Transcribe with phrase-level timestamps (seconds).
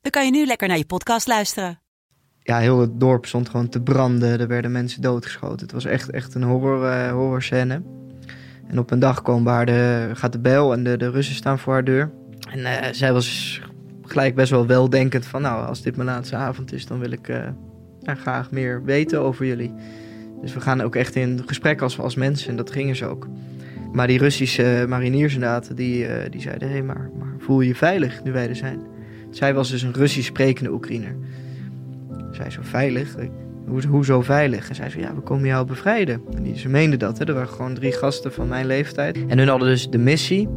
[0.00, 1.80] dan kan je nu lekker naar je podcast luisteren.
[2.42, 4.40] ja, heel het dorp stond gewoon te branden.
[4.40, 5.60] Er werden mensen doodgeschoten.
[5.60, 7.82] Het was echt, echt een horror, eh horror scène.
[8.68, 11.58] En op een dag kwam waar de, gaat de bel en de, de Russen staan
[11.58, 12.10] voor haar deur.
[12.50, 13.60] En eh, zij was
[14.02, 15.42] gelijk best wel weldenkend van...
[15.42, 17.48] nou, als dit mijn laatste avond is, dan wil ik eh,
[18.02, 19.74] graag meer weten over jullie.
[20.40, 22.50] Dus we gaan ook echt in gesprek als, als mensen.
[22.50, 23.28] En dat gingen ze ook.
[23.92, 26.68] Maar die Russische mariniers inderdaad, die, die zeiden...
[26.68, 28.89] hé, hey, maar, maar voel je je veilig nu wij er zijn?
[29.30, 31.16] Zij was dus een Russisch sprekende Oekraïner.
[32.32, 33.14] Zij zo veilig?
[33.66, 34.68] Hoe, hoezo veilig?
[34.68, 36.22] En zij zo, ja, we komen jou bevrijden.
[36.36, 37.24] En die, ze meenden dat, hè.
[37.24, 39.18] Er waren gewoon drie gasten van mijn leeftijd.
[39.26, 40.48] En hun hadden dus de missie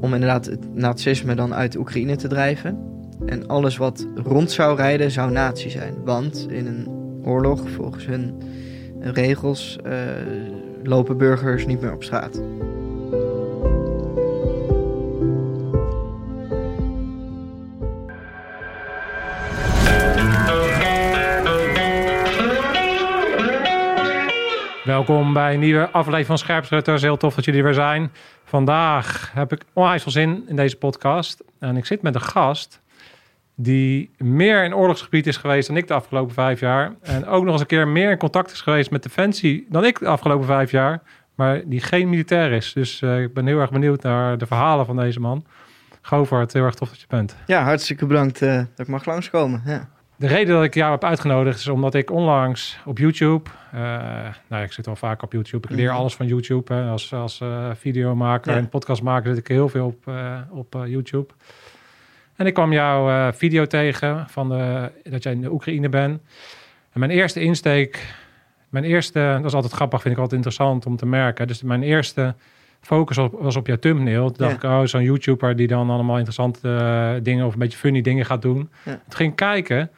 [0.00, 2.78] om inderdaad het nazisme dan uit Oekraïne te drijven.
[3.26, 5.94] En alles wat rond zou rijden, zou nazi zijn.
[6.04, 6.88] Want in een
[7.24, 8.34] oorlog, volgens hun
[9.00, 9.92] regels, eh,
[10.82, 12.42] lopen burgers niet meer op straat.
[24.88, 27.02] Welkom bij een nieuwe aflevering van Scherpschutters.
[27.02, 28.10] Heel tof dat jullie er weer zijn.
[28.44, 31.44] Vandaag heb ik onwijs veel zin in deze podcast.
[31.58, 32.80] En ik zit met een gast
[33.54, 36.94] die meer in oorlogsgebied is geweest dan ik de afgelopen vijf jaar.
[37.02, 39.98] En ook nog eens een keer meer in contact is geweest met Defensie dan ik
[39.98, 41.02] de afgelopen vijf jaar.
[41.34, 42.72] Maar die geen militair is.
[42.72, 45.44] Dus eh, ik ben heel erg benieuwd naar de verhalen van deze man.
[46.02, 47.36] Govert, heel erg tof dat je bent.
[47.46, 49.62] Ja, hartstikke bedankt eh, dat ik mag langskomen.
[49.66, 49.88] Ja.
[50.18, 53.80] De reden dat ik jou heb uitgenodigd is omdat ik onlangs op YouTube, eh,
[54.48, 55.96] nou ik zit wel vaak op YouTube, ik leer Mhm.
[55.96, 56.74] alles van YouTube.
[56.74, 56.88] Hè.
[56.90, 58.58] Als, als eh, videomaker Ja.
[58.58, 61.32] en podcastmaker zit ik heel veel op, eh, op YouTube.
[62.36, 66.20] En ik kwam jouw video tegen van de, dat jij in de Oekraïne bent.
[66.92, 68.14] En mijn eerste insteek,
[68.68, 71.46] mijn eerste, dat is altijd grappig, vind ik altijd interessant om te merken.
[71.46, 72.34] Dus mijn eerste
[72.80, 74.26] focus was, was op jouw thumbnail.
[74.30, 78.00] Toen dacht ik, oh, zo'n YouTuber die dan allemaal interessante dingen of een beetje funny
[78.00, 78.70] dingen gaat doen.
[78.84, 78.92] Ja.
[78.92, 79.90] Toen ging ik kijken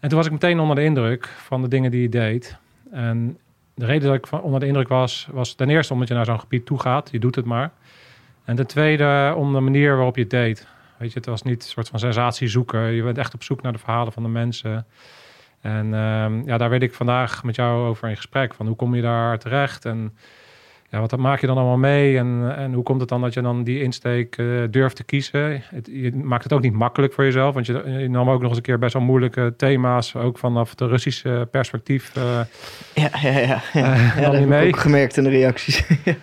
[0.00, 2.56] en toen was ik meteen onder de indruk van de dingen die je deed.
[2.90, 3.38] En
[3.74, 6.40] de reden dat ik onder de indruk was, was ten eerste omdat je naar zo'n
[6.40, 7.10] gebied toe gaat.
[7.10, 7.70] Je doet het maar.
[8.44, 10.66] En ten tweede om de manier waarop je het deed.
[10.96, 12.80] Weet je, het was niet een soort van sensatie zoeken.
[12.80, 14.86] Je bent echt op zoek naar de verhalen van de mensen.
[15.60, 18.54] En ehm, ja, daar weet ik vandaag met jou over in gesprek.
[18.54, 19.84] Van hoe kom je daar terecht?
[19.84, 20.16] En
[20.90, 22.18] ja, wat maak je dan allemaal mee?
[22.18, 25.62] En, en hoe komt het dan dat je dan die insteek eh, durft te kiezen?
[25.64, 27.54] Het, je maakt het ook niet makkelijk voor jezelf.
[27.54, 30.14] Want je, je nam ook nog eens een keer best wel moeilijke thema's.
[30.16, 32.16] Ook vanaf het Russische perspectief.
[32.16, 32.40] eh,
[32.94, 33.40] Ja, ja, ja.
[33.40, 33.60] ja.
[33.72, 35.86] Eh, ja dat heb ik ook gemerkt in de reacties.
[36.04, 36.14] ja.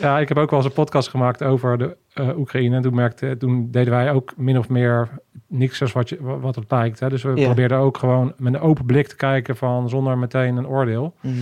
[0.00, 1.96] Ja, ik heb ook wel eens een podcast gemaakt over de
[2.36, 2.76] Oekraïne.
[2.76, 5.08] En toen, merkte, toen deden wij ook min of meer
[5.46, 7.00] niks als wat, je, wat het lijkt.
[7.00, 7.08] Hè.
[7.08, 10.66] Dus we probeerden ook gewoon met een open blik te kijken van zonder meteen een
[10.66, 11.14] oordeel.
[11.20, 11.34] Mhm.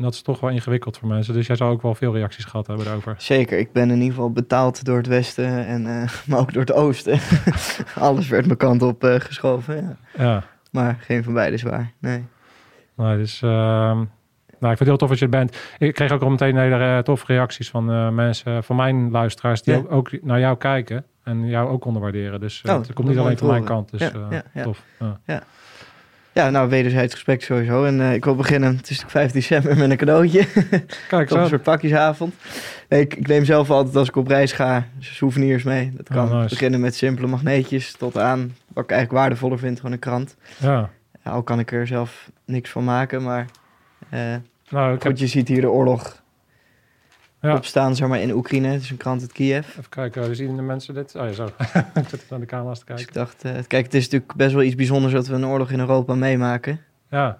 [0.00, 1.34] En dat is toch wel ingewikkeld voor mensen.
[1.34, 3.14] Dus jij zou ook wel veel reacties gehad hebben daarover.
[3.18, 6.62] Zeker, ik ben in ieder geval betaald door het westen, en, eh, maar ook door
[6.62, 7.18] het oosten.
[7.94, 9.96] Alles werd mijn kant op eh, geschoven, ja.
[10.24, 12.24] Ja, Maar geen van beide is waar, nee.
[12.96, 13.42] nou, dus...
[13.42, 13.96] ehm,
[14.58, 15.56] nou, ik vind het heel tof dat je er bent.
[15.78, 19.74] Ik kreeg ook al meteen hele eh, toffe reacties van mensen, van mijn luisteraars, die
[19.74, 19.82] Ja.
[19.88, 22.40] ook, naar jou kijken en jou ook onderwaarderen.
[22.40, 23.90] Dus Oh, het komt niet alleen van mijn kant.
[23.90, 24.10] Dus
[24.52, 24.62] ja.
[24.62, 24.82] tof.
[25.26, 25.42] Ja.
[26.32, 27.84] Ja, nou, wederzijds respect sowieso.
[27.84, 30.46] En eh, ik wil beginnen, het is natuurlijk 5 december, met een cadeautje.
[31.08, 32.34] Kijk, Op een soort pakjesavond.
[32.88, 35.92] Nee, ik, ik neem zelf altijd als ik op reis ga souvenirs mee.
[35.96, 36.48] Dat kan Oh, nice.
[36.48, 40.36] beginnen met simpele magneetjes tot aan, wat ik eigenlijk waardevoller vind, gewoon een krant.
[40.56, 40.90] Ja.
[41.22, 43.46] Al kan ik er zelf niks van maken, maar...
[44.08, 44.20] eh,
[44.68, 46.19] Nou, ik heb goed, je ziet hier de oorlog
[47.40, 47.54] Ja.
[47.54, 48.68] opstaan, zeg maar, in Oekraïne.
[48.68, 49.68] Het is een krant uit Kiev.
[49.68, 51.14] Even kijken, hoe zien de mensen dit?
[51.14, 51.44] Oh ja, zo.
[51.94, 53.14] ik zit naar de camera's te Dus ik kijken.
[53.14, 55.78] dacht, eh, kijk, het is natuurlijk best wel iets bijzonders dat we een oorlog in
[55.80, 56.80] Europa meemaken.
[57.10, 57.38] Ja,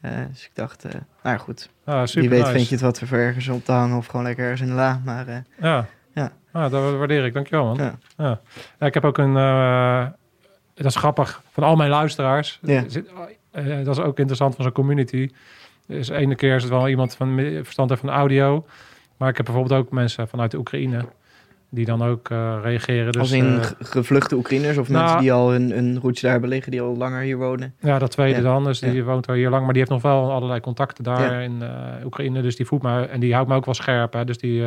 [0.00, 1.68] Eh, dus ik dacht, eh, nou ja, goed.
[1.84, 2.52] ah, super Wie weet nice.
[2.52, 4.72] vind je het wat voor ergens op te hangen of gewoon lekker ergens in de
[4.72, 5.00] la.
[5.04, 5.86] Maar Ja.
[6.14, 6.32] Ja.
[6.52, 7.32] Ah, dat waardeer ik.
[7.34, 7.76] Dankjewel, man.
[7.76, 7.98] Ja.
[8.16, 8.40] Ja.
[8.78, 9.34] Ja, ik heb ook een...
[10.74, 11.42] dat is grappig.
[11.52, 12.58] Van al mijn luisteraars.
[12.62, 12.84] Ja.
[13.84, 15.30] Dat is ook interessant van zo'n community.
[15.86, 18.66] Dus de ene keer is het wel iemand van verstand heeft van audio.
[19.22, 21.04] Maar ik heb bijvoorbeeld ook mensen vanuit de Oekraïne.
[21.68, 23.12] die dan ook eh, reageren.
[23.12, 26.20] Dus, Als in eh, ge- gevluchte Oekraïners of nou- mensen die al hun, hun roots
[26.20, 27.74] daar hebben liggen, die al langer hier wonen.
[27.80, 28.42] Ja, dat tweede Ja.
[28.42, 28.64] dan.
[28.64, 29.02] Dus die Ja.
[29.02, 29.62] woont al hier lang.
[29.64, 31.38] Maar die heeft nog wel allerlei contacten daar Ja.
[31.40, 32.42] in eh, Oekraïne.
[32.42, 33.02] Dus die voelt me...
[33.04, 34.12] En die houdt me ook wel scherp.
[34.12, 34.24] Hè.
[34.24, 34.62] Dus die,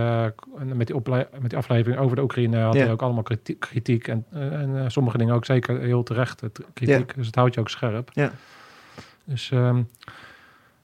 [0.64, 0.96] met, die
[1.40, 2.82] met die aflevering over de Oekraïne had Ja.
[2.82, 3.60] hij ook allemaal kritiek.
[3.60, 6.42] kritiek en en sommige dingen ook zeker heel terecht
[6.74, 7.16] kritiek.
[7.16, 8.10] Dus het houdt je ook scherp.
[8.14, 8.32] Ja.
[9.26, 9.52] Dus...
[9.52, 9.82] ehm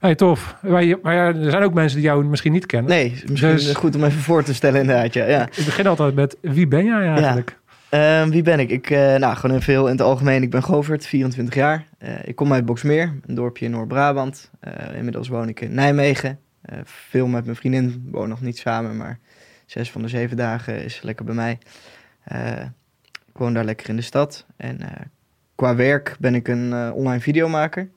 [0.02, 0.56] hey, tof.
[0.62, 2.92] Maar, maar ja, er zijn ook mensen die jou misschien niet kennen.
[2.92, 5.14] Nee, is misschien Dus- goed om even voor te stellen inderdaad.
[5.14, 5.42] Ja, ja.
[5.46, 7.60] Ik begin altijd met, wie ben jij eigenlijk?
[7.90, 8.70] Ehm, wie ben ik?
[8.70, 10.44] Ik, eh, nou, gewoon in veel in het algemeen.
[10.44, 11.86] Ik ben Govert, 24 jaar.
[11.98, 14.50] Eh, ik kom uit Boksmeer, een dorpje in Noord-Brabant.
[14.60, 16.40] Eh, inmiddels woon ik in Nijmegen.
[16.84, 19.20] Veel met mijn vriendin, wonen nog niet samen, maar
[19.66, 21.58] zes van de zeven dagen is lekker bij mij.
[23.28, 24.46] Ik woon daar lekker in de stad.
[24.58, 24.80] En
[25.56, 27.90] qua werk ben ik een online videomaker.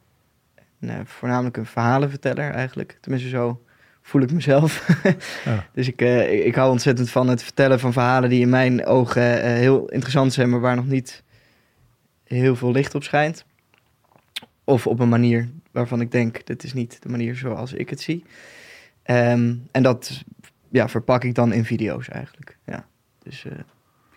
[0.89, 2.99] Eh, voornamelijk een verhalenverteller eigenlijk.
[3.01, 3.63] Tenminste, zo
[4.03, 4.87] voel ik mezelf.
[5.45, 5.67] Ja.
[5.73, 8.87] Dus ik, eh, ik, ik hou ontzettend van het vertellen van verhalen die in mijn
[8.87, 11.23] ogen eh, heel interessant zijn, maar waar nog niet
[12.25, 13.45] heel veel licht op schijnt.
[14.65, 18.01] Of op een manier waarvan ik denk, dit is niet de manier zoals ik het
[18.01, 18.25] zie.
[19.03, 20.25] Ehm, en dat
[20.71, 22.59] ja, verpak ik dan in video's eigenlijk.
[22.67, 22.87] Ja.
[23.23, 23.45] Dus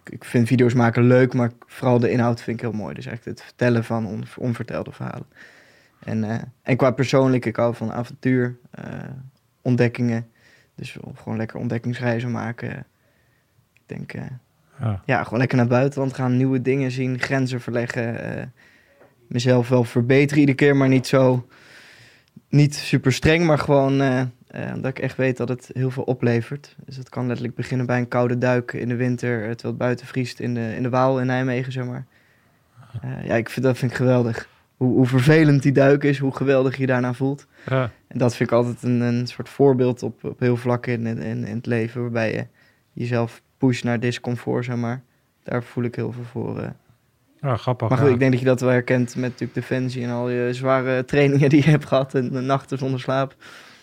[0.03, 2.93] ik, ik vind video's maken leuk, maar vooral de inhoud vind ik heel mooi.
[2.93, 5.27] Dus eigenlijk het vertellen van on- onvertelde verhalen.
[5.99, 8.85] En, eh, en qua persoonlijk, ik hou van avontuur, eh,
[9.61, 10.27] ontdekkingen.
[10.75, 12.69] Dus gewoon lekker ontdekkingsreizen maken.
[13.73, 14.21] Ik denk, eh,
[14.79, 15.01] Ja.
[15.05, 18.53] ja, gewoon lekker naar het buitenland gaan, nieuwe dingen zien, grenzen verleggen.
[19.27, 21.47] mezelf wel verbeteren iedere keer, maar niet zo,
[22.49, 24.01] niet super streng, maar gewoon
[24.47, 26.75] eh, dat ik echt weet dat het heel veel oplevert.
[26.85, 30.07] Dus dat kan letterlijk beginnen bij een koude duik in de winter, terwijl het buiten
[30.07, 32.05] vriest in de, in de Waal in Nijmegen, zeg maar.
[33.23, 34.49] Ja, ik vind, dat vind ik geweldig.
[34.77, 37.47] Hoe, hoe vervelend die duik is, hoe geweldig je je daarna voelt.
[37.69, 37.91] Ja.
[38.07, 41.45] En dat vind ik altijd een, een soort voorbeeld op, op heel vlakken in, in,
[41.45, 42.01] in het leven.
[42.01, 42.45] Waarbij je
[42.93, 45.01] jezelf pusht naar discomfort, zeg maar.
[45.43, 46.59] Daar voel ik heel veel voor.
[46.59, 46.69] eh.
[47.41, 47.89] Ja, grappig.
[47.89, 48.13] Maar goed, ja.
[48.13, 51.49] ik denk dat je dat wel herkent met natuurlijk Defensie en al je zware trainingen
[51.49, 52.15] die je hebt gehad.
[52.15, 53.35] En de nachten zonder slaap.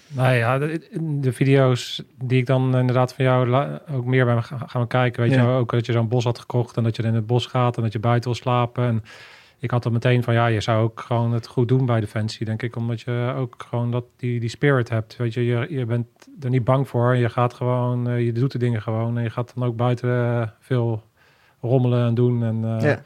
[0.09, 0.81] Nou ja, de,
[1.21, 5.23] de video's die ik dan inderdaad van jou la- ook meer ben gaan gaan kijken.
[5.23, 5.43] Weet Ja.
[5.43, 7.77] je, ook dat je zo'n bos had gekocht en dat je in het bos gaat
[7.77, 8.85] en dat je buiten wil slapen.
[8.85, 9.03] En
[9.65, 12.47] ik had dan meteen van ja, je zou ook gewoon het goed doen bij Defensie,
[12.47, 12.77] denk ik.
[12.77, 15.17] Omdat je ook gewoon dat, die, die spirit hebt.
[15.17, 16.07] Weet je, je, je bent
[16.41, 17.17] er niet bang voor.
[17.17, 19.17] Je gaat gewoon, eh, je doet de dingen gewoon.
[19.17, 21.03] En je gaat dan ook buiten eh, veel
[21.61, 22.43] rommelen en doen.
[22.45, 23.03] En, eh, Ja.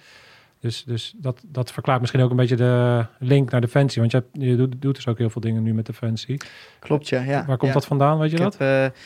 [0.61, 4.01] Dus, dus dat, dat verklaart misschien ook een beetje de link naar Defensie.
[4.01, 6.41] Want je, hebt, je doet, doet dus ook heel veel dingen nu met Defensie.
[6.79, 7.23] Klopt, ja.
[7.23, 7.79] ja Waar komt ja.
[7.79, 8.59] dat vandaan, weet je Ik dat?
[8.59, 8.97] heb,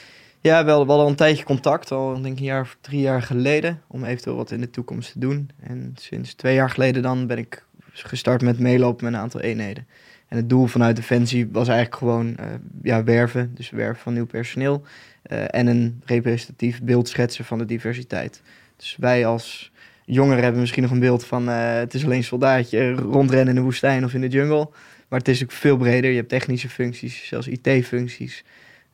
[0.42, 3.82] ja, wel, wel al een tijdje contact, al denk een jaar of drie jaar geleden,
[3.86, 5.50] om eventueel wat in de toekomst te doen.
[5.60, 9.86] En sinds twee jaar geleden dan ben ik gestart met meelopen met een aantal eenheden.
[10.28, 12.46] En het doel vanuit Defensie was eigenlijk gewoon eh,
[12.82, 14.82] ja, werven, dus werven van nieuw personeel.
[15.22, 18.42] eh, en een representatief beeld schetsen van de diversiteit.
[18.76, 19.72] Dus wij als
[20.04, 23.54] jongeren hebben misschien nog een beeld van eh, het is alleen een soldaatje rondrennen in
[23.54, 24.68] de woestijn of in de jungle.
[25.08, 26.10] Maar het is ook veel breder.
[26.10, 28.44] Je hebt technische functies, zelfs IT-functies.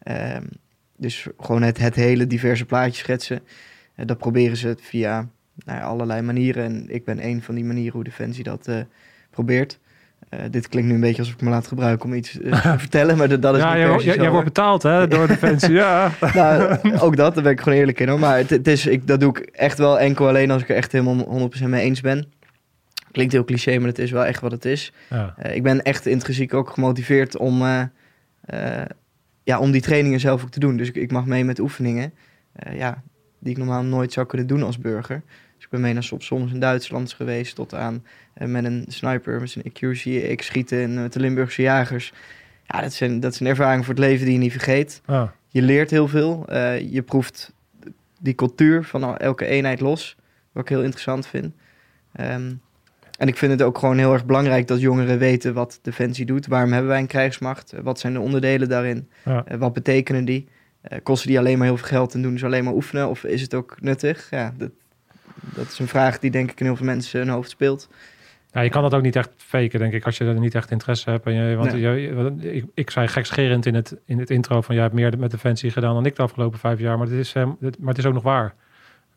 [0.02, 0.44] Ehm,
[0.98, 3.40] dus gewoon het, het hele diverse plaatje schetsen.
[3.94, 5.28] Eh, dat proberen ze via
[5.64, 6.64] nou ja, allerlei manieren.
[6.64, 8.80] En ik ben een van die manieren hoe Defensie dat eh,
[9.30, 9.78] probeert.
[10.28, 13.16] Eh, dit klinkt nu een beetje alsof ik me laat gebruiken om iets te vertellen,
[13.16, 15.72] maar dat, dat is ja, niet jij, jij, wordt betaald hè, door Defensie.
[15.72, 16.10] ja.
[16.34, 18.18] Nou, ook dat, daar ben ik gewoon eerlijk in hoor.
[18.18, 20.76] Maar het, het is, ik, dat doe ik echt wel enkel alleen als ik er
[20.76, 22.32] echt helemaal 100% mee eens ben.
[23.10, 24.92] Klinkt heel cliché, maar het is wel echt wat het is.
[25.10, 25.34] Ja.
[25.42, 27.62] Ik ben echt intrinsiek ook gemotiveerd om,
[29.48, 30.76] ja, om die trainingen zelf ook te doen.
[30.76, 32.12] Dus ik, ik mag mee met oefeningen
[32.52, 33.02] eh, ja,
[33.38, 35.22] die ik normaal nooit zou kunnen doen als burger.
[35.54, 38.04] Dus ik ben mee naar soms in Duitsland geweest tot aan
[38.34, 42.12] eh, met een sniper, met zijn EQC, schieten en met de Limburgse jagers.
[42.66, 45.00] Ja, dat zijn, dat zijn ervaringen voor het leven die je niet vergeet.
[45.06, 45.34] Ja.
[45.48, 46.48] Je leert heel veel.
[46.48, 47.52] eh, je proeft
[48.20, 50.16] die cultuur van elke eenheid los.
[50.52, 51.54] Wat ik heel interessant vind.
[52.12, 52.52] Ehm,
[53.18, 56.46] en ik vind het ook gewoon heel erg belangrijk dat jongeren weten wat Defensie doet.
[56.46, 57.72] Waarom hebben wij een krijgsmacht?
[57.72, 59.08] Eh, Wat zijn de onderdelen daarin?
[59.24, 59.44] Ja.
[59.46, 60.48] Eh, wat betekenen die?
[60.80, 63.08] Eh, kosten die alleen maar heel veel geld en doen ze alleen maar oefenen?
[63.08, 64.26] Of is het ook nuttig?
[64.30, 64.70] Ja, dat,
[65.54, 67.88] dat is een vraag die denk ik in heel veel mensen hun hoofd speelt.
[68.52, 70.70] Ja, je kan dat ook niet echt faken, denk ik, als je er niet echt
[70.70, 71.26] interesse hebt.
[71.26, 71.80] En je, want Nee.
[71.80, 71.88] je,
[72.40, 74.74] je- ik, ik zei gekscherend in het, in het intro van...
[74.74, 76.98] jij hebt meer met Defensie gedaan dan ik de afgelopen vijf jaar.
[76.98, 78.54] Maar het is, maar het is ook nog waar.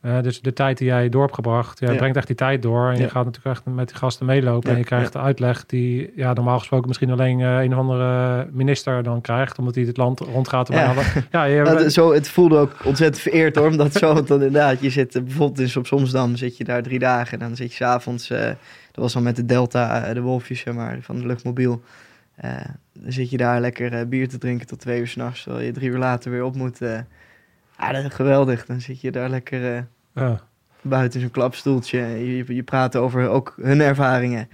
[0.01, 1.97] Eh, dus de tijd die jij door hebt gebracht, jij Ja.
[1.97, 2.89] brengt echt die tijd door.
[2.89, 4.69] En je gaat natuurlijk echt met die gasten meelopen.
[4.69, 7.79] Ja, En je krijgt de uitleg die ja, normaal gesproken misschien alleen eh, een of
[7.79, 9.57] andere minister dan krijgt.
[9.59, 10.67] Omdat hij het land rondgaat.
[10.67, 10.93] Ja.
[11.31, 14.89] Ja, je, Nou, zo, het voelde ook ontzettend vereerd hoor, omdat zo dan inderdaad, je
[14.89, 17.75] zit eh, bijvoorbeeld in Soms Somsdam, zit je daar drie dagen en dan zit je
[17.75, 18.45] s'avonds, eh
[18.91, 21.81] dat was dan met de Delta, de wolfjes zeg maar, van de luchtmobiel.
[22.93, 25.89] Dan zit je daar lekker bier te drinken tot twee uur s'nachts, terwijl je drie
[25.89, 26.79] uur later weer op moet.
[27.81, 28.65] Ja, dat is geweldig.
[28.65, 29.81] Dan zit je daar lekker eh,
[30.15, 30.41] Ja.
[30.81, 31.99] buiten zo'n klapstoeltje.
[31.99, 34.49] Je, je, praat over ook hun ervaringen.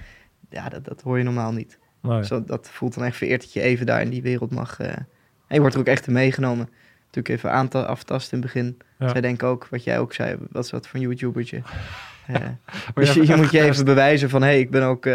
[0.50, 1.77] Ja, dat, dat hoor je normaal niet.
[2.01, 2.24] Nee.
[2.25, 4.79] Zo, dat voelt dan echt vereerd dat je even daar in die wereld mag.
[4.79, 5.05] eh, en
[5.55, 6.69] je wordt er ook echt in meegenomen.
[7.05, 8.77] Natuurlijk even aanta- aftasten in het begin.
[9.00, 9.10] Ja.
[9.10, 11.62] Zij denken ook, wat jij ook zei, wat is dat voor een YouTubertje?
[12.27, 12.36] Eh,
[12.93, 15.07] Word dus je, je moet je even bewijzen van, hé, hey, ik ben ook,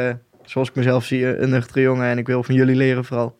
[0.44, 3.36] zoals ik mezelf zie, een nuchtere jongen en ik wil van jullie leren vooral.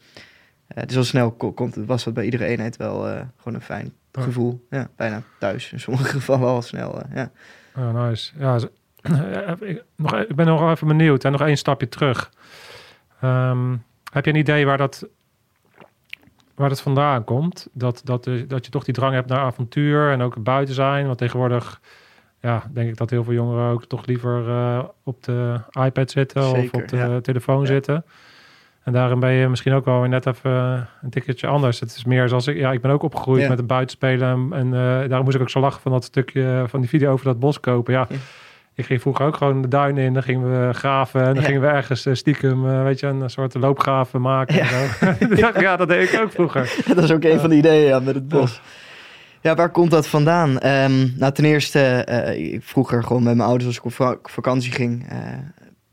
[0.86, 3.00] Dus al snel ko- komt, was dat bij iedere eenheid wel
[3.36, 4.22] gewoon een fijn Ja.
[4.22, 4.66] gevoel.
[4.70, 5.72] Ja, bijna thuis.
[5.72, 7.30] In sommige gevallen al snel, eh, ja.
[7.76, 8.32] Oh, nice.
[8.38, 8.70] Ja, ze-
[9.60, 11.24] ik, nog, ik ben nog wel even benieuwd.
[11.24, 12.30] En nog één stapje terug.
[13.20, 13.76] Ehm,
[14.12, 15.06] heb je een idee waar dat,
[16.54, 17.68] waar dat vandaan komt?
[17.72, 21.06] Dat, dat, eh, dat je toch die drang hebt naar avontuur en ook buiten zijn.
[21.06, 21.80] Want tegenwoordig
[22.40, 26.50] ja, denk ik dat heel veel jongeren ook toch liever eh, op de iPad zitten
[26.50, 27.20] of op de ja.
[27.20, 27.66] telefoon Ja.
[27.66, 28.04] zitten.
[28.84, 31.80] En daarin ben je misschien ook wel weer net even een tikkeltje anders.
[31.80, 33.48] Het is meer zoals ik, ja, ik ben ook opgegroeid Ja.
[33.48, 34.28] met het buitenspelen.
[34.28, 37.12] En, en eh, daarom moest ik ook zo lachen van dat stukje van die video
[37.12, 37.92] over dat bos kopen.
[37.92, 38.16] Ja, Ja.
[38.74, 40.12] ik ging vroeger ook gewoon de duin in.
[40.12, 43.30] Dan gingen we graven en dan gingen we ergens eh, stiekem, eh, weet je, een
[43.30, 44.54] soort loopgraven maken.
[44.54, 44.60] Ja.
[45.00, 45.76] En zo.
[45.76, 46.74] dat deed ik ook vroeger.
[46.94, 48.60] dat is ook een van de ideeën ja, met het bos.
[49.40, 50.58] Ja, waar komt dat vandaan?
[50.58, 54.16] Ehm, nou, ten eerste, eh, ik vroeger gewoon met mijn ouders als ik op va-
[54.22, 55.18] vakantie ging, eh,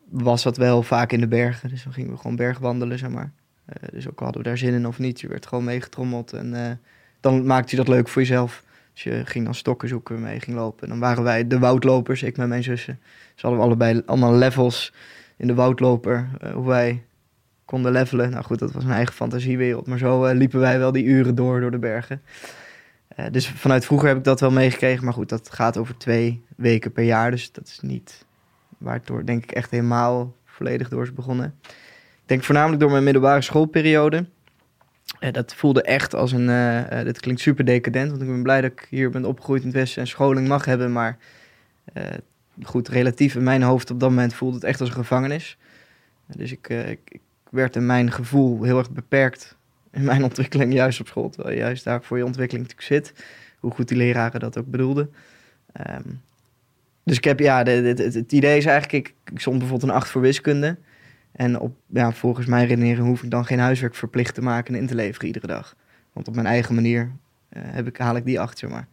[0.10, 1.70] was dat wel vaak in de bergen.
[1.70, 3.32] Dus dan gingen we gewoon bergwandelen, zeg maar.
[3.66, 6.34] Eh, dus ook hadden we daar zin in of niet, je werd gewoon meegetrommeld.
[6.34, 6.72] En eh,
[7.20, 8.64] dan maakte je dat leuk voor jezelf.
[8.94, 10.84] Dus je ging dan stokken zoeken, mee ging lopen.
[10.84, 13.00] En dan waren wij de woudlopers, ik met mijn zussen.
[13.34, 14.94] Dus hadden we allebei allemaal levels
[15.38, 17.04] in de woudloper, eh, hoe wij
[17.66, 18.30] konden levelen.
[18.30, 19.88] Nou goed, dat was een eigen fantasiewereld.
[19.88, 22.22] Maar zo liepen wij wel die uren door, door de bergen.
[23.32, 25.04] Dus vanuit vroeger heb ik dat wel meegekregen.
[25.04, 27.32] Maar goed, dat gaat over twee weken per jaar.
[27.32, 28.26] Dus dat is niet
[28.80, 31.56] waar het door, denk ik, echt helemaal volledig door is begonnen.
[31.64, 34.26] Ik denk voornamelijk door mijn middelbare schoolperiode.
[35.20, 36.50] Eh, dat voelde echt als een...
[36.50, 39.62] eh eh, dit klinkt super decadent, want ik ben blij dat ik hier ben opgegroeid
[39.62, 40.92] in het Westen en scholing mag hebben.
[40.92, 41.18] Maar
[42.64, 45.58] goed, relatief in mijn hoofd op dat moment voelde het echt als een gevangenis.
[46.26, 49.58] Dus ik, ik, ik werd in mijn gevoel heel erg beperkt
[49.92, 51.30] in mijn ontwikkeling juist op school.
[51.30, 53.26] Terwijl juist daar voor je ontwikkeling natuurlijk zit.
[53.60, 55.14] Hoe goed die leraren dat ook bedoelden.
[55.72, 56.10] Ehm,
[57.10, 60.78] dus ik heb, ja, het idee is eigenlijk, ik, stond bijvoorbeeld een 8 voor wiskunde.
[61.32, 64.80] En op, ja, volgens mijn redenering hoef ik dan geen huiswerk verplicht te maken en
[64.80, 65.76] in te leveren iedere dag.
[66.14, 67.12] Want op mijn eigen manier
[67.50, 68.88] eh, heb ik, haal ik die 8, zeg maar.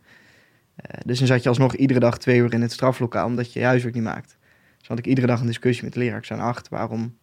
[0.77, 3.59] Eh, dus dan zat je alsnog iedere dag twee uur in het straflokaal omdat je
[3.59, 4.37] je huiswerk niet maakt.
[4.79, 6.19] Dus had ik iedere dag een discussie met de leraar.
[6.19, 7.17] Ik zei, 8, waarom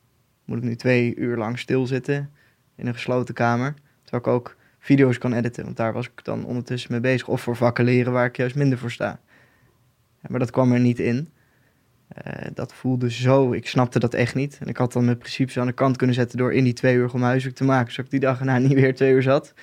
[0.45, 2.29] moet ik nu twee uur lang stilzitten
[2.75, 3.73] in een gesloten kamer?
[4.03, 7.27] Terwijl ik ook video's kan editen, want daar was ik dan ondertussen mee bezig.
[7.27, 9.19] Of voor vakken leren waar ik juist minder voor sta.
[10.27, 11.29] Maar dat kwam er niet in.
[12.07, 14.57] Eh, dat voelde zo, ik snapte dat echt niet.
[14.61, 16.95] En ik had dan mijn principes aan de kant kunnen zetten door in die twee
[16.95, 17.91] uur om huiswerk te maken.
[17.91, 19.53] Zodat ik die dag erna niet weer twee uur zat.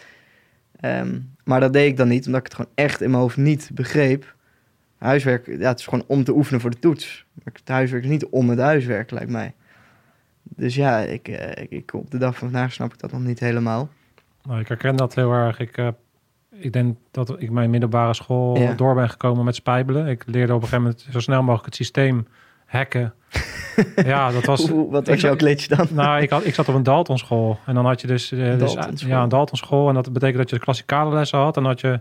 [0.80, 3.36] Ehm, maar dat deed ik dan niet, omdat ik het gewoon echt in mijn hoofd
[3.36, 4.34] niet begreep.
[4.98, 7.26] Huiswerk, ja, het is gewoon om te oefenen voor de toets.
[7.32, 9.54] Maar het huiswerk is niet om het huiswerk, lijkt mij.
[10.42, 13.40] Dus ja, ik, eh, ik, op de dag van vandaag snap ik dat nog niet
[13.40, 13.88] helemaal.
[14.42, 15.58] Nou, ik herken dat heel erg.
[15.58, 15.88] Ik, eh,
[16.60, 18.72] ik denk dat ik mijn middelbare school Ja.
[18.72, 20.06] door ben gekomen met spijbelen.
[20.06, 22.26] Ik leerde op een gegeven moment zo snel mogelijk het systeem
[22.66, 23.14] hacken.
[24.04, 24.68] ja, dat was...
[24.70, 25.86] Wat ik was jouw glitch dan?
[25.90, 27.58] Nou, ik, had, ik zat op een Dalton school.
[27.66, 29.10] En dan had je dus, eh, dus Daltonschool.
[29.10, 29.88] ja, een Dalton school.
[29.88, 31.56] En dat betekent dat je de klassikale lessen had.
[31.56, 32.00] En had je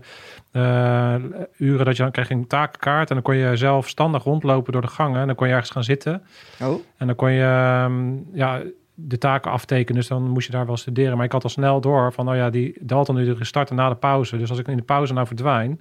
[0.52, 1.14] eh,
[1.56, 3.08] uren dat je dan kreeg je een takenkaart.
[3.08, 5.20] En dan kon je zelfstandig rondlopen door de gangen.
[5.20, 6.22] En dan kon je ergens gaan zitten.
[6.62, 8.60] Oh, En dan kon je ehm, ja,
[9.06, 10.00] de taken aftekenen.
[10.00, 11.16] Dus dan moest je daar wel studeren.
[11.16, 13.94] Maar ik had al snel door van, nou ja, die Dalton uren starten na de
[13.94, 14.36] pauze.
[14.36, 15.80] Dus als ik in de pauze nou verdwijn,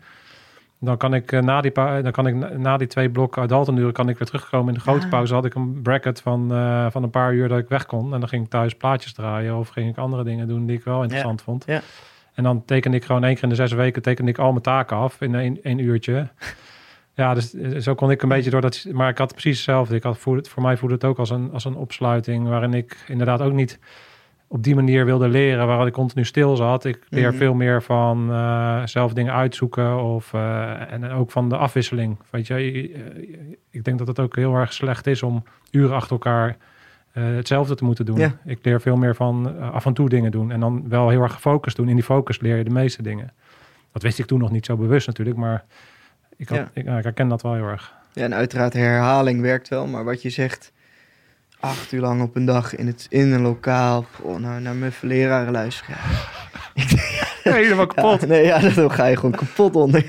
[0.79, 3.93] dan kan ik eh, na die, dan kan ik na- die twee blokken Dalton uren
[3.93, 4.67] kan ik weer terugkomen.
[4.67, 7.59] In de grote pauze had ik een bracket van, eh, van een paar uur dat
[7.59, 8.13] ik weg kon.
[8.13, 10.83] En dan ging ik thuis plaatjes draaien of ging ik andere dingen doen die ik
[10.83, 11.63] wel interessant vond.
[11.67, 11.81] ja.
[12.33, 14.61] En dan tekende ik gewoon één keer in de zes weken tekende ik al mijn
[14.63, 16.27] taken af in één, één uurtje.
[17.19, 18.85] Ja, dus eh, zo kon ik een beetje door dat.
[18.91, 19.95] Maar ik had precies hetzelfde.
[19.95, 22.47] Ik had voor, voor mij voelde het ook als een, als een opsluiting.
[22.47, 23.79] Waarin ik inderdaad ook niet
[24.47, 25.67] op die manier wilde leren.
[25.67, 26.85] Waar ik continu stil zat.
[26.85, 27.37] Ik leer Mhm.
[27.37, 30.03] veel meer van eh, zelf dingen uitzoeken.
[30.03, 32.17] Of, eh, en ook van de afwisseling.
[32.29, 32.63] Weet je,
[33.69, 36.57] ik denk dat het ook heel erg slecht is om uren achter elkaar.
[37.11, 38.17] hetzelfde te moeten doen.
[38.17, 38.37] Ja.
[38.45, 40.51] Ik leer veel meer van af en toe dingen doen.
[40.51, 41.89] En dan wel heel erg gefocust doen.
[41.89, 43.31] In die focus leer je de meeste dingen.
[43.91, 45.37] Dat wist ik toen nog niet zo bewust natuurlijk.
[45.37, 45.65] Maar
[46.39, 46.69] ik, had, Ja.
[46.73, 47.93] ik, herken dat wel heel erg.
[48.13, 50.71] Ja, en uiteraard herhaling werkt wel, maar wat je zegt,
[51.59, 55.07] acht uur lang op een dag in, het, in een lokaal, oh, nou, naar muffe
[55.07, 55.95] leraren luisteren.
[57.43, 58.21] Ja, Helemaal kapot.
[58.21, 60.05] Ja, nee, ja, daar ga je gewoon kapot onder.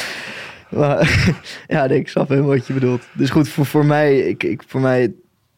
[0.68, 1.32] maar,
[1.66, 3.02] ja, nee, ik snap helemaal wat je bedoelt.
[3.12, 5.12] Dus goed, voor, voor mij, ik, ik, voor mij,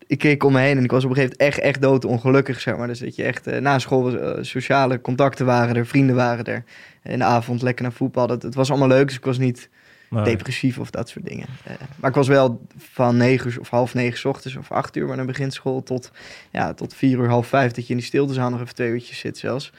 [0.06, 2.60] ik keek om me heen en ik was op een gegeven moment echt, echt doodongelukkig,
[2.60, 2.86] zeg maar.
[2.86, 6.64] Dus dat je echt eh, na school eh, sociale contacten waren er, vrienden waren er.
[7.02, 8.26] In de avond lekker naar voetbal.
[8.26, 9.68] Dat, het was allemaal leuk, dus ik was niet
[10.10, 11.46] Depressief of dat soort dingen.
[11.64, 15.16] Eh, maar ik was wel van negen of half negen ochtends of acht uur, maar
[15.16, 16.10] dan begint school tot,
[16.50, 19.18] ja, tot vier uur, half vijf, dat je in die stiltezaal nog even twee uurtjes
[19.18, 19.72] zit zelfs.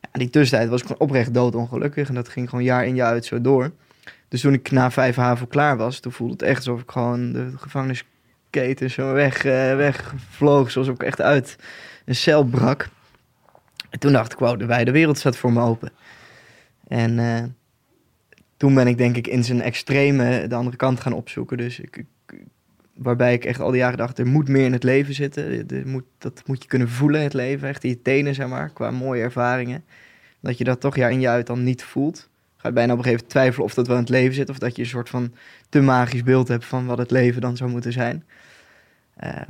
[0.00, 3.12] Ja, die tussentijd was ik gewoon oprecht doodongelukkig en dat ging gewoon jaar in jaar
[3.12, 3.72] uit zo door.
[4.28, 7.32] Dus toen ik na vijf haven klaar was, toen voelde het echt alsof ik gewoon
[7.32, 11.56] de gevangenisketen zo weg, eh, wegvloog, zoals ik echt uit
[12.04, 12.88] een cel brak.
[13.90, 15.90] En toen dacht ik, wauw, de wijde wereld staat voor me open.
[16.88, 17.44] En eh,
[18.56, 21.56] toen ben ik denk ik in zijn extreme de andere kant gaan opzoeken.
[21.56, 22.04] Dus ik,
[22.94, 25.66] waarbij ik echt al die jaren dacht, er moet meer in het leven zitten.
[25.84, 27.68] Moet, dat moet je kunnen voelen, het leven.
[27.68, 29.84] Echt je tenen, zeg maar, qua mooie ervaringen.
[30.40, 32.28] Dat je dat toch jaar in jaar uit dan niet voelt.
[32.56, 34.48] Ga je bijna op een gegeven moment twijfelen of dat wel in het leven zit.
[34.48, 35.32] Of dat je een soort van
[35.68, 38.24] te magisch beeld hebt van wat het leven dan zou moeten zijn.
[39.16, 39.40] Eh,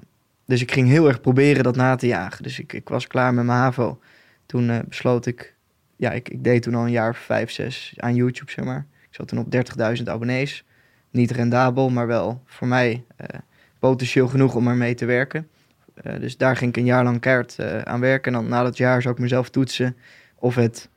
[0.44, 2.42] dus ik ging heel erg proberen dat na te jagen.
[2.42, 4.00] Dus ik, ik was klaar met mijn HAVO.
[4.46, 5.54] Toen eh, besloot ik,
[5.96, 8.86] ja, ik, ik deed toen al een jaar of vijf, zes aan YouTube, zeg maar.
[9.16, 9.54] Zat toen op
[9.98, 10.64] 30.000 abonnees.
[11.10, 13.38] Niet rendabel, maar wel voor mij eh,
[13.78, 15.48] potentieel genoeg om ermee te werken.
[15.94, 18.34] Eh, dus daar ging ik een jaar lang keihard eh, aan werken.
[18.34, 19.96] En dan na dat jaar zou ik mezelf toetsen
[20.34, 20.88] of het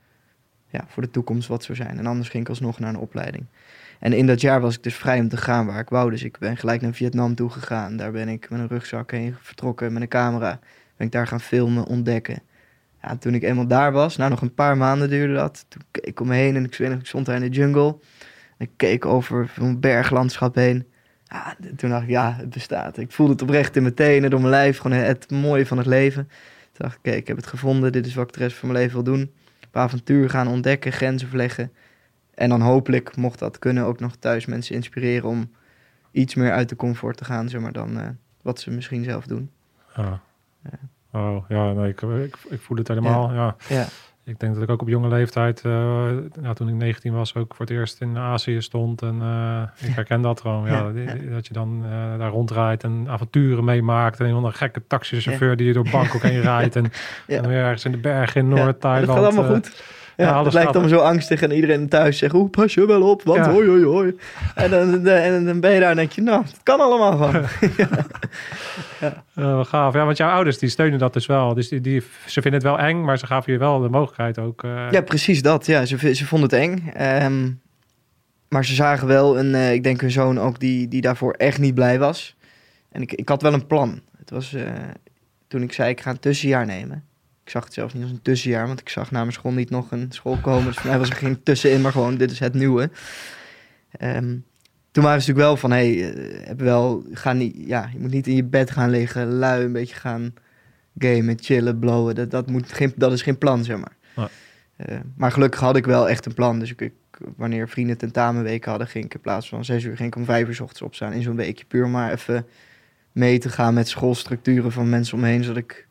[0.70, 1.98] ja, voor de toekomst wat zou zijn.
[1.98, 3.46] En anders ging ik alsnog naar een opleiding.
[4.00, 6.10] En in dat jaar was ik dus vrij om te gaan waar ik wou.
[6.10, 7.98] Dus ik ben gelijk naar Vietnam toe gegaan.
[7.98, 10.60] Daar ben ik met een rugzak heen vertrokken, met een camera.
[10.98, 12.42] Ben ik daar gaan filmen, ontdekken.
[13.02, 15.66] Ja, toen ik eenmaal daar was, nou nog een paar maanden duurde dat.
[15.68, 17.98] Toen keek ik om me heen en ik, stond daar in de jungle.
[18.58, 20.88] Ik keek over een berglandschap heen.
[21.26, 22.98] Ja, toen dacht ik, ja, het bestaat.
[22.98, 24.78] Ik voelde het oprecht in mijn tenen, door mijn lijf.
[24.78, 26.28] Gewoon het mooie van het leven.
[26.72, 27.92] Toen dacht ik, oké, ik heb het gevonden.
[27.92, 29.32] Dit is wat ik de rest van mijn leven wil doen.
[29.68, 31.72] Op avontuur gaan ontdekken, grenzen verleggen.
[32.34, 35.52] En dan hopelijk, mocht dat kunnen, ook nog thuis mensen inspireren om
[36.12, 38.08] iets meer uit de comfort te gaan, zeg maar, dan eh,
[38.42, 39.52] wat ze misschien zelf doen.
[39.96, 40.22] Ja.
[40.64, 40.80] Ja.
[41.12, 43.34] Oh, ja, nee, ik, ik, ik voel het helemaal.
[43.34, 43.56] Ja.
[43.68, 43.86] Ja,
[44.24, 47.66] Ik denk dat ik ook op jonge leeftijd, nou, toen ik 19 was, ook voor
[47.66, 49.02] het eerst in Azië stond.
[49.02, 50.66] En eh, ik herken dat gewoon.
[50.66, 50.92] Ja,
[51.34, 54.20] Dat je dan eh, daar rondrijdt en avonturen meemaakt.
[54.20, 56.76] En een gekke taxichauffeur die je door Bangkok heen rijdt.
[56.76, 56.92] En,
[57.28, 59.08] en weer ergens in de bergen in Noord-Thailand.
[59.08, 59.84] Het gaat allemaal goed.
[60.20, 62.86] Ja, ja, alles het lijkt allemaal zo angstig en iedereen thuis zegt, oeh, pas je
[62.86, 63.52] wel op, want Ja.
[63.52, 64.16] hoi, hoi, hoi.
[64.56, 67.46] En dan, en dan ben je daar en denk je, nou, het kan allemaal gewoon.
[69.36, 69.94] Eh, wat gaaf.
[69.94, 71.54] Ja, want jouw ouders die steunen dat dus wel.
[71.54, 74.40] Dus die, die, ze vinden het wel eng, maar ze gaven je wel de mogelijkheid
[74.40, 74.64] ook.
[74.64, 75.66] eh, Ja, precies dat.
[75.66, 76.92] Ja, ze, ze vonden het eng.
[76.94, 77.50] Ehm,
[78.50, 81.60] maar ze zagen wel een, eh, ik denk een zoon ook die, die daarvoor echt
[81.60, 82.36] niet blij was.
[82.92, 84.02] En ik, ik had wel een plan.
[84.18, 84.64] Het was eh,
[85.48, 87.04] toen ik zei, ik ga een tussenjaar nemen.
[87.50, 89.70] Ik zag het zelfs niet als een tussenjaar, want ik zag na mijn school niet
[89.70, 90.66] nog een school komen.
[90.66, 92.90] Dus voor mij was er geen tussenin, maar gewoon, dit is het nieuwe.
[93.92, 94.38] Ehm,
[94.92, 98.00] toen waren ze natuurlijk wel van, hé, hey, eh, heb wel, ga niet, ja, je
[98.00, 100.34] moet niet in je bed gaan liggen, lui, een beetje gaan
[100.98, 102.16] gamen, chillen, blowen.
[102.16, 103.96] Dat, dat, moet geen, dat is geen plan, zeg maar.
[104.76, 106.60] Eh, maar gelukkig had ik wel echt een plan.
[106.60, 106.94] Dus ik, ik-
[107.36, 110.48] wanneer vrienden tentamenweken hadden, ging ik in plaats van zes uur, ging ik om vijf
[110.48, 111.66] uur 's ochtends opstaan in zo'n weekje.
[111.66, 112.46] Puur maar even
[113.12, 115.88] mee te gaan met schoolstructuren van mensen omheen, zodat ik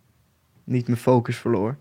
[0.69, 1.77] niet mijn focus verloor.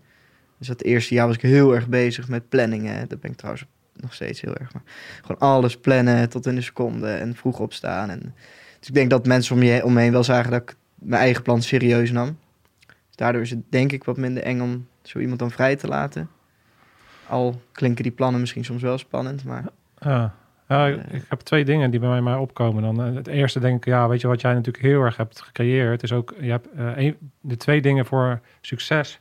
[0.58, 3.08] Dus dat eerste jaar was ik heel erg bezig met planningen.
[3.08, 4.72] Dat ben ik trouwens nog steeds heel erg.
[4.72, 4.82] Maar
[5.20, 8.10] gewoon alles plannen tot in de seconde en vroeg opstaan.
[8.10, 8.34] En,
[8.78, 11.22] dus ik denk dat mensen om je om me heen wel zagen dat ik mijn
[11.22, 12.38] eigen plan serieus nam.
[12.86, 15.88] Dus daardoor is het denk ik wat minder eng om zo iemand dan vrij te
[15.88, 16.28] laten.
[17.26, 19.64] Al klinken die plannen misschien soms wel spannend, maar.
[20.68, 21.14] Ja, ik, Eh.
[21.14, 22.82] ik heb twee dingen die bij mij maar opkomen.
[22.82, 25.40] Dan, Eh, het eerste denk ik, ja, weet je wat jij natuurlijk heel erg hebt
[25.40, 29.20] gecreëerd, is ook, je hebt eh, een, de twee dingen voor succes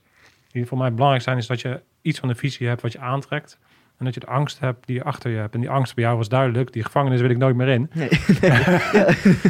[0.51, 2.99] die voor mij belangrijk zijn, is dat je iets van de visie hebt wat je
[2.99, 3.59] aantrekt.
[3.97, 5.53] En dat je de angst hebt die je achter je hebt.
[5.53, 6.73] En die angst bij jou was duidelijk.
[6.73, 7.89] Die gevangenis wil ik nooit meer in.
[7.93, 8.09] nee.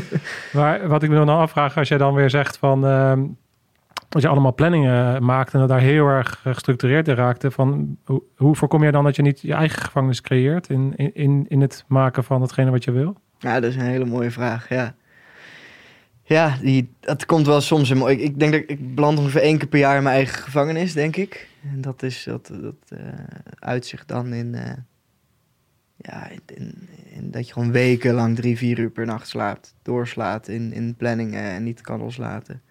[0.53, 2.85] Maar wat ik me dan afvraag, als jij dan weer zegt van...
[2.85, 3.21] ehm
[4.09, 7.51] dat je allemaal planningen maakt en dat daar heel erg gestructureerd in raakte.
[7.51, 7.97] Van,
[8.35, 11.83] hoe, voorkom je dan dat je niet je eigen gevangenis creëert in, in- in, het
[11.87, 13.15] maken van hetgene wat je wil?
[13.39, 14.95] Ja, dat is een hele mooie vraag, ja.
[16.23, 18.07] Ja, die, dat komt wel soms in.
[18.07, 20.93] Ik, ik denk dat ik, beland ongeveer één keer per jaar in mijn eigen gevangenis,
[20.93, 21.49] denk ik.
[21.73, 22.99] En dat is dat, dat eh,
[23.59, 24.71] uitzicht dan in, eh,
[25.97, 30.73] ja, in, in dat je gewoon wekenlang drie, vier uur per nacht slaapt, doorslaat in,
[30.73, 32.61] in planningen en niet kan loslaten.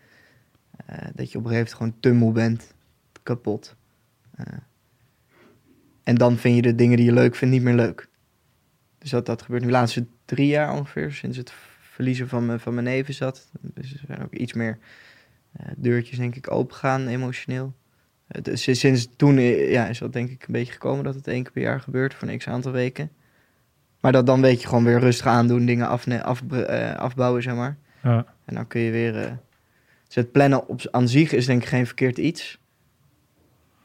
[0.87, 2.75] Eh, dat je op een gegeven moment gewoon te moe bent,
[3.23, 3.77] kapot.
[4.37, 4.47] Eh,
[6.03, 8.09] en dan vind je de dingen die je leuk vindt niet meer leuk.
[8.99, 12.61] Dus dat, dat gebeurt nu de laatste drie jaar ongeveer, sinds het verliezen van mijn,
[12.61, 13.51] van mijn neven zat.
[13.61, 14.79] Dus er zijn ook iets meer
[15.53, 17.75] eh, deurtjes, denk ik, opengaan emotioneel.
[18.43, 21.53] Dus sinds- toen ja, is dat denk ik een beetje gekomen dat het één keer
[21.53, 23.11] per jaar gebeurt voor een x aantal weken.
[24.01, 26.43] Maar dat dan weet je gewoon weer rustig aandoen, dingen afne- af,
[26.97, 27.77] afbouwen, zeg maar.
[28.03, 28.27] Ja.
[28.45, 29.39] En dan kun je weer
[30.07, 32.59] Dus het plannen op, aan zich is denk ik geen verkeerd iets.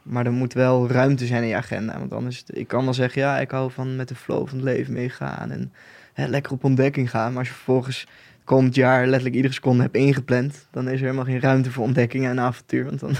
[0.02, 2.00] Maar er moet wel ruimte zijn in je agenda.
[2.00, 4.66] Want anders, ik kan wel zeggen, ja, ik hou van met de flow van het
[4.66, 5.52] leven meegaan.
[5.52, 5.74] En
[6.14, 7.30] hè, lekker op ontdekking gaan.
[7.30, 8.08] Maar als je vervolgens
[8.44, 12.26] komend jaar letterlijk iedere seconde hebt ingepland, dan is er helemaal geen ruimte voor ontdekking
[12.26, 12.86] en avontuur.
[12.86, 13.12] Want dan,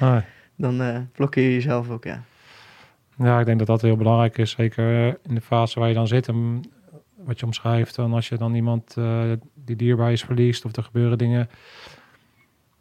[0.10, 0.20] Nee.
[0.56, 2.22] dan eh, blokkeer je jezelf ook, ja.
[3.18, 4.50] Ja, ik denk dat dat heel belangrijk is.
[4.50, 6.28] Zeker eh, in de fase waar je dan zit.
[6.28, 6.60] En
[7.16, 7.98] wat je omschrijft.
[7.98, 10.64] En als je dan iemand eh, die dierbaar is verliest.
[10.64, 11.48] Of er gebeuren dingen.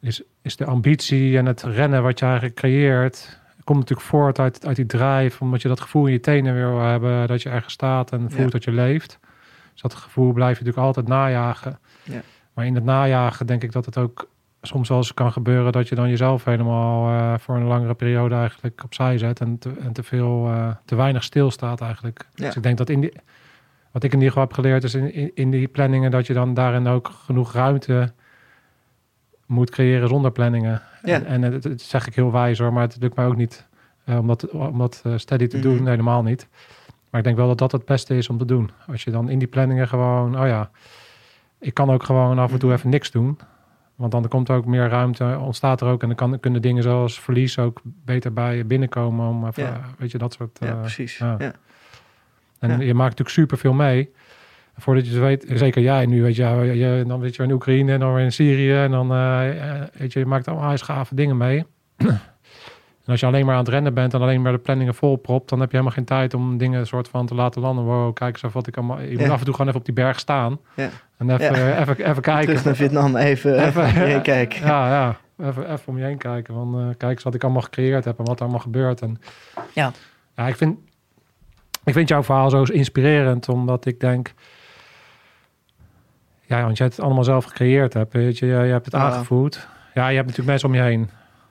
[0.01, 3.39] Is, is de ambitie en het rennen wat je eigenlijk creëert.
[3.63, 5.43] Komt natuurlijk voort uit, uit die drive.
[5.43, 7.27] Omdat je dat gevoel in je tenen weer wil hebben.
[7.27, 8.47] Dat je ergens staat en voelt Ja.
[8.47, 9.19] dat je leeft.
[9.71, 11.79] Dus dat gevoel blijf je natuurlijk altijd najagen.
[12.03, 12.21] Ja.
[12.53, 14.29] Maar in het najagen denk ik dat het ook
[14.61, 18.35] soms wel eens kan gebeuren dat je dan jezelf helemaal eh, voor een langere periode
[18.35, 22.25] eigenlijk opzij zet en te, en te veel, eh, te weinig stilstaat eigenlijk.
[22.33, 22.45] Ja.
[22.45, 23.13] Dus ik denk dat in die,
[23.91, 26.33] wat ik in ieder geval heb geleerd is in, in, in die planningen dat je
[26.33, 28.13] dan daarin ook genoeg ruimte
[29.49, 30.81] moet creëren zonder planningen.
[31.03, 31.13] Ja.
[31.13, 33.67] En, en het, het zeg ik heel wijs hoor, maar het lukt mij ook niet
[34.03, 35.67] eh, om dat, om dat eh, steady te Mhm.
[35.67, 36.47] doen, helemaal niet.
[37.09, 38.69] Maar ik denk wel dat dat het beste is om te doen.
[38.87, 40.69] Als je dan in die planningen gewoon, oh ja,
[41.59, 42.77] ik kan ook gewoon af en toe Mhm.
[42.77, 43.39] even niks doen.
[43.95, 46.01] Want dan komt er ook meer ruimte, ontstaat er ook.
[46.01, 49.27] En dan kan, kunnen dingen zoals verlies ook beter bij je binnenkomen.
[49.27, 49.69] Om even, Ja.
[49.69, 50.57] eh, weet je, dat soort...
[50.61, 51.17] Ja, precies.
[51.17, 51.37] ja.
[52.59, 54.11] En je maakt natuurlijk superveel mee.
[54.79, 57.51] Voordat je het weet, zeker jij nu, weet je, ja, je, dan weet je in
[57.51, 58.73] Oekraïne en dan weer in Syrië.
[58.75, 61.65] En dan, eh, eh, weet je, je maakt allemaal gave dingen mee.
[61.97, 65.49] en als je alleen maar aan het rennen bent en alleen maar de planningen volpropt,
[65.49, 67.83] dan heb je helemaal geen tijd om dingen soort van te laten landen.
[67.85, 69.01] Wow, kijk eens even wat ik allemaal...
[69.01, 69.29] Je moet Ja.
[69.31, 70.59] af en toe gewoon even op die berg staan.
[70.75, 70.89] Ja.
[71.17, 71.79] En even, Ja.
[71.79, 72.45] even, even kijken.
[72.47, 74.65] Terug naar Vietnam, even, Even- kijken.
[74.65, 75.17] Ja, ja.
[75.47, 76.53] Even, even om je heen kijken.
[76.53, 79.01] Van, eh, kijk eens wat ik allemaal gecreëerd heb en wat er allemaal gebeurt.
[79.01, 79.21] En,
[79.73, 79.91] Ja.
[80.35, 80.77] ja ik, vind,
[81.83, 84.33] ik vind jouw verhaal zo inspirerend, omdat ik denk...
[86.49, 88.13] Ja, want jij het allemaal zelf gecreëerd hebt.
[88.13, 88.99] Weet je, je hebt het Ja.
[88.99, 89.67] aangevoerd.
[89.93, 91.09] Ja, je hebt natuurlijk mensen om je heen.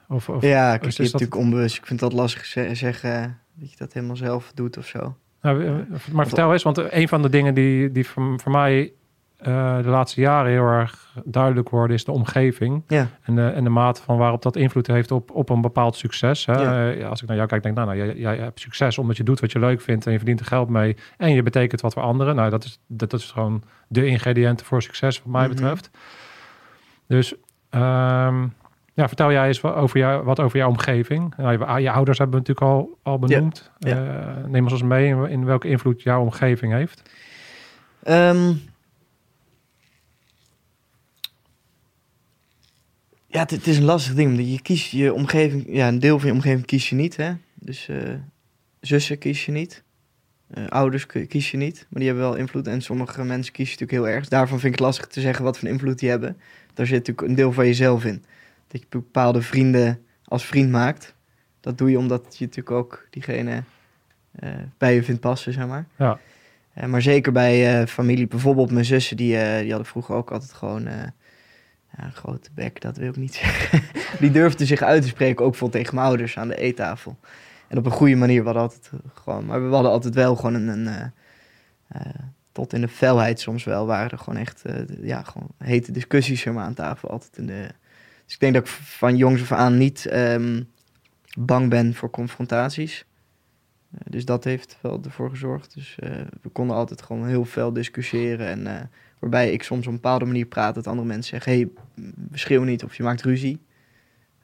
[0.08, 1.76] Of, of, Ja, kijk, je hebt dat- natuurlijk onbewust.
[1.76, 5.16] Ik vind dat lastig ze- zeggen dat je dat helemaal zelf doet of zo.
[5.42, 5.74] Nou, eh,
[6.12, 8.92] maar vertel eens, want een van de dingen die, die voor, voor mij
[9.38, 12.82] eh, de laatste jaren heel erg duidelijk worden, is de omgeving.
[12.86, 15.96] Ja, En de, en de mate van waarop dat invloed heeft op, op een bepaald
[15.96, 16.46] succes.
[16.46, 16.52] Hè?
[16.52, 16.90] Ja.
[16.92, 19.16] Eh, als ik naar jou kijk, denk ik, nou, nou jij, jij hebt succes omdat
[19.16, 20.96] je doet wat je leuk vindt en je verdient er geld mee.
[21.16, 22.34] En je betekent wat voor anderen.
[22.36, 25.50] Nou, dat is, dat, dat is gewoon de ingrediënten voor succes, wat mij Mhm.
[25.54, 25.90] betreft.
[27.06, 27.34] Dus
[27.70, 28.42] ehm,
[28.94, 31.34] ja, vertel jij eens wat over, jou, wat over jouw omgeving.
[31.36, 33.70] Nou, je, je ouders hebben we natuurlijk al, al benoemd.
[33.78, 33.96] Ja.
[33.96, 37.02] Eh, neem ons eens mee in, in welke invloed jouw omgeving heeft.
[38.02, 38.52] Ehm,
[43.30, 44.30] ja het, het is een lastig ding.
[44.30, 45.64] Omdat je kiest je omgeving...
[45.68, 47.32] Ja, een deel van je omgeving kies je niet, hè.
[47.54, 48.14] Dus eh,
[48.80, 49.82] zussen kies je niet.
[50.48, 51.86] Eh, ouders ki- kies je niet.
[51.88, 52.66] Maar die hebben wel invloed.
[52.66, 54.28] En sommige mensen kiezen natuurlijk heel erg.
[54.28, 56.36] Daarvan vind ik het lastig te zeggen wat voor invloed die hebben.
[56.74, 58.24] Daar zit natuurlijk een deel van jezelf in.
[58.68, 61.14] Dat je bepaalde vrienden als vriend maakt.
[61.60, 63.62] Dat doe je omdat je natuurlijk ook diegene
[64.32, 65.86] eh, bij je vindt passen, zeg maar.
[65.98, 66.18] Ja.
[66.86, 70.88] Maar zeker bij familie, bijvoorbeeld mijn zussen, die, die hadden vroeger ook altijd gewoon
[71.96, 73.82] ja, een grote bek, dat wil ik niet zeggen.
[74.20, 77.18] die durfden zich uit te spreken, ook veel tegen mijn ouders aan de eettafel.
[77.68, 80.36] En op een goede manier, we hadden altijd eh, gewoon, maar we hadden altijd wel
[80.36, 81.06] gewoon een, een eh,
[81.88, 82.14] eh,
[82.52, 84.62] tot in de felheid soms wel, waren er gewoon echt,
[85.00, 87.68] ja, gewoon hete discussies zeg maar, aan tafel altijd in de...
[88.24, 90.62] Dus ik denk dat ik van jongs af aan niet ehm,
[91.38, 93.04] bang ben voor confrontaties.
[93.88, 95.74] Dus dat heeft wel ervoor gezorgd.
[95.74, 95.96] Dus
[96.42, 98.46] we konden altijd gewoon heel veel discussiëren.
[98.46, 101.68] En waarbij ik soms op een bepaalde manier praat dat andere mensen zeggen: hé, hey,
[102.32, 103.58] schreeuw niet of je maakt ruzie.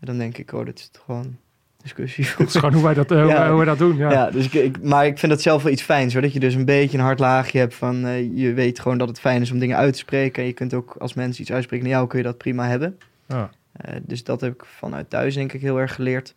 [0.00, 1.36] En dan denk ik: oh, dit is toch gewoon
[1.82, 2.24] discussie.
[2.36, 3.38] Het is gewoon hoe wij dat, eh, hoe Ja.
[3.38, 3.96] wij- hoe wij dat doen.
[3.96, 4.10] Ja.
[4.12, 6.22] Ja, dus ik, ik- maar ik vind dat zelf wel iets fijns hoor.
[6.22, 9.08] Dat je dus een beetje een hard laagje hebt van eh, je weet gewoon dat
[9.08, 10.42] het fijn is om dingen uit te spreken.
[10.42, 12.98] En je kunt ook als mensen iets uitspreken naar jou, kun je dat prima hebben.
[13.28, 13.50] Ja.
[13.72, 16.34] Eh, dus dat heb ik vanuit thuis denk ik heel erg geleerd.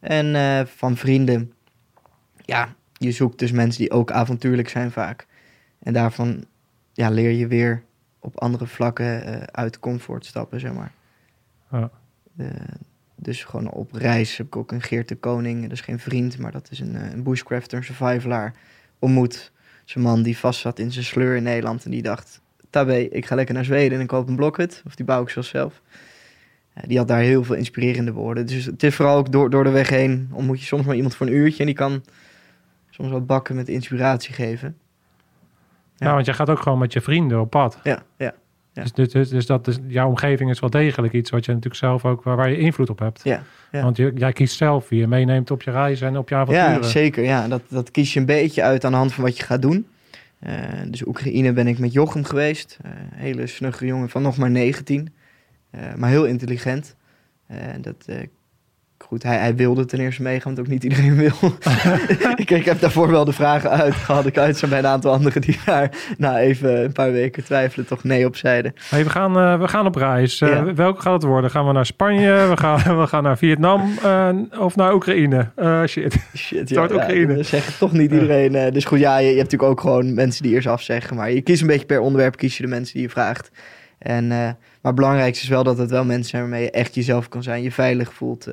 [0.00, 1.52] En van vrienden,
[2.44, 5.26] ja, je zoekt dus mensen die ook avontuurlijk zijn vaak.
[5.82, 6.44] En daarvan
[6.94, 7.82] ja, leer je weer
[8.18, 10.92] op andere vlakken eh, uit de comfort stappen, zeg maar.
[11.70, 11.90] Ja.
[12.36, 12.46] Eh,
[13.14, 16.38] dus gewoon op reis heb ik ook een Geert de Koning, dat is geen vriend,
[16.38, 18.54] maar dat is een, eh, een bushcrafter, een survivalaar,
[18.98, 19.52] ontmoet.
[19.84, 23.26] Zo'n man die vast zat in zijn sleur in Nederland en die dacht, tabé, ik
[23.26, 25.82] ga lekker naar Zweden en ik koop een blokhut, of die bouw ik zelfs zelf.
[26.86, 28.46] Die had daar heel veel inspirerende woorden.
[28.46, 31.14] Dus het is vooral ook door, door de weg heen ontmoet je soms maar iemand
[31.14, 32.04] voor een uurtje en die kan
[32.90, 34.76] soms wat bakken met inspiratie geven.
[35.96, 36.14] Ja.
[36.14, 37.78] Want jij gaat ook gewoon met je vrienden op pad.
[37.82, 38.34] Ja, ja,
[38.72, 38.82] Ja.
[38.82, 41.80] Dus, dus, dus, dus dat is, jouw omgeving is wel degelijk iets wat je natuurlijk
[41.80, 43.20] zelf ook, waar, waar je invloed op hebt.
[43.24, 43.42] ja.
[43.72, 43.82] ja.
[43.82, 46.70] Want je, jij kiest zelf wie je meeneemt op je reizen en op je avonturen.
[46.70, 47.24] Ja, zeker.
[47.24, 49.62] Ja, dat, dat kies je een beetje uit aan de hand van wat je gaat
[49.62, 49.86] doen.
[50.44, 50.54] Eh,
[50.86, 52.78] dus Oekraïne ben ik met Jochem geweest.
[52.82, 55.14] Eh, hele snuggere jongen van nog maar 19.
[55.70, 56.96] Eh, maar heel intelligent.
[57.46, 58.08] En dat,
[59.14, 61.56] goed, hij, hij wilde ten eerste meegaan, want ook niet iedereen wil.
[62.36, 64.26] ik, ik heb daarvoor wel de vragen uit gehad.
[64.26, 68.04] Ik uit bij een aantal anderen die daar na even een paar weken twijfelen toch
[68.04, 68.74] nee op zeiden.
[68.88, 70.38] Hey, we, gaan, eh, we gaan op reis.
[70.38, 70.74] Ja.
[70.74, 71.50] Welke gaat het worden?
[71.50, 72.46] Gaan we naar Spanje?
[72.48, 75.50] We gaan, we gaan naar Vietnam eh, of naar Oekraïne?
[75.86, 76.16] Shit.
[76.36, 77.34] Shit, wordt Oekraïne.
[77.34, 78.72] dat zegt toch niet iedereen.
[78.72, 81.16] dus goed, ja, je, je hebt natuurlijk ook gewoon mensen die eerst afzeggen.
[81.16, 83.50] Maar je kiest een beetje per onderwerp, kies je de mensen die je vraagt.
[83.98, 87.28] En, maar het belangrijkste is wel dat het wel mensen zijn waarmee je echt jezelf
[87.28, 87.62] kan zijn.
[87.62, 88.48] Je veilig voelt.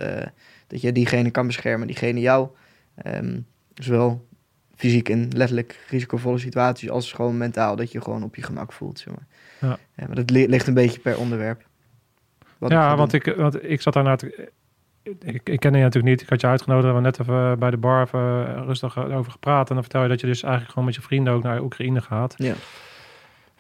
[0.72, 2.48] Dat je diegene kan beschermen, diegene jou.
[2.96, 3.40] Ehm,
[3.74, 4.28] zowel
[4.76, 7.76] fysiek in letterlijk risicovolle situaties als gewoon mentaal.
[7.76, 9.00] Dat je gewoon op je gemak voelt.
[9.00, 9.28] Zeg maar.
[9.70, 9.78] Ja.
[9.96, 11.66] Ja, maar dat li- ligt een beetje per onderwerp.
[12.58, 13.22] Wat ja, want doen.
[13.24, 14.50] ik, want ik zat daarna te...
[15.04, 16.22] Ik, ik ken je natuurlijk niet.
[16.22, 16.88] Ik had je uitgenodigd.
[16.88, 19.68] We hebben net even bij de bar even rustig over gepraat.
[19.68, 22.02] En dan vertel je dat je dus eigenlijk gewoon met je vrienden ook naar Oekraïne
[22.02, 22.34] gaat.
[22.38, 22.54] Ja.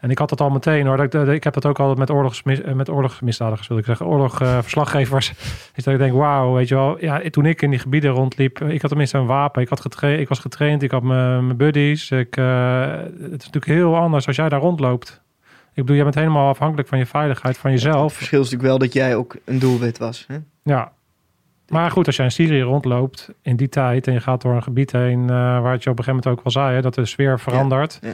[0.01, 1.09] En ik had dat al meteen hoor.
[1.09, 4.05] Dat ik, heb dat ook altijd met, oorlogsmis, eh, met oorlogsmisdadigers, wil ik zeggen.
[4.05, 5.29] Oorlogverslaggevers.
[5.75, 6.97] is dat ik denk, wauw, weet je wel.
[6.99, 9.61] Ja, toen ik in die gebieden rondliep, ik had tenminste een wapen.
[9.61, 12.11] Ik, had getra ik was getraind, ik had mijn buddies.
[12.11, 15.21] Ik, eh, het is natuurlijk heel anders als jij daar rondloopt.
[15.73, 18.13] Ik bedoel, jij bent helemaal afhankelijk van je veiligheid, van Het jezelf.
[18.13, 20.25] verschil is natuurlijk wel dat jij ook een doelwit was.
[20.27, 20.37] Hè?
[20.63, 20.91] Ja.
[21.67, 24.63] Maar goed, als jij in Syrië rondloopt in die tijd en je gaat door een
[24.63, 25.27] gebied heen eh,
[25.61, 27.99] waar het je op een gegeven moment ook wel zei, hè, dat de sfeer verandert.
[28.01, 28.07] ja.
[28.09, 28.13] Ja,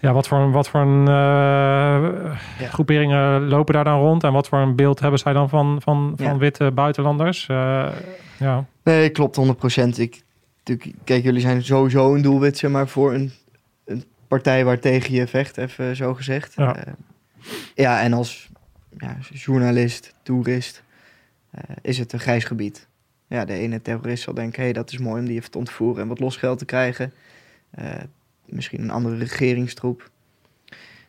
[0.00, 2.36] wat voor, wat voor een eh,
[2.68, 6.12] groeperingen lopen daar dan rond en wat voor een beeld hebben zij dan van, van,
[6.16, 6.36] van Ja.
[6.38, 7.48] witte buitenlanders?
[7.48, 7.88] Eh,
[8.38, 8.64] ja.
[8.82, 9.98] Nee, klopt 100%.
[10.00, 10.22] Ik,
[11.04, 13.32] kijk, jullie zijn sowieso een doelwit zeg maar, voor een,
[13.84, 16.52] een partij waar tegen je vecht, even zo gezegd.
[16.56, 16.76] Ja.
[16.76, 16.92] Eh,
[17.74, 18.48] ja en als
[18.98, 20.82] ja, journalist, toerist,
[21.82, 22.86] is het een grijs gebied.
[23.28, 25.58] Ja, de ene terrorist zal denken, hé, hey, dat is mooi om die even te
[25.58, 27.12] ontvoeren en wat losgeld te krijgen.
[28.48, 30.10] Misschien een andere regeringstroep.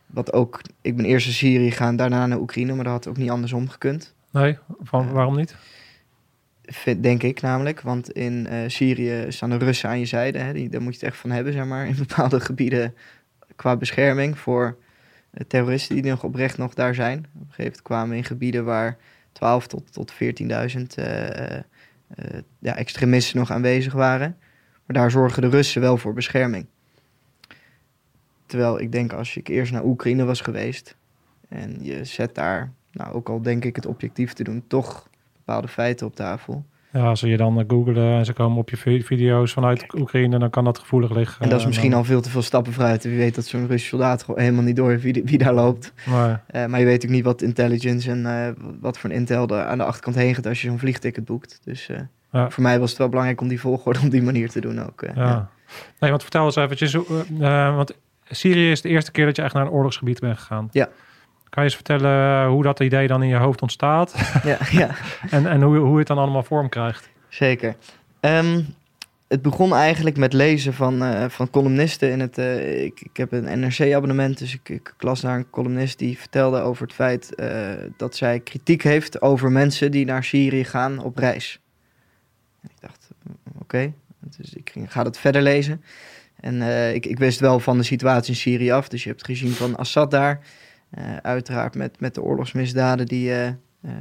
[0.06, 3.16] Wat ook, ik ben eerst naar Syrië gegaan, daarna naar Oekraïne, maar dat had ook
[3.16, 4.14] niet andersom gekund.
[4.32, 5.12] Nee, van, Ja.
[5.12, 5.54] waarom niet?
[6.64, 7.80] Vind- Denk ik namelijk.
[7.80, 10.38] Want in eh, Syrië staan de Russen aan je zijde.
[10.38, 11.86] Hè, die, daar moet je het echt van hebben, zeg maar.
[11.86, 12.94] In bepaalde gebieden
[13.56, 14.76] qua bescherming voor
[15.30, 17.18] eh, terroristen die nog oprecht nog daar zijn.
[17.18, 18.96] Op een gegeven moment kwamen we in gebieden waar
[19.32, 20.18] 12 tot, tot 14.000
[20.94, 21.62] eh, eh,
[22.58, 24.36] ja, extremisten nog aanwezig waren.
[24.86, 26.66] Maar daar zorgen de Russen wel voor bescherming.
[28.48, 30.96] Terwijl ik denk als ik eerst naar Oekraïne was geweest
[31.48, 35.68] en je zet daar, nou ook al denk ik het objectief te doen, toch bepaalde
[35.68, 36.64] feiten op tafel.
[36.92, 40.38] Ja, als je dan eh, googelen en ze komen op je vi- video's vanuit Oekraïne,
[40.38, 41.40] dan kan dat gevoelig liggen.
[41.42, 43.04] En dat is Eh, misschien dan- al veel te veel stappen vooruit.
[43.04, 45.92] Wie weet dat zo'n Russische soldaat gewoon helemaal niet door heeft wie, wie daar loopt.
[46.06, 48.48] Maar, Eh, maar je weet ook niet wat intelligence en eh,
[48.80, 51.60] wat voor een intel er aan de achterkant heen gaat als je zo'n vliegticket boekt.
[51.64, 52.00] Dus eh,
[52.32, 52.50] Ja.
[52.50, 55.02] voor mij was het wel belangrijk om die volgorde op die manier te doen ook.
[55.02, 55.24] eh, ja.
[55.26, 55.50] ja.
[56.00, 57.96] Nee, want vertel eens eventjes, eh, eh, want
[58.30, 60.68] Syrië is de eerste keer dat je echt naar een oorlogsgebied bent gegaan.
[60.72, 60.88] Ja.
[61.48, 64.14] Kan je eens vertellen hoe dat idee dan in je hoofd ontstaat
[64.44, 64.90] Ja, ja,
[65.30, 67.08] en, en hoe, hoe het dan allemaal vorm krijgt?
[67.28, 67.76] zeker.
[68.20, 68.60] Ehm,
[69.28, 72.10] het begon eigenlijk met lezen van, eh, van columnisten.
[72.10, 75.98] In het, eh, ik, ik heb een NRC-abonnement, dus ik, ik las naar een columnist
[75.98, 80.64] die vertelde over het feit eh, dat zij kritiek heeft over mensen die naar Syrië
[80.64, 81.60] gaan op reis.
[82.60, 85.82] En ik dacht, mm, oké, dus ik ging, ga dat verder lezen.
[86.40, 88.88] En eh, ik, ik wist wel van de situatie in Syrië af.
[88.88, 90.40] Dus je hebt het regime van Assad daar.
[90.90, 93.50] Eh, uiteraard met, met de oorlogsmisdaden die eh,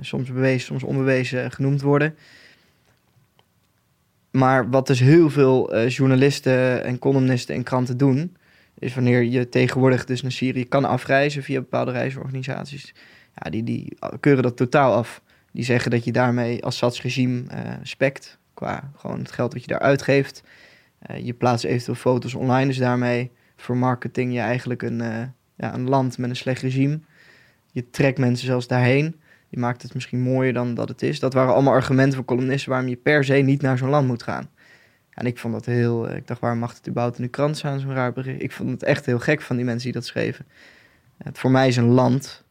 [0.02, 2.15] soms bewezen, soms onbewezen genoemd worden.
[4.32, 8.38] Maar wat dus heel veel journalisten en columnisten en kranten doen,
[8.80, 12.93] is wanneer je tegenwoordig dus naar Syrië kan afreizen via bepaalde reisorganisaties,
[13.36, 15.21] ja, die, die keuren dat totaal af.
[15.52, 17.43] Die zeggen dat je daarmee Assads regime
[17.84, 20.43] spekt, qua gewoon het geld wat je daar uitgeeft.
[21.08, 25.24] Eh, je plaatst eventueel foto's online, dus daarmee vermarketing je eigenlijk een, eh,
[25.56, 27.00] ja, een land met een slecht regime.
[27.72, 29.20] Je trekt mensen zelfs daarheen.
[29.50, 31.20] Je maakt het misschien mooier dan dat het is.
[31.20, 34.24] Dat waren allemaal argumenten van columnisten waarom je per se niet naar zo'n land moet
[34.24, 34.50] gaan.
[35.10, 36.08] En ik vond dat heel...
[36.10, 38.41] eh, Ik dacht, waarom mag het überhaupt in de krant staan, zo'n raar bericht?
[38.41, 40.46] Ik vond het echt heel gek van die mensen die dat schreven.
[41.17, 42.43] Het voor mij is een land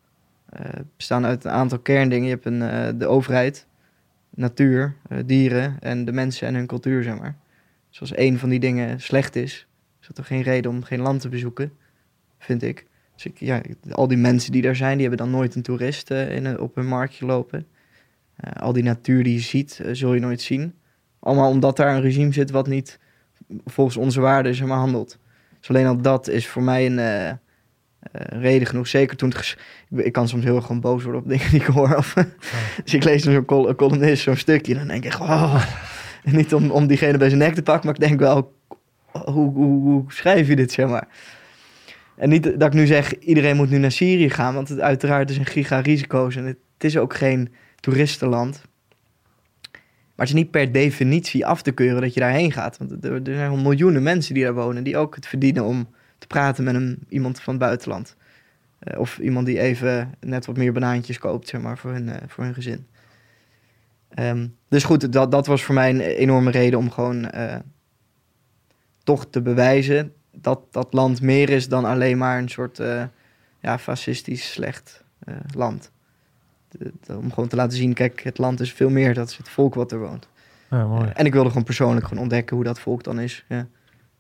[0.49, 0.65] eh,
[0.97, 2.25] bestaan uit een aantal kerndingen.
[2.29, 3.67] Je hebt een, de overheid,
[4.31, 4.95] natuur,
[5.27, 7.37] dieren en de mensen en hun cultuur, zeg maar.
[7.99, 9.67] Dus als één van die dingen slecht is,
[10.01, 11.73] is dat toch geen reden om geen land te bezoeken,
[12.39, 12.87] vind ik.
[13.15, 16.11] Dus ik, ja, al die mensen die daar zijn, die hebben dan nooit een toerist
[16.11, 17.67] eh, in, op hun marktje lopen.
[18.37, 20.75] Eh, al die natuur die je ziet, eh, zul je nooit zien.
[21.21, 22.99] Allemaal omdat daar een regime zit wat niet
[23.65, 25.19] volgens onze waarden zeg maar, handelt.
[25.59, 27.39] Dus alleen al dat is voor mij een
[28.41, 28.89] reden genoeg.
[28.89, 29.57] Zeker toen het
[29.91, 31.97] ik, ik kan soms heel erg gewoon boos worden op dingen die ik hoor.
[31.97, 32.15] Of,
[32.85, 35.65] dus ik lees dan zo'n col- columnist, zo'n stukje, en dan denk ik, oh.
[36.33, 38.55] Niet om, om diegene bij zijn nek te pakken, maar ik denk wel,
[39.13, 41.09] hoe, hoe, hoe schrijf je dit, zeg maar.
[42.17, 45.31] En niet dat ik nu zeg, iedereen moet nu naar Syrië gaan, want het uiteraard
[45.31, 48.63] is een giga risico's en het, is ook geen toeristenland.
[49.73, 52.79] Maar het is niet per definitie af te keuren dat je daarheen gaat.
[52.79, 56.27] Want er, zijn gewoon miljoenen mensen die daar wonen, die ook het verdienen om te
[56.27, 58.17] praten met een, iemand van het buitenland.
[58.79, 62.23] Eh, of iemand die even net wat meer banaantjes koopt, zeg maar, voor hun, eh,
[62.27, 62.87] voor hun gezin.
[64.17, 67.57] Ehm, dus goed, dat, dat was voor mij een enorme reden om gewoon eh,
[69.05, 73.03] toch te bewijzen dat dat land meer is dan alleen maar een soort eh,
[73.61, 75.91] ja, fascistisch slecht eh, land.
[76.69, 79.37] De- de- om gewoon te laten zien, kijk, het land is veel meer, dat is
[79.37, 80.29] het volk wat er woont.
[80.71, 81.11] Ja, mooi.
[81.15, 83.45] En ik wilde gewoon persoonlijk gewoon ontdekken hoe dat volk dan is.
[83.49, 83.67] Ja.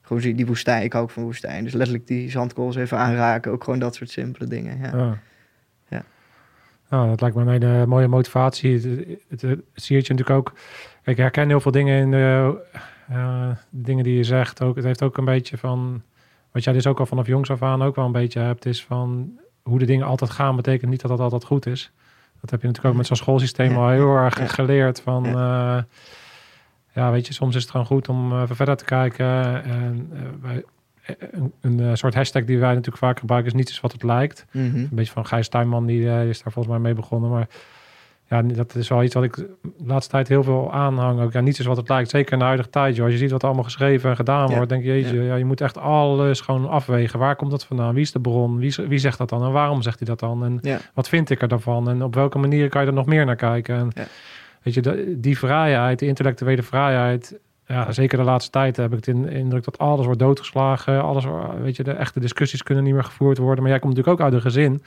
[0.02, 1.64] Gewoon zie- die woestijn, ik hou ook van woestijn.
[1.64, 4.78] Dus letterlijk die zandkorrels even aanraken, ook gewoon dat soort simpele dingen.
[4.80, 5.18] Ja.
[6.90, 8.72] Nou, dat lijkt me een hele mooie motivatie.
[9.28, 10.52] Het, het, zie je natuurlijk ook.
[11.04, 12.58] Ik herken heel veel dingen in de
[13.08, 14.62] eh, dingen die je zegt.
[14.62, 16.02] Ook, het heeft ook een beetje van.
[16.52, 18.84] Wat jij dus ook al vanaf jongs af aan ook wel een beetje hebt, is
[18.84, 21.92] van hoe de dingen altijd gaan, betekent niet dat dat altijd goed is.
[22.40, 23.76] Dat heb je natuurlijk ook met zo'n schoolsysteem Ja.
[23.76, 25.00] al heel erg geleerd.
[25.00, 25.86] Van ja.
[26.92, 29.64] ja, weet je, soms is het gewoon goed om eh, verder te kijken.
[29.64, 30.64] En eh, wij,
[31.30, 34.02] een, een eh, soort hashtag die wij natuurlijk vaak gebruiken is niets is wat het
[34.02, 34.46] lijkt.
[34.52, 34.64] Mhm.
[34.76, 37.30] Een beetje van Gijs Tuinman, die eh, is daar volgens mij mee begonnen.
[37.30, 37.48] Maar
[38.28, 39.48] ja, dat is wel iets wat ik de
[39.84, 41.20] laatste tijd heel veel aanhang.
[41.20, 42.10] Ook ja, niets is wat het lijkt.
[42.10, 42.94] Zeker in de huidige tijd.
[42.96, 43.04] Joh.
[43.04, 44.54] Als je ziet wat er allemaal geschreven en gedaan Ja.
[44.54, 45.34] wordt, denk je, jeetje, ja.
[45.34, 47.18] je moet echt alles gewoon afwegen.
[47.18, 47.94] Waar komt dat vandaan?
[47.94, 48.58] Wie is de bron?
[48.58, 49.44] Wie, wie zegt dat dan?
[49.44, 50.44] En waarom zegt hij dat dan?
[50.44, 50.78] En Ja.
[50.94, 51.88] wat vind ik er dan van?
[51.88, 53.76] En op welke manier kan je er nog meer naar kijken?
[53.76, 54.04] En, Ja.
[54.62, 57.38] Weet je, de- die vrijheid, die intellectuele vrijheid.
[57.66, 61.02] Ja, zeker de laatste tijd heb ik de in- indruk dat alles wordt doodgeslagen.
[61.02, 61.24] Alles,
[61.60, 63.62] weet je, de echte discussies kunnen niet meer gevoerd worden.
[63.62, 64.82] Maar jij komt natuurlijk ook uit een gezin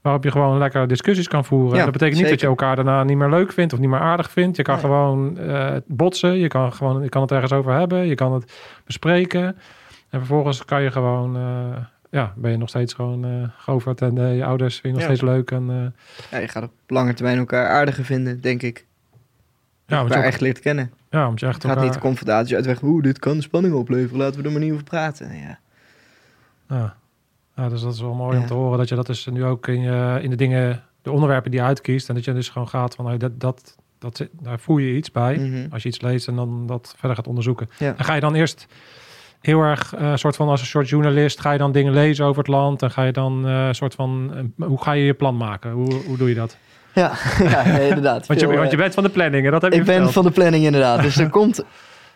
[0.00, 1.76] waarop je gewoon lekker discussies kan voeren.
[1.78, 3.98] Ja, dat betekent niet dat je elkaar daarna niet meer leuk vindt of niet meer
[4.00, 4.56] aardig vindt.
[4.56, 4.84] Je kan Nee.
[4.84, 8.52] gewoon eh, botsen, je kan, gewoon, je kan het ergens over hebben, je kan het
[8.84, 9.44] bespreken.
[10.10, 11.76] En vervolgens kan je gewoon, eh,
[12.10, 15.08] ja, ben je nog steeds gewoon eh goverd en eh, je ouders vind je nog
[15.10, 15.14] Ja.
[15.16, 15.50] steeds leuk.
[15.50, 18.86] En, eh, Ja, je gaat op lange termijn elkaar aardiger vinden, denk ik.
[19.86, 20.92] ja, want je, elkaar ook- echt leert kennen.
[21.10, 22.82] Ja, want je echt gaat elkaar- niet de confrontatie uitweg.
[22.82, 24.18] Oeh, dit kan spanning opleveren.
[24.18, 25.36] Laten we er maar niet over praten.
[25.36, 25.58] Ja.
[26.68, 26.94] Ja.
[27.56, 29.68] ja, dus dat is wel mooi om te horen dat je dat dus nu ook
[29.68, 32.08] in, je, in de dingen, de onderwerpen die je uitkiest.
[32.08, 35.10] En dat je dus gewoon gaat van, nou, dat, dat, dat, daar voel je iets
[35.10, 35.36] bij.
[35.38, 35.72] Mhm.
[35.72, 37.68] Als je iets leest en dan dat verder gaat onderzoeken.
[37.78, 37.94] Ja.
[37.96, 38.66] En ga je dan eerst
[39.40, 42.38] heel erg, eh soort van als een soort journalist, ga je dan dingen lezen over
[42.38, 42.82] het land.
[42.82, 45.70] En ga je dan eh soort van, eh, hoe ga je je plan maken?
[45.70, 46.56] Hoe, hoe doe je dat?
[46.94, 47.12] Ja,
[47.52, 48.26] ja nee, inderdaad.
[48.26, 49.84] Want je, Veel, want je eh, bent van de planning en dat heb je ik
[49.84, 51.02] ben van de planning inderdaad.
[51.02, 51.64] Dus er komt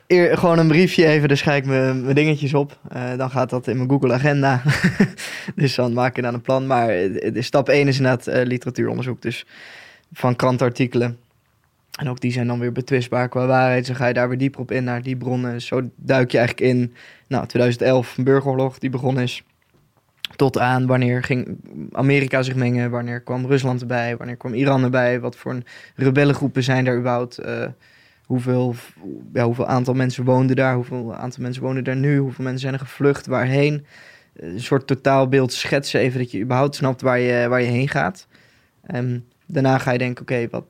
[0.07, 2.79] eer, gewoon een briefje even, daar schrijf ik mijn, mijn dingetjes op.
[2.89, 4.63] Eh, dan gaat dat in mijn Google Agenda.
[5.57, 6.67] dus dan maak ik dan een plan.
[6.67, 9.23] Maar de stap 1 is inderdaad eh, literatuuronderzoek.
[9.23, 9.47] Dus
[10.13, 11.19] van krantartikelen.
[11.99, 13.79] En ook die zijn dan weer betwistbaar qua waarheid.
[13.79, 15.63] Dus dan ga je daar weer dieper op in naar die bronnen.
[15.63, 16.95] Zo duik je eigenlijk in,
[17.29, 19.43] nou, 2011, een burgeroorlog die begonnen is.
[20.37, 21.59] Tot aan wanneer ging
[21.93, 26.63] Amerika zich mengen, wanneer kwam Rusland erbij, wanneer kwam Iran erbij, wat voor een rebellengroepen
[26.63, 27.67] zijn daar überhaupt, eh,
[28.27, 28.75] hoeveel,
[29.33, 32.75] ja, hoeveel aantal mensen woonden daar, hoeveel aantal mensen wonen daar nu, hoeveel mensen zijn
[32.75, 33.87] er gevlucht, waarheen.
[34.37, 38.27] Een soort totaalbeeld schetsen, even dat je überhaupt snapt waar je, waar je heen gaat.
[38.87, 40.65] Ehm, daarna ga je denken, oké, wat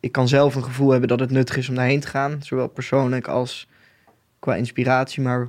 [0.00, 2.68] ik kan zelf een gevoel hebben dat het nuttig is om daarheen te gaan, zowel
[2.68, 3.68] persoonlijk als
[4.38, 5.48] qua inspiratie, maar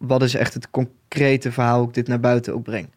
[0.00, 2.88] wat is echt het concrete verhaal hoe ik dit naar buiten ook breng?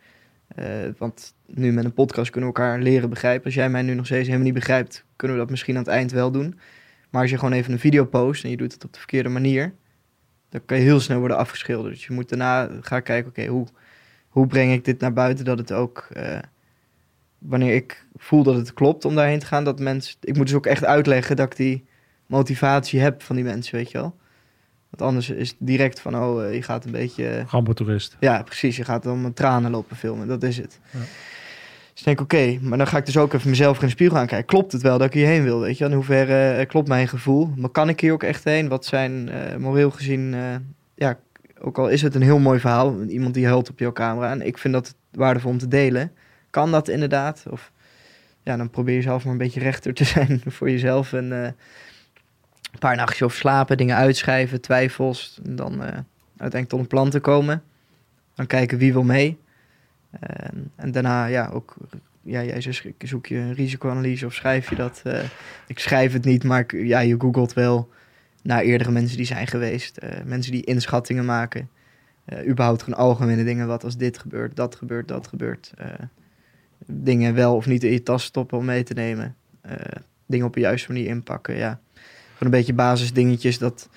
[0.47, 0.65] Eh,
[0.97, 3.45] want nu met een podcast kunnen we elkaar leren begrijpen.
[3.45, 5.91] Als jij mij nu nog steeds helemaal niet begrijpt, kunnen we dat misschien aan het
[5.91, 6.59] eind wel doen.
[7.09, 9.29] Maar als je gewoon even een video post en je doet het op de verkeerde
[9.29, 9.73] manier,
[10.49, 11.93] dan kan je heel snel worden afgeschilderd.
[11.93, 13.67] Dus je moet daarna gaan kijken, oké, hoe,
[14.27, 16.39] hoe breng ik dit naar buiten dat het ook, eh,
[17.37, 20.55] wanneer ik voel dat het klopt om daarheen te gaan, dat mensen, ik moet dus
[20.55, 21.85] ook echt uitleggen dat ik die
[22.25, 24.15] motivatie heb van die mensen, weet je wel.
[24.93, 27.27] Want anders is het direct van, oh, eh, je gaat een beetje...
[27.27, 28.17] eh, Gambo-toerist.
[28.19, 28.75] ja, precies.
[28.77, 30.27] Je gaat dan met tranen lopen filmen.
[30.27, 30.79] Dat is het.
[30.91, 30.99] Ja.
[31.91, 34.17] Dus ik denk, oké, maar dan ga ik dus ook even mezelf in de spiegel
[34.17, 34.47] aankijken.
[34.47, 35.85] Klopt het wel dat ik hierheen wil, weet je?
[35.85, 37.49] In hoeverre eh, klopt mijn gevoel?
[37.55, 38.67] Maar kan ik hier ook echt heen?
[38.67, 40.35] Wat zijn eh, moreel gezien...
[40.95, 41.17] ja,
[41.59, 43.03] ook al is het een heel mooi verhaal.
[43.03, 44.31] Iemand die huilt op jouw camera.
[44.31, 46.11] En ik vind dat waardevol om te delen.
[46.49, 47.43] Kan dat inderdaad?
[47.49, 47.71] Of
[48.43, 51.13] ja, dan probeer je zelf maar een beetje rechter te zijn voor jezelf.
[51.13, 51.55] En
[52.73, 55.39] een paar nachtjes over slapen, dingen uitschrijven, twijfels.
[55.43, 57.63] En dan eh, uiteindelijk tot een plan te komen.
[58.35, 59.37] Dan kijken wie wil mee.
[60.19, 61.75] En, en daarna, ja, ook,
[62.21, 65.01] ja, jij zoek je een risicoanalyse of schrijf je dat?
[65.03, 65.23] Eh,
[65.67, 67.89] ik schrijf het niet, maar ik, ja, je googelt wel
[68.43, 69.97] naar eerdere mensen die zijn geweest.
[69.97, 71.69] eh, mensen die inschattingen maken.
[72.25, 75.73] Eh, überhaupt gewoon algemene dingen, wat als dit gebeurt, dat gebeurt, dat gebeurt.
[76.85, 79.35] Dingen wel of niet in je tas stoppen om mee te nemen.
[80.25, 81.79] Dingen op de juiste manier inpakken, ja.
[82.39, 83.89] Een beetje basisdingetjes dat,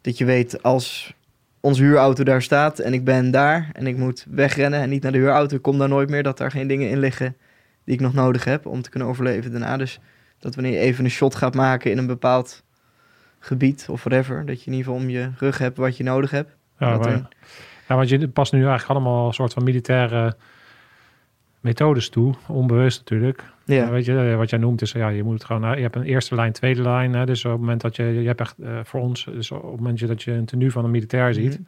[0.00, 1.14] dat je weet als
[1.60, 5.12] onze huurauto daar staat en ik ben daar en ik moet wegrennen en niet naar
[5.12, 7.36] de huurauto, kom daar nooit meer, dat daar geen dingen in liggen
[7.84, 9.76] die ik nog nodig heb om te kunnen overleven daarna.
[9.76, 9.98] Dus
[10.38, 12.62] dat wanneer je even een shot gaat maken in een bepaald
[13.38, 16.30] gebied of whatever, dat je in ieder geval om je rug hebt wat je nodig
[16.30, 16.56] hebt.
[16.78, 17.26] Ja, Wat maar- een-
[17.88, 20.36] ja, want je past nu eigenlijk allemaal een soort van militaire
[21.60, 22.34] methodes toe.
[22.46, 23.42] Onbewust natuurlijk.
[23.64, 25.74] Ja, Ja, weet je, eh, wat jij noemt is, ja, je moet het gewoon, eh,
[25.76, 27.14] je hebt een eerste lijn, tweede lijn.
[27.14, 29.62] Hè, dus op het moment dat je, je hebt echt eh, voor ons, dus op
[29.62, 31.62] het moment dat je een tenue van een militair ziet, Mhm.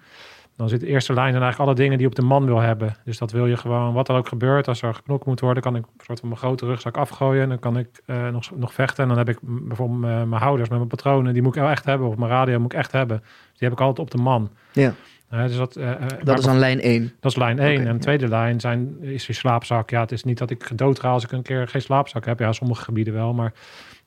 [0.56, 2.58] dan zit de eerste lijn en eigenlijk alle dingen die je op de man wil
[2.60, 2.96] hebben.
[3.04, 5.76] Dus dat wil je gewoon, wat er ook gebeurt, als er geknokt moet worden, kan
[5.76, 7.42] ik een soort van mijn grote rugzak afgooien.
[7.42, 9.02] En dan kan ik eh, nog, nog vechten.
[9.02, 11.70] En dan heb ik bijvoorbeeld eh, mijn houders met mijn patronen, die moet ik wel
[11.70, 12.08] echt hebben.
[12.08, 13.18] Of mijn radio moet ik echt hebben.
[13.58, 14.50] Die heb ik altijd op de man.
[14.72, 14.94] Ja.
[15.28, 17.12] Eh, dus dat, eh, eh, maar dat is dan lijn 1.
[17.20, 17.80] dat is lijn 1.
[17.80, 18.00] Oké, en ja.
[18.00, 19.90] tweede lijn zijn, is je slaapzak.
[19.90, 22.38] Ja, het is niet dat ik dood ga als ik een keer geen slaapzak heb.
[22.38, 23.34] Ja, sommige gebieden wel.
[23.34, 23.52] Maar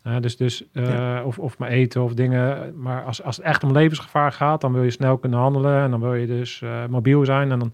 [0.02, 2.74] eh, dus, dus eh, of, of mijn eten of dingen.
[2.82, 5.84] Maar als, als het echt om levensgevaar gaat, dan wil je snel kunnen handelen.
[5.84, 7.52] En dan wil je dus eh, mobiel zijn.
[7.52, 7.74] En dan,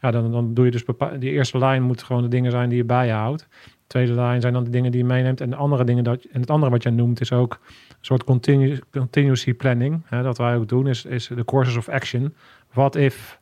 [0.00, 0.84] ja, dan, dan doe je dus
[1.18, 3.48] die eerste lijn moet gewoon de dingen zijn die je bij je houdt.
[3.64, 5.40] De tweede lijn zijn dan de dingen die je meeneemt.
[5.40, 7.58] En de andere dingen dat en het andere wat jij noemt is ook
[7.88, 10.02] een soort continu, continuity planning.
[10.04, 12.34] Hè, dat wij ook doen, is, is de courses of action.
[12.72, 13.38] Wat if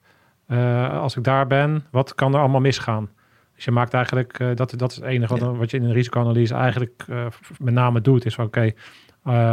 [0.46, 3.08] eh, als ik daar ben, wat kan er allemaal misgaan?
[3.54, 5.52] Dus je maakt eigenlijk, eh, dat, dat is het enige wat, Ja.
[5.52, 7.26] wat je in een risicoanalyse eigenlijk eh,
[7.58, 8.24] met name doet.
[8.24, 8.72] Is van oké,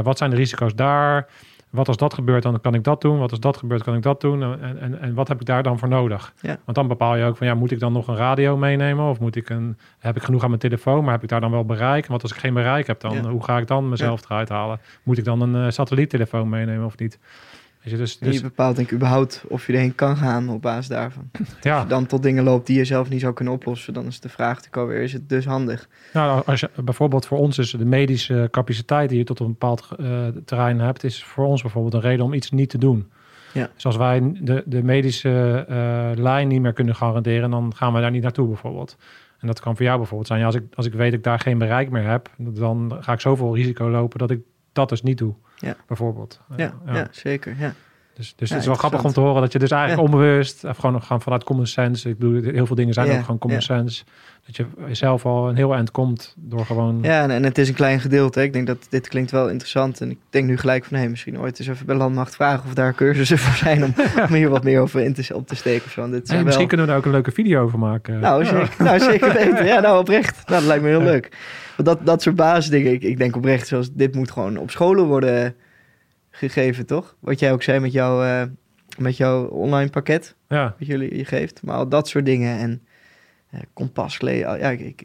[0.04, 1.28] wat zijn de risico's daar?
[1.70, 3.20] Wat als dat gebeurt, dan kan ik dat doen.
[3.20, 4.44] Wat als dat gebeurt, kan ik dat doen.
[4.44, 6.34] En, en, en wat heb ik daar dan voor nodig?
[6.42, 6.58] Ja.
[6.66, 9.06] Want dan bepaal je ook van ja, moet ik dan nog een radio meenemen?
[9.06, 11.52] Of moet ik een, heb ik genoeg aan mijn telefoon, maar heb ik daar dan
[11.52, 12.08] wel bereik?
[12.08, 13.22] Want als ik geen bereik heb, dan Ja.
[13.30, 14.80] hoe ga ik dan mezelf eruit halen?
[15.04, 17.20] Moet ik dan een satelliettelefoon meenemen of niet?
[17.86, 20.88] Je, dus, je dus bepaalt denk ik überhaupt of je erheen kan gaan op basis
[20.88, 21.30] daarvan.
[21.62, 21.74] ja.
[21.74, 24.20] Als je dan tot dingen loopt die je zelf niet zou kunnen oplossen, dan is
[24.20, 25.88] de vraag natuurlijk alweer, is het dus handig?
[26.14, 29.88] Nou, als je bijvoorbeeld voor ons is de medische capaciteit die je tot een bepaald
[30.00, 33.12] eh, terrein hebt, is voor ons bijvoorbeeld een reden om iets niet te doen.
[33.54, 33.70] Ja.
[33.74, 38.02] Dus als wij de, de medische eh, lijn niet meer kunnen garanderen, dan gaan we
[38.02, 38.98] daar niet naartoe bijvoorbeeld.
[39.40, 40.40] En dat kan voor jou bijvoorbeeld zijn.
[40.40, 43.14] Ja, als, ik, als ik weet dat ik daar geen bereik meer heb, dan ga
[43.14, 44.40] ik zoveel risico lopen dat ik
[44.74, 45.34] dat dus niet doe.
[45.56, 45.76] Ja.
[45.88, 46.42] Bijvoorbeeld.
[46.56, 47.08] Ja, ja.
[47.12, 47.56] zeker.
[47.60, 47.74] Ja.
[48.16, 50.64] Dus, dus Ja, het is wel grappig om te horen dat je dus eigenlijk onbewust,
[50.64, 52.10] of gewoon gaan vanuit common sense.
[52.10, 54.04] Ik bedoel, heel veel dingen zijn Ja, ook gewoon common sense.
[54.46, 57.00] Dat je zelf al een heel eind komt door gewoon...
[57.02, 58.44] Ja, en, en het is een klein gedeelte.
[58.44, 60.02] Ik denk dat dit klinkt wel interessant.
[60.02, 62.74] En ik denk nu gelijk van, hé, misschien ooit eens even bij Landmacht vragen of
[62.74, 63.94] daar cursussen voor zijn om,
[64.28, 65.86] om hier wat meer over in te, op te steken.
[65.86, 66.10] Of zo.
[66.10, 68.20] Hey, zijn misschien kunnen we daar ook een leuke video over maken.
[68.20, 69.66] Nou, zeker, nou, zeker weten.
[69.66, 70.36] Ja, nou, oprecht.
[70.36, 71.38] Nou, dat lijkt me heel leuk.
[71.76, 75.06] Want dat, dat soort basisdingen, ik, ik denk oprecht, zoals dit moet gewoon op scholen
[75.06, 75.56] worden
[76.38, 77.16] gegeven, toch?
[77.20, 78.42] Wat jij ook zei met, jouw eh,
[78.98, 81.62] met jouw online pakket, Ja, wat jullie je geeft.
[81.64, 82.82] Maar al dat soort dingen en
[83.74, 85.00] kompaskleden, al- ja, ik, ik,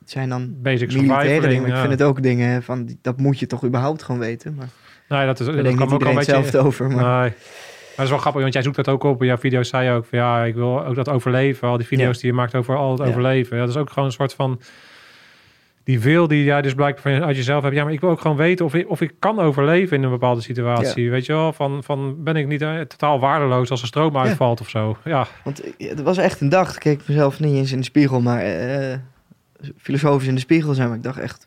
[0.00, 1.60] het zijn dan basic militaire dingen.
[1.60, 1.80] maar Ik ja.
[1.80, 4.54] vind het ook dingen van, dat moet je toch überhaupt gewoon weten.
[4.54, 4.68] Maar
[5.08, 6.90] Nee, dat is, ik dat denk kwam niet ook al hetzelfde over.
[6.90, 7.32] Maar Nee.
[7.96, 9.20] Maar dat is wel grappig, want jij zoekt dat ook op.
[9.20, 11.68] In jouw video's zei je ook van ja, ik wil ook dat overleven.
[11.68, 12.20] Al die video's Ja.
[12.20, 13.06] die je maakt over al het Ja.
[13.06, 13.56] overleven.
[13.56, 14.60] Ja, dat is ook gewoon een soort van...
[15.84, 17.74] Die wil die jij dus blijkbaar uit jezelf hebt.
[17.74, 20.10] Ja, maar ik wil ook gewoon weten of ik, of ik kan overleven in een
[20.10, 21.10] bepaalde situatie.
[21.10, 24.60] Weet je wel, van, van ben ik niet eh, totaal waardeloos als er stroom uitvalt
[24.60, 24.96] of zo.
[25.04, 26.74] Ja, Want eh, het was echt een dag.
[26.74, 28.98] Ik keek mezelf niet eens in de spiegel, maar eh,
[29.76, 30.88] filosofisch in de spiegel zijn.
[30.88, 31.46] Maar ik dacht echt,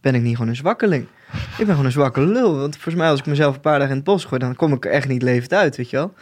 [0.00, 1.06] ben ik niet gewoon een zwakkeling?
[1.32, 2.56] Ik ben gewoon een zwakke lul.
[2.56, 4.72] Want volgens mij als ik mezelf een paar dagen in het bos gooi, dan kom
[4.72, 6.14] ik er echt niet levend uit, weet je wel.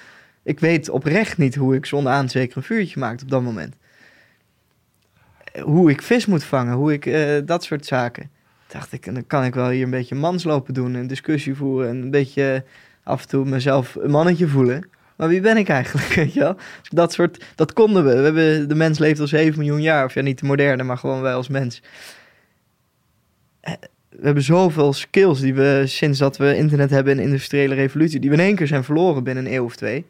[0.42, 3.74] Ik weet oprecht niet hoe ik zonder aanzeker een vuurtje maak op dat moment.
[5.62, 8.30] Hoe ik vis moet vangen, hoe ik eh, dat soort zaken.
[8.66, 11.88] Dacht ik, dan kan ik wel hier een beetje mans lopen doen, een discussie voeren
[11.88, 12.64] en een beetje
[13.02, 14.88] af en toe mezelf een mannetje voelen.
[15.16, 16.54] Maar wie ben ik eigenlijk, weet je wel?
[16.54, 18.16] Dus dat soort, dat konden we.
[18.16, 20.98] we hebben, de mens leeft al 7 miljoen jaar, of ja, niet de moderne, maar
[20.98, 21.82] gewoon wij als mens.
[23.60, 23.72] Eh,
[24.08, 28.30] We hebben zoveel skills die we sinds dat we internet hebben en industriële revolutie, die
[28.30, 30.04] we in één keer zijn verloren binnen een eeuw of twee.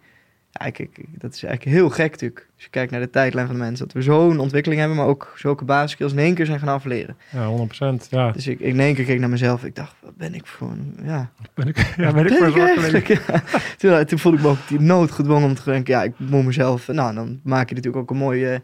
[0.52, 2.46] Ja, ik, ik- dat is eigenlijk heel gek natuurlijk.
[2.54, 5.06] Als je kijkt naar de tijdlijn van de mensen, dat we zo'n ontwikkeling hebben, maar
[5.08, 7.16] ook zulke basiskills in één keer zijn gaan afleren.
[7.30, 7.66] ja
[8.02, 8.08] 100%.
[8.10, 10.46] Ja, Dus ik, in één keer keek ik naar mezelf, ik dacht, wat ben ik
[10.46, 13.06] voor een, ja, ben ik, ja, ben ik ben voor eigenlijk?
[13.26, 13.42] Ja.
[13.78, 16.44] Toen, toen voelde ik me ook die nood gedwongen om te denken, ja, ik moet
[16.44, 16.88] mezelf...
[16.88, 18.58] Nou, dan maak je natuurlijk ook een mooi eh,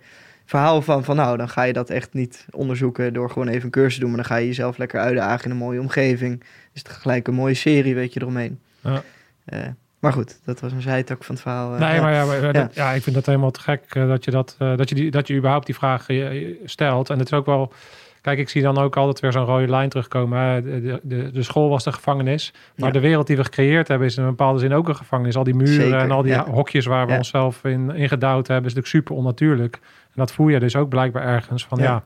[0.44, 3.70] verhaal van, van, nou, dan ga je dat echt niet onderzoeken door gewoon even een
[3.70, 6.38] cursus te doen, maar dan ga je jezelf lekker uitdagen in een mooie omgeving.
[6.72, 8.58] Dus het gelijk een mooie serie, weet je, eromheen.
[8.80, 9.02] Ja.
[9.44, 9.58] Eh,
[9.98, 11.74] maar goed, dat was een zijtak van het verhaal.
[11.74, 12.00] eh, Nee, ja.
[12.02, 12.90] maar ja, maar, Ja.
[12.92, 15.26] ik vind dat helemaal te gek eh, dat je dat, eh, dat je die, dat
[15.26, 17.10] je überhaupt die vraag eh, stelt.
[17.10, 17.72] En het is ook wel,
[18.20, 20.64] kijk, ik zie dan ook altijd weer zo'n rode lijn terugkomen.
[20.64, 22.92] De, de, de, school was de gevangenis, maar Ja.
[22.94, 25.36] de wereld die we gecreëerd hebben is in een bepaalde zin ook een gevangenis.
[25.36, 26.44] Al die muren Zeker, en al die ja.
[26.50, 27.18] hokjes waar we Ja.
[27.18, 29.74] onszelf in ingedouwd hebben, is natuurlijk super onnatuurlijk.
[29.82, 32.02] En dat voel je dus ook blijkbaar ergens van, ja.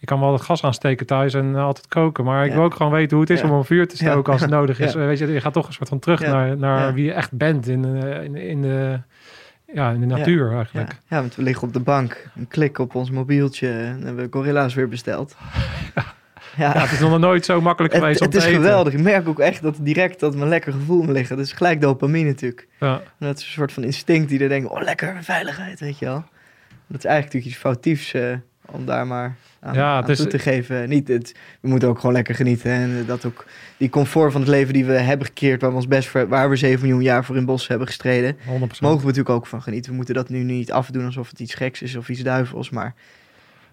[0.00, 2.24] Ik kan wel het gas aansteken thuis en eh, altijd koken.
[2.24, 2.56] Maar ik Ja.
[2.56, 3.48] wil ook gewoon weten hoe het is Ja.
[3.50, 4.94] om een vuur te stoken als het nodig is.
[4.94, 7.32] Eh, Weet je, je gaat toch een soort van terug naar, naar wie je echt
[7.32, 9.00] bent in, eh, in, in, de,
[9.74, 11.00] ja, in de natuur Ja, eigenlijk.
[11.08, 12.28] ja, want we liggen op de bank.
[12.36, 15.36] Een klik op ons mobieltje en hebben we gorilla's weer besteld.
[16.56, 18.62] Ja, Ja, het is nog nooit zo makkelijk het, geweest het om is te eten.
[18.62, 18.92] geweldig.
[18.92, 21.28] Ik merk ook echt dat direct dat mijn lekker gevoel me ligt.
[21.28, 22.68] Dat is gelijk dopamine natuurlijk.
[22.80, 22.94] Ja.
[22.94, 26.04] En dat is een soort van instinct die er denkt, oh lekker, veiligheid, weet je
[26.04, 26.24] wel.
[26.86, 28.12] Dat is eigenlijk natuurlijk iets foutiefs
[28.70, 30.88] om daar maar aan, Ja, aan het is- toe te geven.
[30.88, 32.70] Niet, het, we moeten ook gewoon lekker genieten.
[32.70, 33.44] En eh, dat ook
[33.76, 36.50] die comfort van het leven die we hebben gecreëerd, waar we ons best voor, waar
[36.50, 38.40] we 7 miljoen jaar voor in bos hebben gestreden, 100%.
[38.80, 39.90] mogen we natuurlijk ook van genieten.
[39.90, 42.70] We moeten dat nu niet afdoen alsof het iets geks is of iets duivels.
[42.70, 42.94] Maar,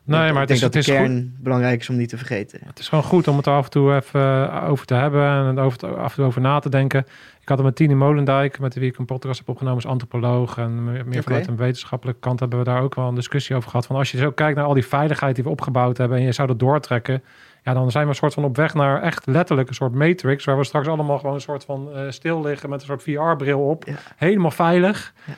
[0.05, 1.95] Nee, ik maar het denk is, dat het, de is kern goed, belangrijk is om
[1.95, 2.59] niet te vergeten.
[2.65, 5.21] het is gewoon goed om het er af en toe even eh, over te hebben
[5.21, 7.05] en er over af en toe over na te denken.
[7.41, 10.57] Ik had het met Tini Molendijk, met wie ik een podcast heb opgenomen, als antropoloog.
[10.57, 13.85] En meer vanuit een wetenschappelijke kant hebben we daar ook wel een discussie over gehad.
[13.85, 16.31] Van als je zo kijkt naar al die veiligheid die we opgebouwd hebben en je
[16.31, 17.23] zou dat doortrekken.
[17.63, 20.45] Ja, dan zijn we een soort van op weg naar echt letterlijk een soort matrix.
[20.45, 23.59] Waar we straks allemaal gewoon een soort van eh, stil liggen met een soort VR-bril
[23.59, 23.85] op.
[23.85, 23.95] Ja.
[24.15, 25.13] Helemaal veilig.
[25.25, 25.33] Ja.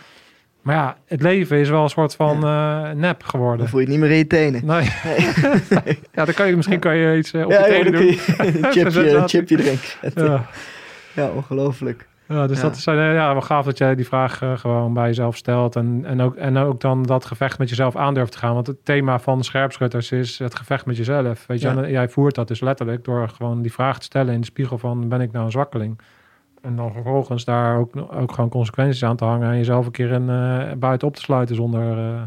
[0.66, 3.70] Maar ja, het leven is wel een soort van eh, nep Dan geworden.
[3.70, 4.66] voel je het niet meer in je tenen.
[4.66, 4.90] Nee.
[5.70, 6.00] Nee.
[6.16, 8.12] ja, dan kan je misschien kan je iets eh, op ja, je tenen dan doen.
[8.12, 9.78] je een chipje, chipje erin.
[10.26, 10.46] Ja.
[11.14, 12.08] Ja, ongelooflijk.
[12.28, 15.36] Ja, dus dat is eh, ja, wel gaaf dat jij die vraag gewoon bij jezelf
[15.36, 15.76] stelt.
[15.76, 18.54] En, en, ook, en ook dan dat gevecht met jezelf aandurft te gaan.
[18.54, 21.46] Want het thema van scherpschutters is het gevecht met jezelf.
[21.48, 24.40] Weet je, en jij voert dat dus letterlijk door gewoon die vraag te stellen in
[24.40, 26.00] de spiegel van ben ik nou een zwakkeling?
[26.66, 30.12] En dan vervolgens daar ook, ook gewoon consequenties aan te hangen en jezelf een keer
[30.12, 32.22] in, eh, buiten op te sluiten zonder eh,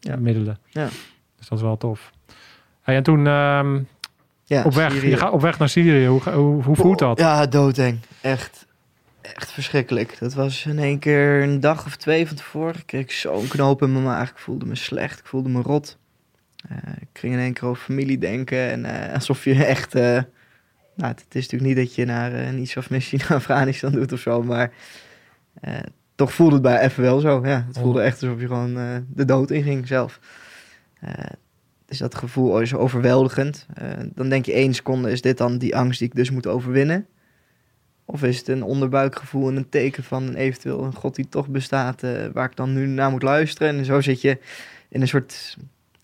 [0.00, 0.16] Ja.
[0.16, 0.58] middelen.
[0.68, 0.88] Ja.
[1.36, 2.10] Dus dat is wel tof.
[2.82, 3.80] Hey, en toen ehm,
[4.44, 5.08] Ja, op, weg, Syrië.
[5.08, 6.06] je gaat op weg naar Syrië.
[6.06, 7.18] Hoe, hoe, hoe voelt dat?
[7.18, 7.98] Ja, doodeng.
[8.20, 8.66] Echt,
[9.20, 10.18] echt verschrikkelijk.
[10.18, 12.74] Dat was in één keer een dag of twee van tevoren.
[12.74, 14.30] Ik kreeg zo'n knoop in mijn maag.
[14.30, 15.18] Ik voelde me slecht.
[15.18, 15.98] Ik voelde me rot.
[16.68, 18.84] Eh, ik ging in één keer over familie denken.
[18.84, 19.94] En alsof je echt...
[20.98, 24.20] nou, het, is natuurlijk niet dat je naar eh, een ISAF-missie naar Afghanistan doet of
[24.20, 24.42] zo.
[24.42, 24.72] Maar
[25.60, 25.78] eh,
[26.14, 27.40] toch voelde het bij even wel zo.
[27.44, 30.20] Ja, het voelde echt alsof je gewoon eh, de dood inging zelf.
[31.00, 31.12] Eh,
[31.86, 33.66] dus dat gevoel is overweldigend.
[34.14, 37.06] Dan denk je één seconde, is dit dan die angst die ik dus moet overwinnen?
[38.04, 41.48] Of is het een onderbuikgevoel en een teken van een eventueel een God die toch
[41.48, 42.00] bestaat,
[42.32, 43.76] waar ik dan nu naar moet luisteren?
[43.76, 44.38] En zo zit je
[44.88, 45.56] in een soort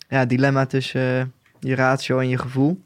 [0.09, 2.81] ja, dilemma tussen je ratio en je gevoel.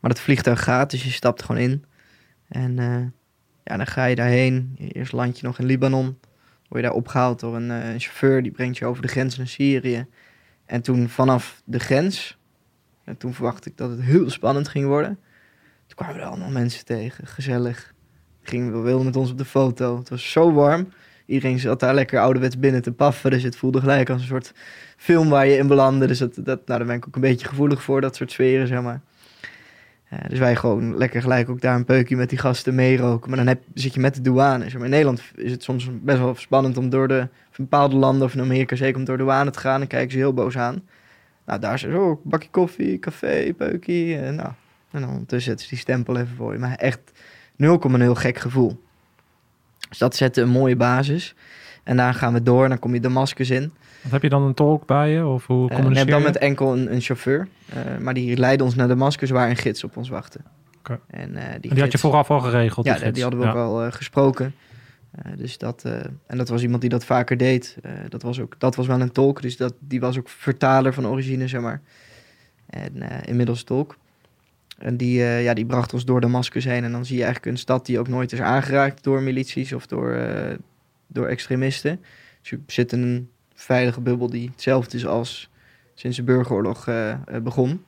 [0.00, 1.84] Maar dat vliegtuig gaat, dus je stapt gewoon in.
[2.48, 3.04] En eh,
[3.64, 4.74] ja, dan ga je daarheen.
[4.92, 6.18] Eerst land je nog in Libanon.
[6.68, 9.36] Word je daar opgehaald door een, eh, een chauffeur, die brengt je over de grens
[9.36, 10.06] naar Syrië.
[10.66, 12.38] En toen vanaf de grens,
[13.04, 15.18] en toen verwachtte ik dat het heel spannend ging worden.
[15.86, 17.94] Toen kwamen er allemaal mensen tegen, gezellig.
[18.42, 19.98] Gingen we wilden met ons op de foto.
[19.98, 20.88] Het was zo warm.
[21.26, 23.30] Iedereen zat daar lekker ouderwets binnen te paffen.
[23.30, 24.52] Dus het voelde gelijk als een soort
[24.96, 26.06] film waar je in belandde.
[26.06, 28.66] Dus dat, dat, nou, daar ben ik ook een beetje gevoelig voor, dat soort sferen,
[28.66, 29.00] zeg maar.
[30.08, 33.28] Eh, dus wij gewoon lekker gelijk ook daar een peukje met die gasten meeroken.
[33.28, 34.70] Maar dan heb, zit je met de douane.
[34.70, 34.82] Zeg.
[34.82, 38.40] In Nederland is het soms best wel spannend om door de bepaalde landen of in
[38.40, 39.78] Amerika zeker om door de douane te gaan.
[39.78, 40.82] Dan kijken ze heel boos aan.
[41.46, 44.18] Nou, daar is er zo, bakje koffie, café, peukje.
[44.18, 44.52] En, nou,
[44.90, 46.58] en dan ondertussen zetten ze die stempel even voor je.
[46.58, 47.00] Maar echt
[47.62, 48.82] 0,0 gek gevoel.
[49.88, 51.34] Dus dat zette een mooie basis.
[51.82, 53.72] En daar gaan we door en dan kom je Damascus in.
[54.02, 55.26] Wat heb je dan een tolk bij je?
[55.26, 56.26] Of hoe Eh, communiceer we hebben dan je?
[56.26, 57.48] met enkel een, een chauffeur.
[57.68, 60.38] eh, maar die leidde ons naar Damascus waar een gids op ons wachtte.
[60.78, 61.00] Oké.
[61.06, 62.86] En, eh, die, die had je vooraf al geregeld?
[62.86, 63.52] Ja, die die, hadden we Ja.
[63.52, 64.54] ook al eh, gesproken.
[65.10, 65.92] Eh, dus dat, eh,
[66.26, 67.76] en dat was iemand die dat vaker deed.
[67.82, 70.94] Eh, dat, was ook, dat was wel een tolk, dus dat, die was ook vertaler
[70.94, 71.80] van origine, zeg maar.
[72.70, 73.96] En eh, inmiddels tolk.
[74.78, 76.84] En die, eh, ja, die bracht ons door Damascus heen.
[76.84, 79.86] En dan zie je eigenlijk een stad die ook nooit is aangeraakt door milities of
[79.86, 80.54] door, eh,
[81.06, 82.00] door extremisten.
[82.40, 83.30] Dus je zit in een
[83.60, 85.50] veilige bubbel die hetzelfde is als
[85.94, 87.84] sinds de burgeroorlog eh, eh, begon.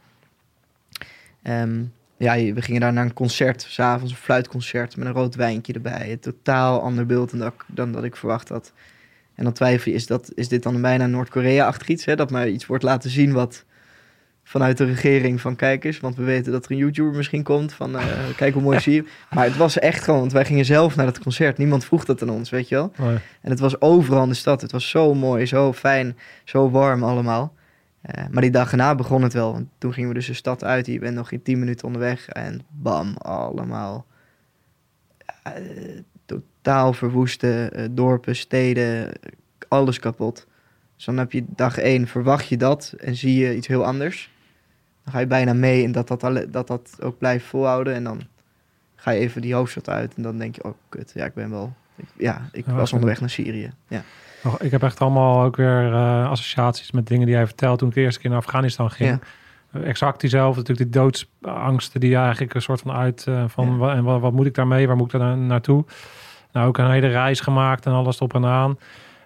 [1.43, 1.83] Ehm,
[2.17, 6.11] ja, we gingen daar naar een concert, s'avonds een fluitconcert met een rood wijntje erbij.
[6.13, 8.73] Een totaal ander beeld dan dat, ik- dan dat ik verwacht had.
[9.35, 12.05] En dan twijfel je, is, dat, is dit dan bijna Noord-Korea-achtig iets?
[12.05, 12.17] Hè?
[12.17, 13.65] Dat maar iets wordt laten zien wat
[14.51, 16.01] vanuit de regering van kijkers.
[16.01, 18.05] Want we weten dat er een YouTuber misschien komt van eh,
[18.37, 19.05] kijk hoe mooi zie je.
[19.35, 21.59] Maar het was echt gewoon, want wij gingen zelf naar het concert.
[21.59, 22.93] Niemand vroeg dat aan ons, weet je wel.
[22.99, 23.19] Nee.
[23.41, 24.61] En het was overal in de stad.
[24.61, 27.55] Het was zo mooi, zo fijn, zo warm allemaal.
[28.01, 29.53] Eh, maar die dag erna begon het wel.
[29.53, 30.87] Want toen gingen we dus de stad uit.
[30.87, 32.29] Je bent nog in 10 minuten onderweg.
[32.29, 34.07] En bam, allemaal.
[35.43, 35.53] eh,
[36.27, 39.13] totaal verwoeste dorpen, steden.
[39.69, 40.47] Alles kapot.
[40.97, 44.31] Dus dan heb je dag 1, verwacht je dat en zie je iets heel anders.
[45.11, 47.95] Dan ga je bijna mee in dat dat, alle- dat, dat ook blijft volhouden.
[47.95, 48.21] En dan
[48.97, 50.15] ga je even die hoofdstad uit.
[50.17, 51.73] En dan denk je, oh kut, ja, ik ben wel...
[51.97, 53.73] ik- ja, ik Ja, was onderweg naar Syrië.
[53.89, 54.03] Ja.
[54.59, 57.95] Ik heb echt allemaal ook weer eh, associaties met dingen die jij vertelt toen ik
[57.95, 59.19] de eerste keer naar Afghanistan ging.
[59.73, 59.81] Ja.
[59.81, 63.95] exact diezelfde, natuurlijk die doodsangsten die eigenlijk een soort van uit eh, van Ja.
[63.95, 65.85] en wat, wat moet ik daarmee, waar moet ik daar naartoe?
[66.53, 68.79] Nou, ook een hele reis gemaakt en alles op en aan.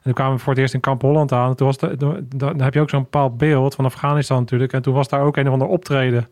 [0.05, 1.49] En toen kwamen we voor het eerst in Kamp Holland aan.
[1.51, 4.73] En Toen was de, dan heb je ook zo'n bepaald beeld van Afghanistan natuurlijk.
[4.73, 6.29] En toen was daar ook een of ander optreden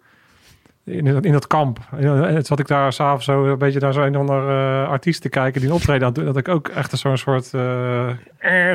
[0.85, 1.79] in, in dat kamp.
[1.91, 2.01] En
[2.33, 5.61] toen zat ik daar s'avonds zo een beetje naar zo'n ander eh artiest te kijken
[5.61, 6.15] die een optreden had.
[6.15, 8.17] Dat ik ook echt zo'n soort, eh, eh,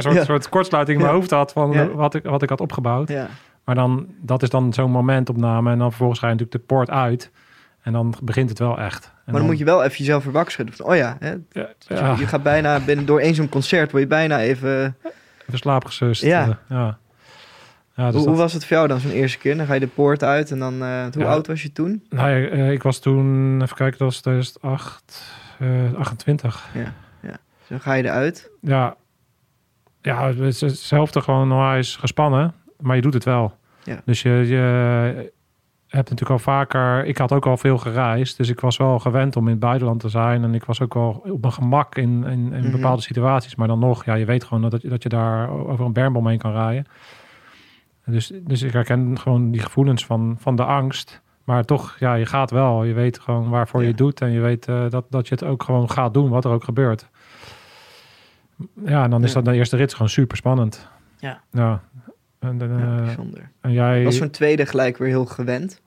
[0.02, 0.24] soort, Ja.
[0.24, 1.20] soort kortsluiting in mijn Ja.
[1.20, 1.88] hoofd had van Ja.
[1.88, 3.10] wat, ik, wat ik had opgebouwd.
[3.10, 3.28] Ja.
[3.64, 5.72] Maar dan, dat is dan zo'n momentopname.
[5.72, 7.32] En dan vervolgens ga je natuurlijk de poort uit.
[7.82, 9.16] En dan begint het wel echt.
[9.32, 10.76] Maar dan moet je wel even jezelf weer wakker schudden.
[10.76, 13.92] Van, oh ja, hè, Ja, ja, je, je gaat bijna binnen, door één zo'n concert,
[13.92, 14.98] word je bijna even...
[15.42, 16.22] even slaapgesust.
[16.22, 16.42] Ja.
[16.48, 16.98] eh, ja.
[17.96, 19.58] ja dus hoe, was het voor jou dan zo'n eerste keer?
[19.58, 20.82] Dan ga je de poort uit en dan...
[20.84, 21.30] eh, hoe Ja.
[21.30, 22.06] oud was je toen?
[22.10, 25.24] Nou, ja, eh, ik was toen, even kijken, dat was 2008,
[25.60, 26.70] eh 28.
[27.70, 28.50] Dus dan ga je eruit.
[28.62, 28.96] Ja,
[30.02, 33.58] ja het is hetzelfde gewoon onwijs gespannen, maar je doet het wel.
[33.84, 34.02] Ja.
[34.06, 35.34] Dus je, je
[35.88, 39.36] hebt natuurlijk al vaker, ik had ook al veel gereisd, dus ik was wel gewend
[39.36, 42.24] om in het buitenland te zijn en ik was ook wel op mijn gemak in,
[42.24, 42.72] in, in Mhm.
[42.72, 43.56] bepaalde situaties.
[43.56, 46.28] Maar dan nog, ja, je weet gewoon dat, je- dat je daar over een bermbom
[46.28, 46.86] heen kan rijden.
[48.06, 51.22] Dus, dus ik herken gewoon die gevoelens van, van de angst.
[51.44, 52.84] Maar toch, ja, je gaat wel.
[52.84, 53.96] Je weet gewoon waarvoor je Ja.
[53.96, 54.22] doet.
[54.22, 56.64] En je weet eh, dat, dat je het ook gewoon gaat doen, wat er ook
[56.64, 57.10] gebeurt.
[58.86, 59.36] Ja, en dan is Ja.
[59.42, 60.90] dat de eerste rit gewoon super spannend.
[61.20, 61.42] Ja.
[61.52, 61.82] Ja.
[62.40, 63.52] En, dan, Ja, eh, bijzonder.
[63.62, 64.04] en jij...
[64.04, 65.82] Was zo'n tweede gelijk weer heel gewend?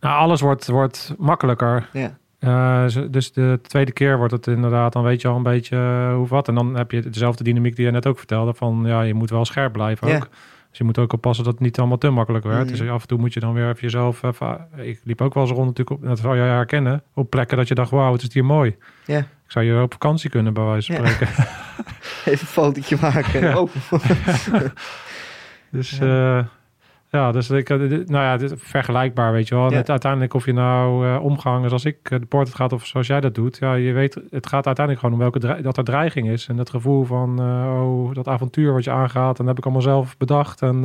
[0.00, 1.88] Nou, alles wordt, wordt makkelijker.
[1.92, 2.18] Ja.
[2.38, 6.14] Eh, dus de tweede keer wordt het inderdaad, dan weet je al een beetje eh,
[6.14, 6.48] hoe wat.
[6.48, 8.54] En dan heb je dezelfde dynamiek die je net ook vertelde.
[8.54, 10.16] Van ja, je moet wel scherp blijven Ja.
[10.16, 10.28] ook.
[10.74, 12.70] Dus je moet ook oppassen dat het niet allemaal te makkelijk werd.
[12.70, 12.76] Mhm.
[12.78, 14.22] Dus af en toe moet je dan weer even jezelf...
[14.22, 17.02] Even, ik liep ook wel eens rond natuurlijk, op, dat zou jij herkennen.
[17.14, 18.76] Op plekken dat je dacht, wauw, het is hier mooi.
[19.06, 19.18] Ja.
[19.18, 21.10] Ik zou hier op vakantie kunnen, bij wijze van Ja.
[21.10, 21.34] spreken.
[22.24, 23.40] Even een fotootje maken.
[23.40, 23.58] Ja.
[23.58, 23.70] Oh.
[25.70, 26.06] Dus Ja.
[26.06, 26.48] ja,
[27.14, 29.64] ja dus ik, eh, nou ja, dit is vergelijkbaar, weet je wel.
[29.64, 29.76] En Ja.
[29.76, 33.06] het, uiteindelijk of je nou eh omgang zoals ik eh, de poort gaat of zoals
[33.06, 33.56] jij dat doet.
[33.58, 36.46] Ja, je weet, het gaat uiteindelijk gewoon om welke dat er dreiging is.
[36.46, 39.38] En dat gevoel van, oh, dat avontuur wat je aangaat.
[39.38, 40.62] En dat heb ik allemaal zelf bedacht.
[40.62, 40.80] En,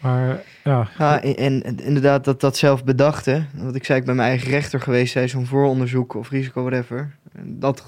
[0.00, 3.44] maar ja, Ja, en, en inderdaad, dat, dat zelf bedachte.
[3.54, 7.16] Wat ik zei, ik ben mijn eigen rechter geweest bij zo'n vooronderzoek of risico, whatever.
[7.32, 7.84] En Dat,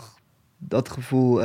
[0.59, 1.43] dat gevoel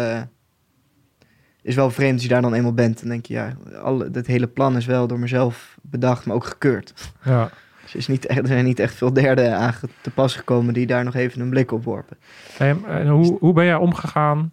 [1.70, 2.99] is wel vreemd als je daar dan eenmaal bent.
[2.99, 6.45] Dan denk je, ja, alle, dat hele plan is wel door mezelf bedacht, maar ook
[6.45, 7.11] gekeurd.
[7.24, 7.49] ja.
[7.84, 10.88] Dus is niet echt, er zijn niet echt veel derden aan te pas gekomen die
[10.88, 12.17] daar nog even een blik op worpen.
[12.57, 14.51] En, en hoe, hoe ben jij omgegaan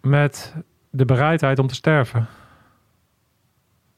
[0.00, 0.54] met
[0.90, 2.26] de bereidheid om te sterven?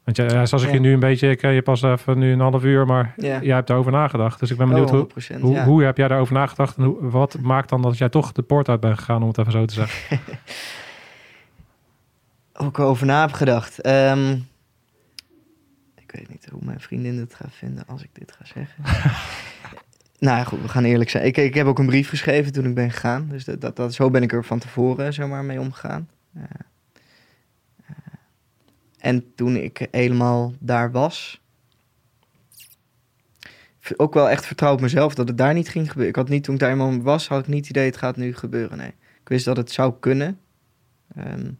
[0.04, 0.74] Want ja, zoals ik Ja.
[0.74, 3.40] je nu een beetje, ik ken je pas even nu een half uur, maar Ja,
[3.42, 4.40] jij hebt erover nagedacht.
[4.40, 5.40] Dus ik ben benieuwd oh, hoe, 100%.
[5.40, 5.64] Hoe, ja.
[5.64, 8.68] hoe heb jij daarover nagedacht en hoe, wat maakt dan dat jij toch de poort
[8.68, 10.20] uit bent gegaan, om het even zo te zeggen?
[12.58, 13.80] ook over na heb gedacht.
[13.80, 14.32] Ehm,
[15.94, 18.82] ik weet niet hoe mijn vriendin dit gaat vinden als ik dit ga zeggen.
[20.26, 21.24] nou ja, goed, we gaan eerlijk zijn.
[21.26, 23.28] Ik, ik heb ook een brief geschreven toen ik ben gegaan.
[23.28, 26.08] Dus dat, dat, dat, zo ben ik er van tevoren zeg maar, mee omgegaan.
[26.34, 26.42] Eh,
[27.86, 27.94] eh,
[28.98, 31.40] en toen ik helemaal daar was...
[33.96, 36.08] Ook wel echt vertrouwd op mezelf dat het daar niet ging gebeuren.
[36.08, 38.16] Ik had niet, toen ik daar eenmaal was, had ik niet het idee het gaat
[38.16, 38.78] nu gebeuren.
[38.78, 38.94] Nee.
[39.20, 40.38] Ik wist dat het zou kunnen.
[41.14, 41.50] Ehm,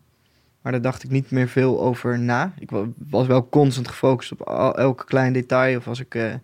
[0.63, 2.53] maar daar dacht ik niet meer veel over na.
[2.59, 5.77] Ik wa- was wel constant gefocust op al, elk klein detail.
[5.79, 6.35] Of als ik, eh,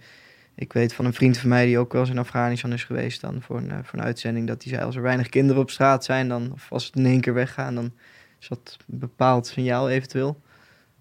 [0.55, 3.21] ik weet van een vriend van mij die ook wel eens in Afghanistan is geweest
[3.21, 4.47] dan voor een, eh, voor een uitzending.
[4.47, 7.07] Dat hij zei als er weinig kinderen op straat zijn dan, of als het in
[7.07, 7.93] één keer weggaan, dan
[8.41, 10.41] is dat een bepaald signaal eventueel.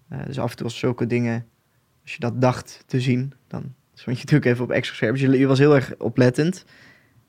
[0.08, 1.46] Eh, dus af en toe was zulke dingen,
[2.02, 5.12] als je dat dacht te zien, dan stond je natuurlijk even op extra scherp.
[5.16, 6.64] Dus je, was heel erg oplettend.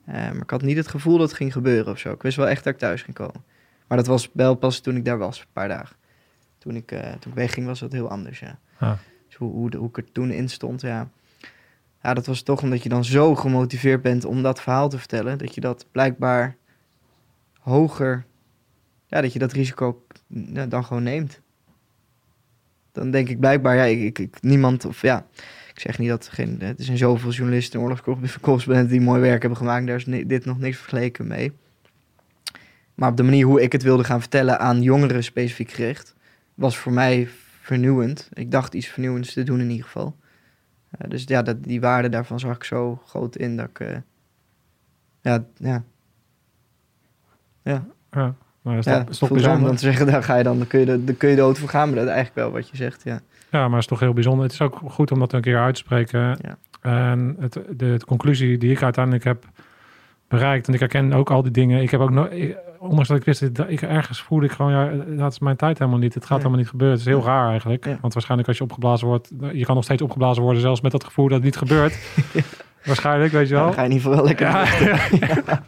[0.06, 2.12] Maar ik had niet het gevoel dat het ging gebeuren of zo.
[2.12, 3.44] Ik wist wel echt dat ik thuis ging komen.
[3.88, 5.96] Maar dat was wel pas toen ik daar was, een paar dagen.
[6.58, 8.60] Toen ik, eh, toen ik wegging was dat heel anders, ja.
[8.80, 8.98] Ja.
[9.28, 11.10] Dus hoe, hoe, de- hoe ik er toen in stond, ja.
[12.02, 15.38] Ja, dat was toch omdat je dan zo gemotiveerd bent om dat verhaal te vertellen.
[15.38, 16.56] Dat je dat blijkbaar
[17.60, 18.26] hoger...
[19.08, 21.42] Ja, dat je dat risico ja, dan gewoon neemt.
[22.92, 24.86] Dan denk ik blijkbaar, ja, ik, ik, ik- niemand...
[24.86, 25.26] Of ja,
[25.74, 26.62] ik zeg niet dat er geen...
[26.62, 29.88] Er zijn zoveel journalisten en oorlogscorrespondenten die mooi werk hebben gemaakt.
[29.88, 31.52] Daar is dit nog niks vergeleken mee.
[32.96, 36.16] Maar op de manier hoe ik het wilde gaan vertellen aan jongeren specifiek gericht,
[36.54, 37.28] was voor mij
[37.62, 38.30] vernieuwend.
[38.34, 40.16] Ik dacht iets vernieuwends te doen in ieder geval.
[40.90, 43.80] Eh, dus ja, dat, die waarde daarvan zag ik zo groot in dat ik...
[43.80, 43.98] eh,
[45.22, 45.84] ja, ja,
[47.64, 49.66] ja, Ja, maar dat is ja, toch, is om bijzonder.
[49.68, 51.58] dan te zeggen, daar ga je dan, dan kun je, er- dan kun je dood
[51.60, 53.20] voor gaan, maar dat is eigenlijk wel wat je zegt, ja.
[53.52, 54.44] Ja, maar het is toch heel bijzonder.
[54.44, 56.20] Het is ook goed om dat een keer uit te spreken.
[56.42, 56.58] Ja.
[56.82, 59.46] En het, de, de conclusie die ik uiteindelijk heb
[60.28, 61.82] bereikt, en ik herken ook al die dingen.
[61.82, 64.72] Ik heb ook no- ik- ondanks dat ik wist, dat ik ergens voelde ik gewoon,
[64.72, 66.14] ja, dat is mijn tijd helemaal niet.
[66.14, 66.38] Het gaat Ja.
[66.38, 66.98] helemaal niet gebeuren.
[66.98, 67.86] Het is heel raar eigenlijk.
[67.86, 67.98] Ja.
[68.02, 71.04] Want waarschijnlijk als je opgeblazen wordt, je kan nog steeds opgeblazen worden, zelfs met dat
[71.04, 71.98] gevoel dat het niet gebeurt.
[72.86, 73.66] Waarschijnlijk, weet je Ja, wel.
[73.66, 74.48] dan ga je in ieder wel lekker.
[74.86, 75.08] Ja,
[75.46, 75.64] ja.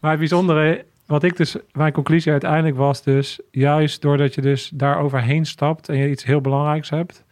[0.00, 4.70] Maar het bijzondere, wat ik dus, mijn conclusie uiteindelijk was dus, juist doordat je dus
[4.74, 7.24] daar overheen stapt en je iets heel belangrijks hebt,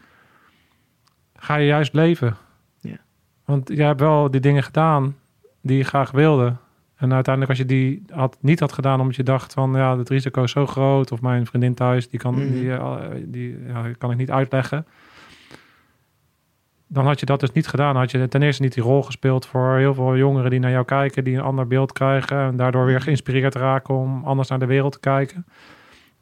[1.36, 2.36] ga je juist leven.
[2.80, 2.96] Ja.
[3.44, 5.16] Want jij hebt wel die dingen gedaan
[5.62, 6.54] die je graag wilde.
[7.00, 10.08] En uiteindelijk als je die had, niet had gedaan omdat je dacht van, ja, het
[10.08, 12.52] risico is zo groot, of mijn vriendin thuis, die kan, Mhm.
[12.52, 14.86] die, eh, die ja, kan ik niet uitleggen.
[16.86, 17.92] Dan had je dat dus niet gedaan.
[17.92, 20.70] Dan had je ten eerste niet die rol gespeeld voor heel veel jongeren die naar
[20.70, 24.58] jou kijken, die een ander beeld krijgen en daardoor weer geïnspireerd raken om anders naar
[24.58, 25.46] de wereld te kijken.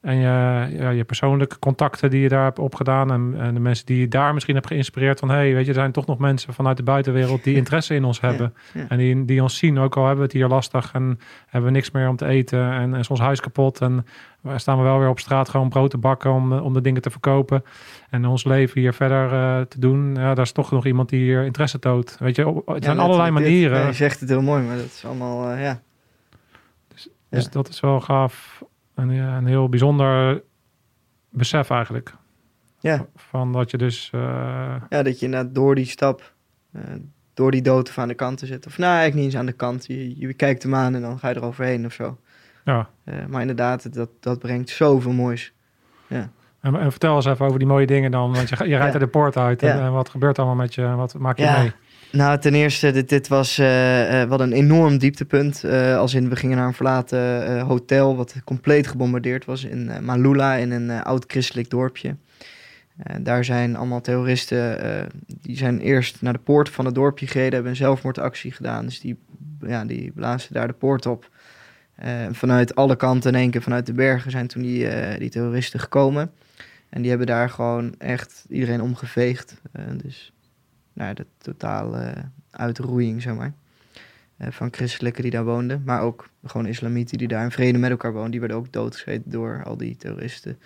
[0.00, 3.86] En je, ja, je persoonlijke contacten die je daar hebt opgedaan en, en de mensen
[3.86, 6.52] die je daar misschien hebt geïnspireerd van, hey, weet je, er zijn toch nog mensen
[6.54, 8.54] vanuit de buitenwereld die interesse in ons hebben.
[8.74, 8.84] ja.
[8.88, 11.76] En die, die ons zien, ook al hebben we het hier lastig en hebben we
[11.76, 13.80] niks meer om te eten en, en is ons huis kapot.
[13.80, 14.06] En
[14.56, 17.02] staan we wel weer op straat gewoon brood te bakken om, de- om de dingen
[17.02, 17.64] te verkopen.
[18.10, 20.14] En ons leven hier verder eh, te doen.
[20.14, 22.16] Ja, daar is toch nog iemand die hier interesse toont.
[22.20, 23.40] Weet je, op- het zijn allerlei dit.
[23.42, 23.86] manieren.
[23.86, 25.80] Je zegt het heel mooi, maar dat is allemaal, eh, ja.
[27.30, 27.50] Dus Ja.
[27.50, 28.62] dat is wel gaaf.
[28.98, 30.42] En ja, een heel bijzonder
[31.30, 32.14] besef eigenlijk.
[32.80, 33.06] Ja.
[33.16, 34.10] Van dat je dus...
[34.14, 34.20] eh,
[34.88, 36.32] ja, dat je inderdaad door die stap,
[36.72, 36.82] eh,
[37.34, 38.70] door die dood of aan de kant te zetten.
[38.70, 39.86] Of nou, eigenlijk niet eens aan de kant.
[39.86, 42.18] Je, je kijkt hem aan en dan ga je eroverheen of zo.
[42.64, 42.88] ja.
[43.04, 45.52] Eh, maar inderdaad, dat, dat brengt zoveel moois.
[46.60, 48.32] En, en vertel eens even over die mooie dingen dan.
[48.32, 48.92] Want je, je rijdt Ja.
[48.92, 49.62] er de poort uit.
[49.62, 49.84] En, Ja.
[49.86, 50.82] en wat gebeurt allemaal met je?
[50.94, 51.58] Wat maak je Ja.
[51.60, 51.72] mee?
[52.12, 55.64] Nou, ten eerste, dit, dit was eh, eh, wat een enorm dieptepunt.
[55.64, 60.54] Eh, als in, we gingen naar een verlaten hotel wat compleet gebombardeerd was in Malula,
[60.54, 62.16] in een oud christelijk dorpje.
[63.20, 64.78] Daar zijn allemaal terroristen,
[65.26, 68.84] die zijn eerst naar de poort van het dorpje gereden, hebben een zelfmoordactie gedaan.
[68.84, 69.18] Dus die,
[69.60, 71.30] ja, die blazen daar de poort op.
[72.30, 74.88] Vanuit alle kanten in één keer vanuit de bergen zijn toen die,
[75.18, 76.30] die terroristen gekomen.
[76.88, 79.54] En die hebben daar gewoon echt iedereen omgeveegd.
[80.02, 80.32] Dus
[80.98, 82.14] naar de totale
[82.50, 83.52] uitroeiing, zeg maar.
[84.36, 85.82] Eh, van christelijken die daar woonden.
[85.84, 88.30] Maar ook gewoon islamieten die daar in vrede met elkaar woonden.
[88.30, 90.58] Die werden ook doodgeschoten door al die terroristen.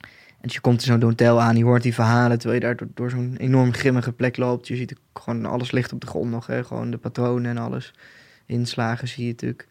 [0.00, 2.38] En dus je komt in zo'n hotel aan, je hoort die verhalen...
[2.38, 4.68] terwijl je daar door, zo'n enorm grimmige plek loopt.
[4.68, 6.46] Je ziet gewoon alles ligt op de grond nog.
[6.46, 6.64] Hè?
[6.64, 7.94] Gewoon de patronen en alles.
[8.46, 9.68] Inslagen zie je natuurlijk.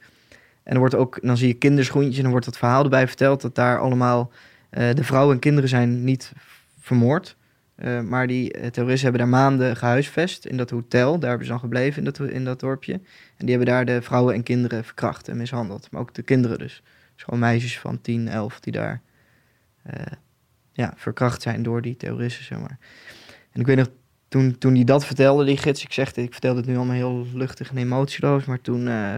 [0.63, 2.15] En er wordt ook, dan zie je kinderschoentjes...
[2.15, 3.41] en dan wordt dat verhaal erbij verteld...
[3.41, 4.31] dat daar allemaal
[4.69, 6.31] eh, de vrouwen en kinderen zijn niet
[6.79, 7.35] vermoord...
[7.75, 11.19] Uh, maar die uh, terroristen hebben daar maanden gehuisvest in dat hotel.
[11.19, 12.93] Daar hebben ze dan gebleven in dat, in dat dorpje.
[12.93, 15.91] En die hebben daar de vrouwen en kinderen verkracht en mishandeld.
[15.91, 16.83] Maar ook de kinderen dus.
[17.13, 19.01] Dus gewoon meisjes van 10, 11 die daar
[19.87, 19.93] uh,
[20.71, 22.77] ja, verkracht zijn door die terroristen, zeg maar.
[23.51, 23.89] En ik weet nog,
[24.27, 27.27] toen, toen die dat vertelde, die gids, ik zeg, ik vertelde het nu allemaal heel
[27.33, 28.45] luchtig en emotieloos.
[28.45, 29.15] Maar toen uh,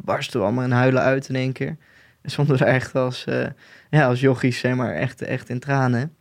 [0.00, 1.76] barsten we allemaal in huilen uit in één keer.
[2.22, 3.46] En stonden we echt als, uh,
[3.90, 6.15] ja, als jochies, zeg maar, echt, echt in tranen.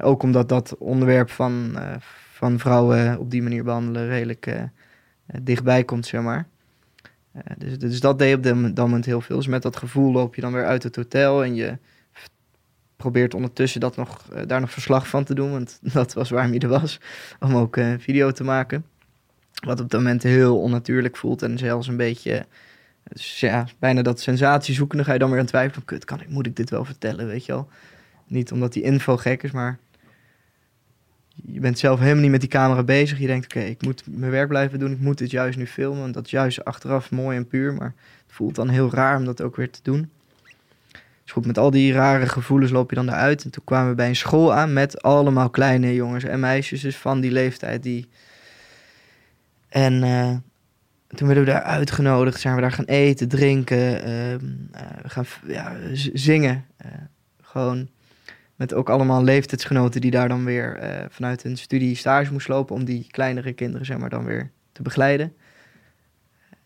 [0.00, 1.94] Ook omdat dat onderwerp van, uh,
[2.32, 4.62] van vrouwen op die manier behandelen redelijk uh,
[5.42, 6.46] dichtbij komt, zeg maar.
[7.58, 9.36] dus, dus dat deed op dat moment heel veel.
[9.36, 11.78] Dus met dat gevoel loop je dan weer uit het hotel en je
[13.04, 16.52] probeert ondertussen dat nog, eh, daar nog verslag van te doen, want dat was waarom
[16.52, 17.00] je er was,
[17.40, 18.84] om ook een video te maken.
[19.64, 22.46] Wat op dat moment heel onnatuurlijk voelt en zelfs een beetje,
[23.02, 24.96] dus ja, bijna dat sensatie zoeken.
[24.96, 27.26] Dan ga je dan weer aan twijfelen, kut, kan ik, moet ik dit wel vertellen,
[27.26, 27.68] weet je wel.
[28.34, 29.78] Niet omdat die info gek is, maar
[31.34, 33.18] je bent zelf helemaal niet met die camera bezig.
[33.18, 34.92] Je denkt, oké, ik moet mijn werk blijven doen.
[34.92, 36.00] Ik moet dit juist nu filmen.
[36.00, 37.74] Want dat is juist achteraf mooi en puur.
[37.74, 37.94] Maar
[38.26, 40.10] het voelt dan heel raar om dat ook weer te doen.
[41.22, 43.44] Dus goed, met al die rare gevoelens loop je dan eruit.
[43.44, 46.80] En toen kwamen we bij een school aan met allemaal kleine jongens en meisjes.
[46.80, 48.08] Dus van die leeftijd die...
[49.68, 50.36] En uh,
[51.08, 52.40] toen werden we daar uitgenodigd.
[52.40, 53.78] Zijn we daar gaan eten, drinken.
[53.78, 54.04] Uh,
[55.02, 55.76] we gaan ja,
[56.12, 56.64] zingen.
[56.84, 56.92] Uh,
[57.42, 57.88] gewoon
[58.56, 62.74] met ook allemaal leeftijdsgenoten die daar dan weer uh, vanuit hun studie stage moest lopen
[62.74, 65.32] om die kleinere kinderen zeg maar dan weer te begeleiden.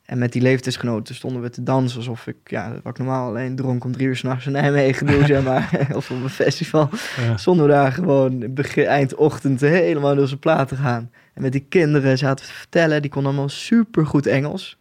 [0.08, 3.56] En met die leeftijdsgenoten stonden we te dansen alsof ik, ja, wat ik normaal alleen
[3.56, 6.90] dronk om drie uur s'nachts in Nijmegen doe, zeg maar, of op een festival.
[7.16, 7.36] Ja.
[7.36, 11.10] Stonden we daar gewoon begin, eindochtend helemaal door zijn plaat te gaan.
[11.34, 14.78] En met die kinderen zaten we te vertellen, die konden allemaal super goed Engels.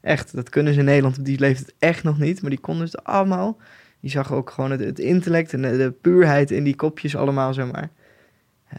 [0.00, 2.84] Echt, dat kunnen ze in Nederland op die leeftijd echt nog niet, maar die konden
[2.84, 3.56] het allemaal.
[4.04, 7.90] Je zag ook gewoon het, intellect en de, puurheid in die kopjes allemaal, zeg maar.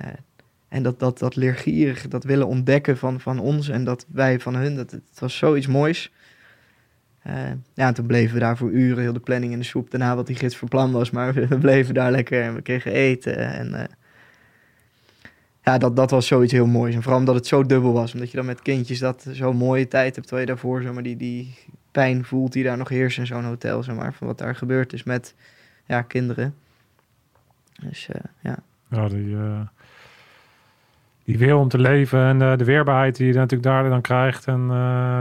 [0.02, 0.10] Uh,
[0.68, 4.56] en dat, dat, dat leergierig, dat willen ontdekken van, van ons en dat wij van
[4.56, 6.12] hun, dat, het was zoiets moois.
[7.28, 7.34] Uh,
[7.74, 9.92] ja, en toen bleven we daar voor uren, heel de planning in de soep.
[9.92, 13.38] Daarna wat die gids voor was, maar we, bleven daar lekker en we kregen eten.
[13.38, 13.84] En uh,
[15.64, 16.96] ja, dat, dat was zoiets heel moois.
[16.96, 19.88] En vooral omdat het zo dubbel was, omdat je dan met kindjes dat zo'n mooie
[19.88, 21.56] tijd hebt, terwijl je daarvoor zomaar die, die
[21.96, 24.14] pijn voelt die daar nog heerst in zo'n hotel, zeg maar.
[24.14, 25.36] Van wat daar gebeurd is met
[25.86, 26.56] ja, kinderen.
[27.82, 28.58] Dus eh, ja.
[28.90, 29.60] Ja, die, eh,
[31.24, 34.48] die wil om te leven en eh, de weerbaarheid die je natuurlijk daar dan krijgt.
[34.48, 34.68] En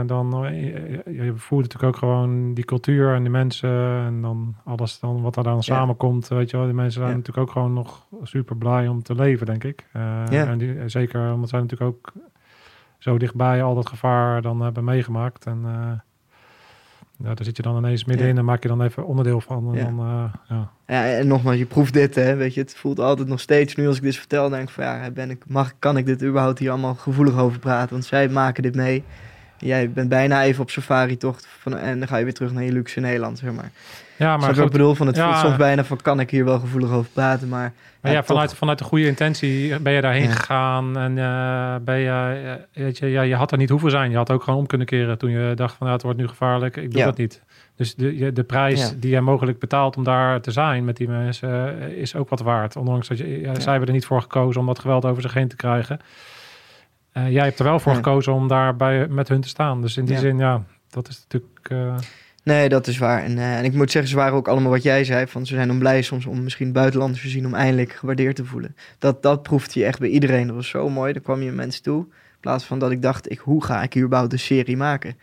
[0.07, 4.99] dan je, je voelt natuurlijk ook gewoon die cultuur en die mensen en dan alles
[4.99, 6.27] dan wat er dan samenkomt.
[6.27, 7.17] Weet je wel, die mensen zijn Ja.
[7.17, 9.85] natuurlijk ook gewoon nog super blij om te leven, denk ik.
[9.93, 10.27] Ja.
[10.29, 12.11] En die, zeker omdat zij natuurlijk ook
[12.97, 15.45] zo dichtbij al dat gevaar dan hebben meegemaakt.
[15.45, 15.63] En
[17.17, 18.39] ja, daar zit je dan ineens middenin Ja.
[18.39, 19.67] en maak je dan even onderdeel van.
[19.71, 19.83] En Ja.
[19.83, 20.69] dan, eh, ja.
[20.87, 21.17] ja.
[21.17, 22.35] En nogmaals, je proeft dit, hè.
[22.35, 24.83] Weet je, het voelt altijd nog steeds, nu als ik dit vertel, denk ik van
[24.83, 27.89] ja, ben ik, mag, kan ik dit überhaupt hier allemaal gevoelig over praten?
[27.91, 29.03] Want zij maken dit mee.
[29.57, 32.71] Jij bent bijna even op safari-tocht van, en dan ga je weer terug naar je
[32.71, 33.71] luxe Nederland, zeg maar.
[34.17, 35.29] Ja, Maar ik bedoel, van het Ja.
[35.29, 37.47] voelt soms bijna van, kan ik hier wel gevoelig over praten?
[37.49, 40.31] Maar, Maar ja, vanuit, vanuit de goede intentie ben je daarheen Ja.
[40.35, 40.97] gegaan.
[40.97, 42.41] En eh, ben je,
[42.73, 44.11] eh, weet je, ja, je had er niet hoeven zijn.
[44.11, 46.27] Je had ook gewoon om kunnen keren toen je dacht van ja, het wordt nu
[46.27, 46.77] gevaarlijk.
[46.77, 47.41] Ik doe dat niet.
[47.75, 51.81] Dus de, de prijs die je mogelijk betaalt om daar te zijn met die mensen
[51.81, 52.75] eh, is ook wat waard.
[52.75, 55.47] Ondanks dat je, zij hebben er niet voor gekozen om dat geweld over zich heen
[55.47, 55.99] te krijgen.
[57.29, 59.81] Jij hebt er wel voor gekozen om daar bij, met hun te staan.
[59.81, 62.03] Dus in die zin, ja, dat is natuurlijk...
[62.45, 63.23] Nee, dat is waar.
[63.23, 65.27] En, eh, en ik moet zeggen, ze waren ook allemaal wat jij zei.
[65.27, 68.45] Van, ze zijn dan blij soms om misschien buitenlanders te zien om eindelijk gewaardeerd te
[68.45, 68.75] voelen.
[68.99, 70.47] Dat, dat proefde je echt bij iedereen.
[70.47, 71.13] Dat was zo mooi.
[71.13, 72.01] Daar kwam je mensen toe.
[72.01, 75.17] In plaats van dat ik dacht, ik, hoe ga ik hier überhaupt een serie maken?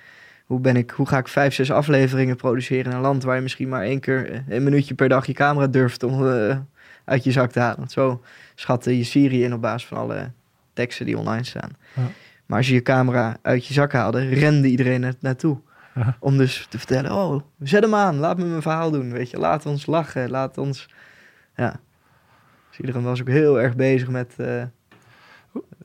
[0.46, 3.42] Hoe, ben ik, hoe ga ik vijf, zes afleveringen produceren in een land waar je
[3.42, 6.56] misschien maar één keer eh, een minuutje per dag je camera durft om eh,
[7.04, 7.78] uit je zak te halen?
[7.78, 8.22] Want zo
[8.54, 10.30] schatte je serie in op basis van alle
[10.72, 11.70] teksten die online staan.
[11.94, 12.02] Ja.
[12.46, 15.58] Maar als je je camera uit je zak haalde, rende iedereen er naartoe.
[15.95, 16.16] Ja.
[16.20, 19.38] Om dus te vertellen, oh, zet hem aan, laat me mijn verhaal doen, weet je.
[19.38, 20.88] Laat ons lachen, laat ons...
[21.57, 21.80] Ja.
[22.68, 24.62] Dus iedereen was ook heel erg bezig met eh,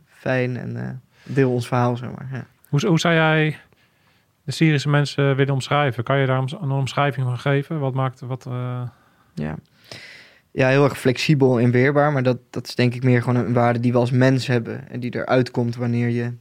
[0.05, 0.89] fijn en eh,
[1.23, 2.27] deel ons verhaal, zeg maar.
[2.31, 2.45] Ja.
[2.69, 3.59] Hoe, hoe zou jij
[4.43, 6.03] de Syrische mensen willen omschrijven?
[6.03, 7.79] Kan je daar een omschrijving van geven?
[7.79, 8.45] Wat maakt wat?
[8.45, 8.81] eh,
[9.33, 9.55] Ja.
[10.51, 13.53] ja, heel erg flexibel en weerbaar, maar dat, dat is denk ik meer gewoon een
[13.53, 14.89] waarde die we als mens hebben.
[14.89, 16.33] En die eruit komt wanneer je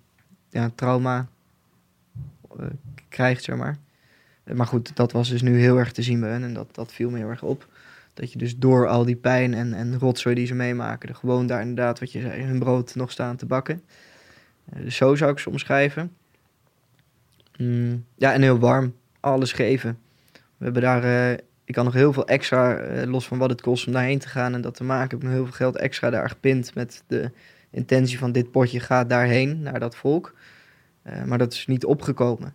[0.51, 1.29] ja, trauma
[3.17, 3.77] krijgt, zeg maar.
[4.55, 6.93] Maar goed, dat was dus nu heel erg te zien bij hen en dat, dat
[6.93, 7.69] viel me heel erg op.
[8.15, 11.61] Dat je dus door al die pijn en, en rotzooi die ze meemaken, gewoon daar
[11.61, 13.83] inderdaad, wat je zei, hun brood nog staan te bakken.
[14.65, 16.17] Eh, dus zo zou ik ze omschrijven.
[17.59, 18.95] Mm, ja, en heel warm.
[19.21, 19.99] Alles geven.
[20.33, 21.33] We hebben daar, eh,
[21.65, 24.29] ik kan nog heel veel extra, eh, los van wat het kost om daarheen te
[24.29, 27.03] gaan en dat te maken, heb ik nog heel veel geld extra daar gepind met
[27.07, 27.31] de
[27.71, 30.35] intentie van dit potje gaat daarheen, naar dat volk.
[31.25, 32.55] Maar dat is niet opgekomen.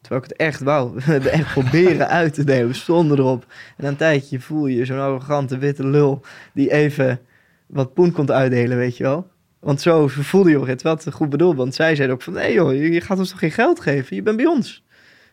[0.00, 1.00] Terwijl ik het echt wou.
[1.30, 2.74] Echt proberen uit te delen.
[2.74, 3.46] Stonden erop.
[3.76, 6.20] En na een tijdje voel je zo'n arrogante witte lul
[6.52, 7.20] die even
[7.66, 9.30] wat poen komt uitdelen, weet je wel.
[9.60, 11.56] Want zo voelde je het wat goed bedoeld.
[11.56, 14.16] Want zij zeiden ook van, nee joh, je gaat ons toch geen geld geven?
[14.16, 14.84] Je bent bij ons.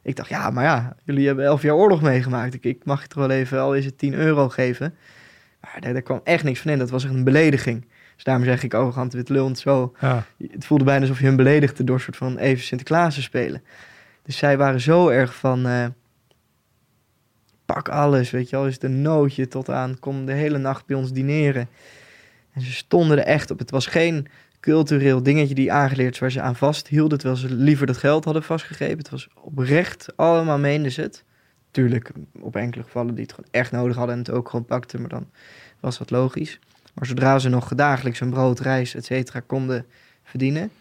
[0.04, 2.54] Ik dacht, ja, maar ja, jullie hebben elf jaar oorlog meegemaakt.
[2.54, 4.96] Ik, ik mag je toch wel even, al is het 10 euro geven.
[5.62, 6.78] Maar daar, daar kwam echt niks van in.
[6.78, 7.86] Dat was echt een belediging.
[8.16, 9.56] Dus daarom zeg ik arrogante witte lul.
[9.56, 10.26] Zo, ja.
[10.52, 13.64] het voelde bijna alsof je hun beledigde door soort van even Sinterklaas te spelen.
[14.26, 15.86] Dus zij waren zo erg van, eh,
[17.66, 18.68] pak alles, weet je wel.
[18.68, 21.68] Is het een nootje tot aan, kom de hele nacht bij ons dineren.
[22.52, 23.60] En ze stonden er echt op.
[23.60, 24.28] Het was geen
[24.60, 27.18] cultureel dingetje die aangeleerd waar ze aan vasthielden.
[27.18, 28.98] Terwijl ze liever dat geld hadden vastgegeven.
[28.98, 31.24] Het was oprecht, allemaal meenden ze het.
[31.72, 35.00] Tuurlijk, op enkele gevallen die het gewoon echt nodig hadden en het ook gewoon pakten.
[35.00, 35.30] Maar dan
[35.80, 36.60] was dat logisch.
[36.94, 39.86] Maar zodra ze nog dagelijks een brood, rijst, et cetera, konden
[40.24, 40.72] verdienen...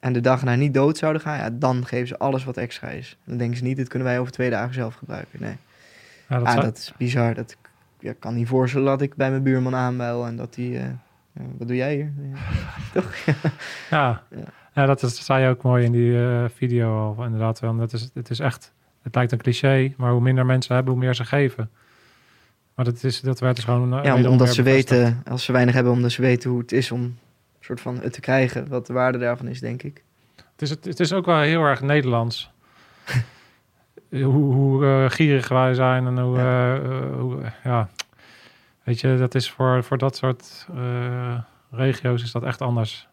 [0.00, 1.36] en de dag na niet dood zouden gaan...
[1.36, 3.16] Ja, dan geven ze alles wat extra is.
[3.24, 5.38] Dan denken ze niet, dit kunnen wij over twee dagen zelf gebruiken.
[5.42, 5.56] Nee.
[6.28, 7.34] Ja, dat ah, zou- dat is bizar.
[7.34, 7.56] Dat,
[7.98, 10.26] ja, ik kan niet voorstellen dat ik bij mijn buurman aanbel...
[10.26, 10.78] en dat die...
[10.78, 10.84] eh,
[11.58, 12.12] wat doe jij hier?
[12.32, 12.38] Ja,
[13.00, 13.14] Toch?
[13.90, 14.22] Ja.
[14.74, 14.86] Ja.
[14.86, 17.24] dat is, zei je ook mooi in die eh, video al.
[17.24, 17.76] Inderdaad, wel.
[17.76, 18.72] Dat is, het is echt,
[19.02, 21.70] het lijkt een cliché, maar hoe minder mensen hebben, hoe meer ze geven.
[22.74, 23.94] Maar dat, is, dat werd dus gewoon.
[23.98, 25.00] eh, Ja, omdat ze bevestigd.
[25.00, 27.16] weten, als ze weinig hebben, omdat ze weten hoe het is om
[27.78, 28.68] soort van het te krijgen.
[28.68, 30.02] Wat de waarde daarvan is, denk ik.
[30.36, 32.50] Het is, het, het is ook wel heel erg Nederlands.
[34.10, 36.74] hoe hoe eh, gierig wij zijn en hoe, Ja.
[36.74, 37.88] eh, eh, hoe ja.
[38.82, 40.66] Weet je, dat is voor, voor dat soort
[41.70, 43.08] regio's is dat echt anders.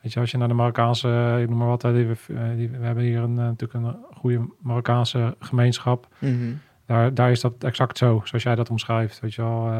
[0.00, 2.84] Weet je, als je naar de Marokkaanse, ik noem maar wat, die, we- die, we
[2.84, 6.06] hebben hier een, natuurlijk een goede Marokkaanse gemeenschap.
[6.18, 6.52] Mhm.
[6.86, 9.20] Daar, daar is dat exact zo, zoals jij dat omschrijft.
[9.20, 9.72] Weet je wel,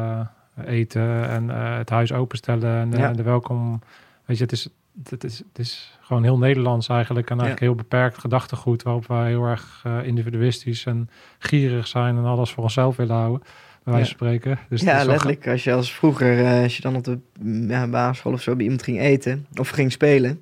[0.65, 3.11] eten en het huis openstellen en de, Ja.
[3.11, 3.81] de welkom.
[4.27, 4.69] Weet je, het is,
[5.09, 7.29] het, is, het is gewoon heel Nederlands eigenlijk.
[7.29, 11.09] En eigenlijk heel beperkt gedachtegoed waarop wij heel erg eh, individualistisch en
[11.39, 13.39] gierig zijn en alles voor onszelf willen houden.
[13.83, 14.59] Bij wijze van spreken.
[14.69, 15.47] Dus het ja, letterlijk.
[15.47, 17.19] Als je als vroeger, eh, als je dan op de
[17.67, 20.41] ja, basisschool of zo bij iemand ging eten of ging spelen,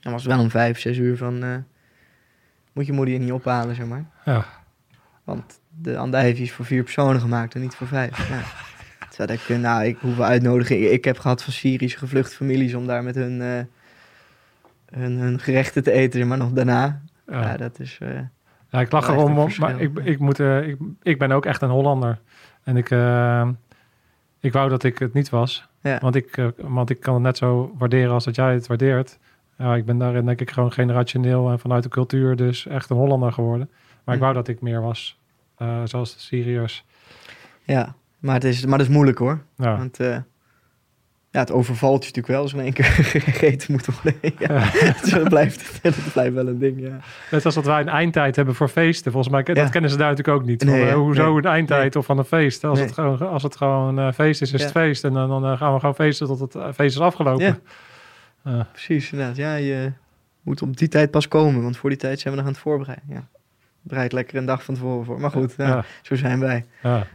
[0.00, 1.56] dan was het wel om vijf, zes uur van, eh,
[2.72, 4.04] moet je moeder je niet ophalen, zeg maar.
[4.24, 4.46] Ja.
[5.24, 8.28] Want de andijvie is voor vier personen gemaakt en niet voor vijf.
[8.28, 8.42] Ja.
[9.26, 13.02] Terwijl ik, nou, ik hoeveel uitnodigingen ik heb gehad van Syrische gevluchte families om daar
[13.02, 13.60] met hun, eh,
[14.98, 17.02] hun, hun gerechten te eten, maar nog daarna.
[17.28, 17.56] Ja, Ja.
[17.56, 17.98] dat is...
[18.00, 18.08] eh,
[18.70, 19.78] Ja, ik lach erom, maar verschil.
[19.78, 22.18] ik, ik, moet, eh, ik, ik ben ook echt een Hollander.
[22.64, 22.90] En ik,
[24.40, 25.68] ik wou dat ik het niet was.
[25.80, 25.98] Ja.
[26.00, 29.18] Want, ik, want ik kan het net zo waarderen als dat jij het waardeert.
[29.58, 32.96] Ja, ik ben daarin denk ik gewoon generationeel en vanuit de cultuur dus echt een
[32.96, 33.70] Hollander geworden.
[34.04, 34.26] Maar ik Hm.
[34.26, 35.18] wou dat ik meer was,
[35.84, 36.84] zoals de Syriërs.
[37.62, 39.42] ja, maar het, is, maar dat is moeilijk hoor.
[39.56, 39.76] Ja.
[39.76, 40.16] Want eh,
[41.30, 42.84] ja, het overvalt je natuurlijk wel als in één keer
[43.24, 44.14] gegeten moet worden.
[44.38, 44.70] ja.
[45.00, 46.98] Dus dat, blijft, dat blijft wel een ding, ja.
[47.30, 49.12] Net als dat wij een eindtijd hebben voor feesten.
[49.12, 49.54] Volgens mij, Ja.
[49.62, 50.64] dat kennen ze daar natuurlijk ook niet.
[50.64, 51.36] Nee, Van, eh, hoezo Nee.
[51.36, 52.64] een eindtijd of van een feest?
[52.64, 55.04] Als, het gewoon, als het gewoon eh, feest is, is het feest.
[55.04, 57.60] En dan, dan gaan we gewoon feesten tot het feest is afgelopen.
[58.72, 59.36] Precies, inderdaad.
[59.36, 59.92] Ja, je
[60.42, 62.62] moet op die tijd pas komen, want voor die tijd zijn we nog aan het
[62.62, 63.06] voorbereiden.
[63.08, 63.26] Ja.
[63.82, 65.20] Bereid lekker een dag van tevoren voor.
[65.20, 65.54] Maar goed,
[66.02, 66.64] zo zijn wij.
[66.82, 67.06] Ja.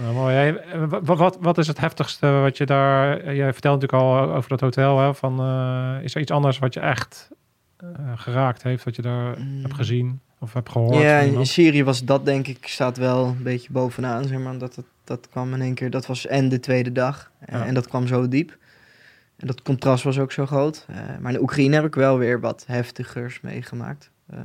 [0.00, 0.34] Nou, mooi.
[0.34, 3.18] Hey, eh, wat, wat, wat is het heftigste wat je daar...
[3.18, 4.98] eh, Jij vertelt natuurlijk al over dat hotel.
[4.98, 7.28] Hè, van, eh, is er iets anders wat je echt
[7.76, 8.84] eh, geraakt heeft?
[8.84, 9.60] Wat je daar Mm.
[9.62, 11.02] hebt gezien of hebt gehoord?
[11.02, 11.46] Ja, in?
[11.46, 14.58] Syrië was dat denk ik, staat wel een beetje bovenaan, zeg maar.
[14.58, 17.30] Dat, dat, dat kwam in één keer, dat was en de tweede dag.
[17.38, 17.66] En, Ja.
[17.66, 18.56] en dat kwam zo diep.
[19.36, 20.84] En dat contrast was ook zo groot.
[20.88, 24.10] Eh, maar in Oekraïne heb ik wel weer wat heftigers meegemaakt.
[24.26, 24.38] Eh,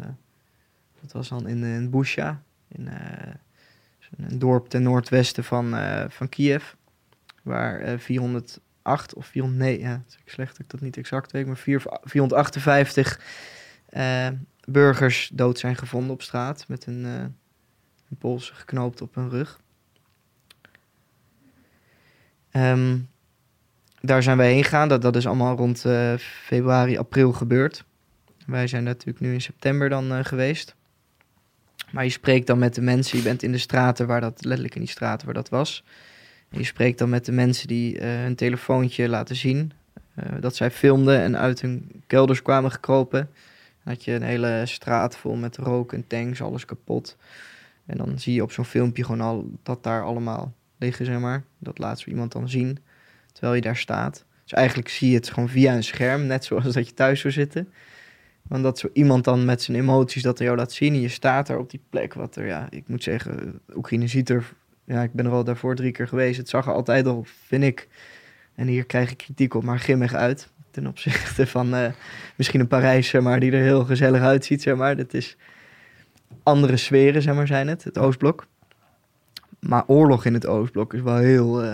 [1.01, 3.33] dat was dan in, in Busha, in eh,
[4.17, 6.63] een dorp ten noordwesten van, eh, van Kiev.
[7.43, 11.47] Waar eh, 408 of 409, ja, het is slecht dat ik dat niet exact weet,
[11.47, 13.19] maar 4 458
[13.89, 14.27] eh,
[14.67, 17.25] burgers dood zijn gevonden op straat met een, eh
[18.09, 19.59] een polsen geknoopt op hun rug.
[22.51, 22.97] Ehm,
[24.01, 24.87] daar zijn wij heen gegaan.
[24.87, 27.83] Dat, dat is allemaal rond eh, februari, april gebeurd.
[28.45, 30.75] Wij zijn natuurlijk nu in september dan eh, geweest.
[31.91, 33.17] Maar je spreekt dan met de mensen.
[33.17, 35.83] Je bent in de straten waar dat, letterlijk in die straten waar dat was.
[36.49, 39.71] En je spreekt dan met de mensen die eh, hun telefoontje laten zien.
[40.15, 43.29] eh, dat zij filmden en uit hun kelders kwamen gekropen.
[43.83, 47.17] Dan had je een hele straat vol met rook en tanks, alles kapot.
[47.85, 51.43] En dan zie je op zo'n filmpje gewoon al dat daar allemaal liggen, zeg maar.
[51.59, 52.77] Dat laat zo iemand dan zien,
[53.31, 54.25] terwijl je daar staat.
[54.43, 57.33] Dus eigenlijk zie je het gewoon via een scherm, net zoals dat je thuis zou
[57.33, 57.69] zitten.
[58.47, 60.93] Want dat zo iemand dan met zijn emoties dat er jou laat zien.
[60.93, 64.29] En je staat daar op die plek, wat er, ja, ik moet zeggen, Oekraïne ziet
[64.29, 64.53] er...
[64.83, 66.37] Ja, ik ben er al daarvoor drie keer geweest.
[66.37, 67.87] Het zag er altijd al, vind ik...
[68.55, 70.49] En hier krijg ik kritiek op, maar grimmig uit.
[70.71, 71.91] Ten opzichte van eh,
[72.35, 74.95] misschien een Parijs, zeg maar, die er heel gezellig uitziet, zeg maar.
[74.95, 75.37] Dat is
[76.43, 78.47] andere sferen, zeg maar, zijn het, het Oostblok.
[79.59, 81.69] Maar oorlog in het Oostblok is wel heel, eh,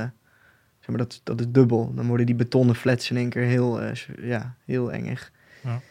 [0.80, 1.94] zeg maar, dat, dat is dubbel.
[1.96, 3.92] Dan worden die betonnen flats in één keer heel, eh,
[4.22, 5.32] ja, heel engig.
[5.64, 5.82] Ja.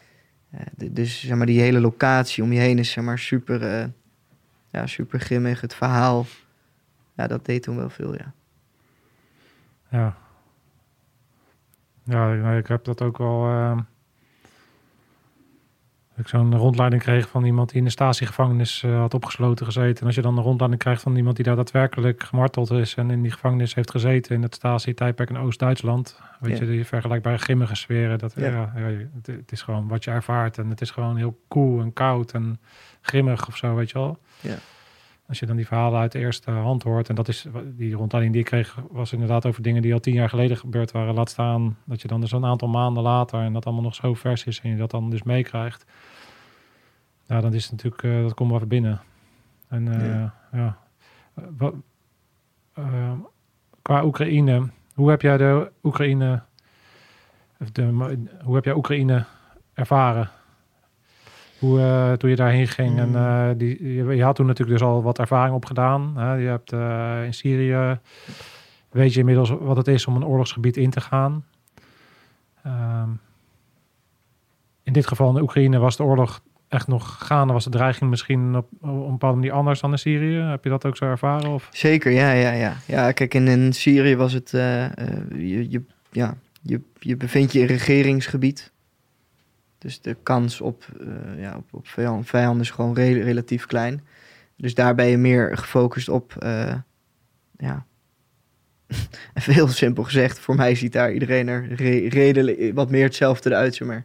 [0.50, 3.86] Eh, dus, zeg maar, die hele locatie om je heen is, zeg maar, super, eh,
[4.70, 5.60] ja, super grimmig.
[5.60, 6.26] Het verhaal,
[7.16, 8.32] ja, dat deed toen wel veel, ja.
[9.88, 10.16] Ja.
[12.04, 13.46] Ja, nou, ik heb dat ook wel.
[13.46, 13.84] eh, dat
[16.20, 20.00] ik zo'n rondleiding kreeg van iemand die in de statiegevangenis eh, had opgesloten gezeten.
[20.00, 23.10] En als je dan een rondleiding krijgt van iemand die daar daadwerkelijk gemarteld is en
[23.10, 26.20] in die gevangenis heeft gezeten in het statietijdperk in Oost-Duitsland.
[26.40, 28.18] Weet je, die vergelijkbare grimmige sferen.
[28.18, 28.46] Dat, Ja.
[28.46, 28.72] ja.
[28.76, 30.58] Ja, het, het is gewoon wat je ervaart.
[30.58, 32.60] En het is gewoon heel koel en koud en
[33.00, 34.18] grimmig of zo, weet je wel.
[34.40, 34.56] Ja.
[35.28, 37.08] Als je dan die verhalen uit de eerste hand hoort.
[37.08, 40.14] En dat is die rondleiding die ik kreeg, was inderdaad over dingen die al tien
[40.14, 41.14] jaar geleden gebeurd waren.
[41.14, 44.14] Laat staan dat je dan dus een aantal maanden later en dat allemaal nog zo
[44.14, 45.84] vers is en je dat dan dus meekrijgt.
[47.30, 49.00] Ja, dan is het natuurlijk, eh, dat komt wel even binnen.
[49.68, 50.34] En eh, Ja.
[50.52, 50.76] ja.
[51.56, 51.74] Wat,
[52.74, 53.12] eh,
[53.82, 56.42] qua Oekraïne, hoe heb jij de Oekraïne,
[57.72, 57.82] de,
[58.44, 59.24] hoe heb jij Oekraïne
[59.74, 60.30] ervaren?
[61.58, 62.98] Hoe, eh, toen je daarheen ging.
[62.98, 66.16] En eh, die, je, je had toen natuurlijk dus al wat ervaring opgedaan.
[66.16, 66.34] Hè?
[66.34, 67.98] Je hebt eh, in Syrië,
[68.90, 71.44] weet je inmiddels wat het is om een oorlogsgebied in te gaan.
[72.62, 73.08] Ehm,
[74.82, 77.52] in dit geval in Oekraïne was de oorlog echt nog gaande.
[77.52, 80.34] Was de dreiging misschien op, op een bepaalde manier anders dan in Syrië?
[80.36, 81.50] Heb je dat ook zo ervaren?
[81.50, 81.68] Of?
[81.72, 82.76] Zeker, ja, ja, ja.
[82.86, 84.92] Ja, kijk, in, Syrië was het, eh, eh,
[85.30, 88.72] je, je, ja, je, je bevindt je in regeringsgebied.
[89.78, 94.04] Dus de kans op, eh, ja, op, op vijand, vijanden is gewoon re- relatief klein.
[94.56, 96.34] Dus daar ben je meer gefocust op,
[97.56, 97.84] ja,
[99.34, 103.54] even heel simpel gezegd, voor mij ziet daar iedereen er re- redelijk wat meer hetzelfde
[103.54, 104.04] uit, zeg maar.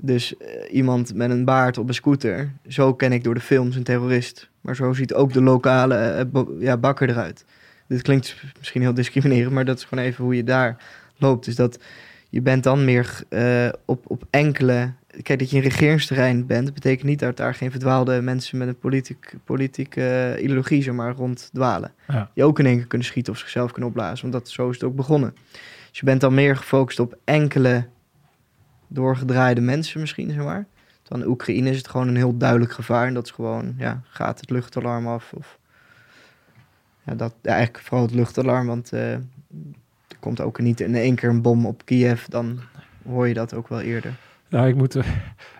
[0.00, 3.76] Dus eh, iemand met een baard op een scooter, zo ken ik door de films
[3.76, 4.48] een terrorist.
[4.60, 7.44] Maar zo ziet ook de lokale eh, ja, bakker eruit.
[7.86, 10.76] Dit klinkt misschien heel discriminerend, maar dat is gewoon even hoe je daar
[11.16, 11.44] loopt.
[11.44, 11.78] Dus dat
[12.28, 14.92] je bent dan meer eh, op, op enkele
[15.22, 18.78] kijk, dat je een regeringsterrein bent, betekent niet dat daar geen verdwaalde mensen met een
[18.78, 21.92] politiek, politieke ideologie zeg maar, rond dwalen.
[22.08, 22.30] Ja.
[22.34, 24.30] Die ook in één keer kunnen schieten of zichzelf kunnen opblazen.
[24.30, 25.34] Want dat, zo is het ook begonnen.
[25.88, 27.86] Dus je bent dan meer gefocust op enkele
[28.88, 30.66] doorgedraaide mensen misschien, zeg maar.
[31.02, 33.06] Dan in Oekraïne is het gewoon een heel duidelijk gevaar.
[33.06, 35.32] En dat is gewoon, ja, gaat het luchtalarm af?
[35.32, 35.58] Of,
[37.04, 41.14] ja, dat, ja, eigenlijk vooral het luchtalarm, want eh, er komt ook niet in één
[41.14, 42.24] keer een bom op Kiev.
[42.24, 42.60] Dan
[43.06, 44.16] hoor je dat ook wel eerder.
[44.48, 44.96] Ja, ik moet.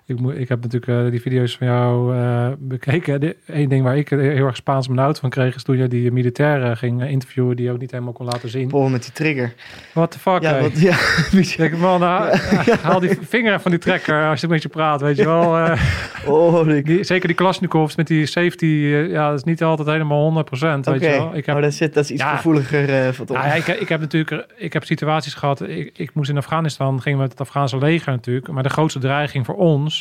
[0.08, 3.34] Ik, moet, ik heb natuurlijk eh, die video's van jou eh, bekeken.
[3.46, 5.54] Eén ding waar ik heel erg Spaans benauwd van kreeg...
[5.54, 7.56] is toen je die militairen ging eh, interviewen...
[7.56, 8.68] die je ook niet helemaal kon laten zien.
[8.68, 9.52] Paul met die trigger.
[9.92, 10.96] What the fuck, Ja, wat, ja,
[11.64, 12.36] Ik man, nou,
[12.82, 15.76] haal die vinger van die trekker als je met je praat, weet je wel.
[16.26, 18.66] Oh, die, zeker die Kalashnikovs met die safety,
[19.10, 21.36] ja, dat is niet altijd helemaal 100%, weet je wel.
[21.36, 22.36] Ik heb, oh, dat, zit, dat is iets Ja.
[22.36, 25.68] gevoeliger van ja, ik, ik heb natuurlijk ik heb situaties gehad.
[25.68, 28.48] Ik, ik moest in Afghanistan, gingen we met het Afghaanse leger natuurlijk.
[28.48, 29.97] Maar de grootste dreiging voor ons,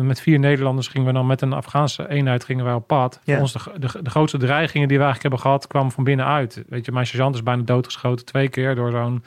[0.00, 3.20] met vier Nederlanders gingen we dan met een Afghaanse eenheid gingen wij op pad.
[3.24, 3.32] Ja.
[3.32, 6.64] Voor ons de, de, de grootste dreigingen die we eigenlijk hebben gehad, kwamen van binnenuit.
[6.68, 9.24] Weet je, mijn sergeant is bijna doodgeschoten twee keer door zo'n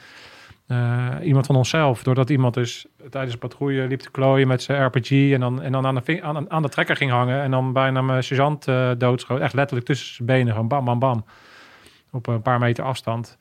[0.66, 2.02] eh, iemand van onszelf.
[2.02, 5.72] Doordat iemand dus tijdens een patrouille liep te klooien met zijn RPG en dan, en
[5.72, 7.42] dan aan, de, aan, aan de trekker ging hangen.
[7.42, 9.40] En dan bijna mijn sergeant eh doodschoot.
[9.40, 11.24] Echt letterlijk tussen zijn benen, gewoon bam, bam, bam.
[12.10, 13.38] Op een paar meter afstand.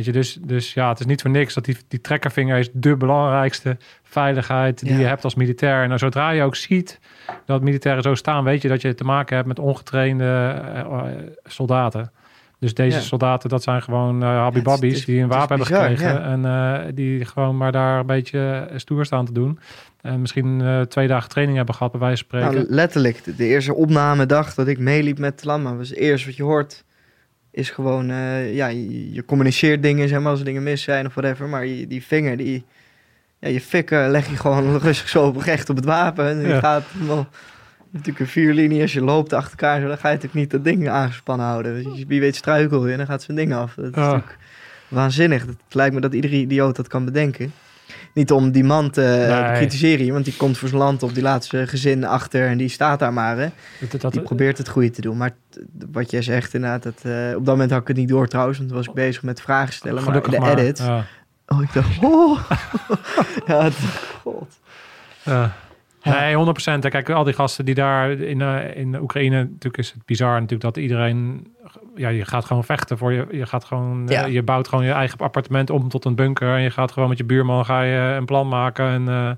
[0.00, 2.68] Weet je, dus, dus ja, het is niet voor niks dat die, die trekkervinger is
[2.72, 4.98] de belangrijkste veiligheid die Ja.
[4.98, 5.80] je hebt als militair.
[5.82, 7.00] En nou, zodra je ook ziet
[7.46, 11.04] dat militairen zo staan, weet je dat je te maken hebt met ongetrainde eh, eh,
[11.44, 12.12] soldaten.
[12.58, 13.02] Dus deze Ja.
[13.02, 16.44] soldaten, dat zijn gewoon habibabbies is- die een wapen hebben bizar, gekregen.
[16.44, 19.58] En die gewoon maar daar een beetje stoer staan te doen.
[20.00, 22.54] En misschien twee dagen training hebben gehad, bij wijze van spreken.
[22.62, 26.36] Nou, letterlijk, de, de eerste opnamedag dat ik meeliep met Lamma, was het eerste wat
[26.36, 26.84] je hoort,
[27.50, 31.06] is gewoon, eh, ja, je, je communiceert dingen, zeg maar, als er dingen mis zijn
[31.06, 32.64] of whatever, maar je, die vinger, die,
[33.38, 36.26] ja, je fikken leg je gewoon rustig zo op, recht op het wapen.
[36.28, 36.58] En je Ja.
[36.58, 37.26] gaat wel,
[37.90, 40.64] natuurlijk een vierlinie, als je loopt achter elkaar, zo, dan ga je natuurlijk niet dat
[40.64, 41.84] ding aangespannen houden.
[41.84, 43.74] Dus je- wie weet struikel je en dan gaat zo'n ding af.
[43.74, 44.36] Dat is natuurlijk
[44.88, 45.40] waanzinnig.
[45.46, 47.52] Het lijkt me dat iedere idioot dat kan bedenken.
[48.14, 49.50] Niet om die man te eh, Nee.
[49.50, 52.68] bekritiseren hier, want die komt voor zijn land op die laatste gezin achter en die
[52.68, 53.38] staat daar maar.
[53.38, 53.48] Hè.
[53.90, 55.16] Dat- dat- Die probeert het goede te doen.
[55.16, 55.30] Maar
[55.92, 58.58] wat jij zegt inderdaad, dat, eh, op dat moment had ik het niet door trouwens,
[58.58, 60.02] want toen was ik bezig met vragen stellen.
[60.02, 60.58] gelukkig maar de maar.
[60.64, 61.04] edit, Ja.
[61.46, 62.40] oh ik dacht, oh.
[63.46, 63.74] ja, het,
[64.22, 64.58] god.
[65.24, 65.52] Ja.
[66.02, 66.84] Nee, 100%.
[66.84, 70.32] En Kijk, al die gasten die daar in, eh, in Oekraïne, natuurlijk is het bizar
[70.32, 71.46] natuurlijk dat iedereen,
[71.96, 74.24] ja, je gaat gewoon vechten voor je, je gaat gewoon, eh, Ja.
[74.24, 77.18] je bouwt gewoon je eigen appartement om tot een bunker en je gaat gewoon met
[77.18, 79.30] je buurman ga je een plan maken en eh,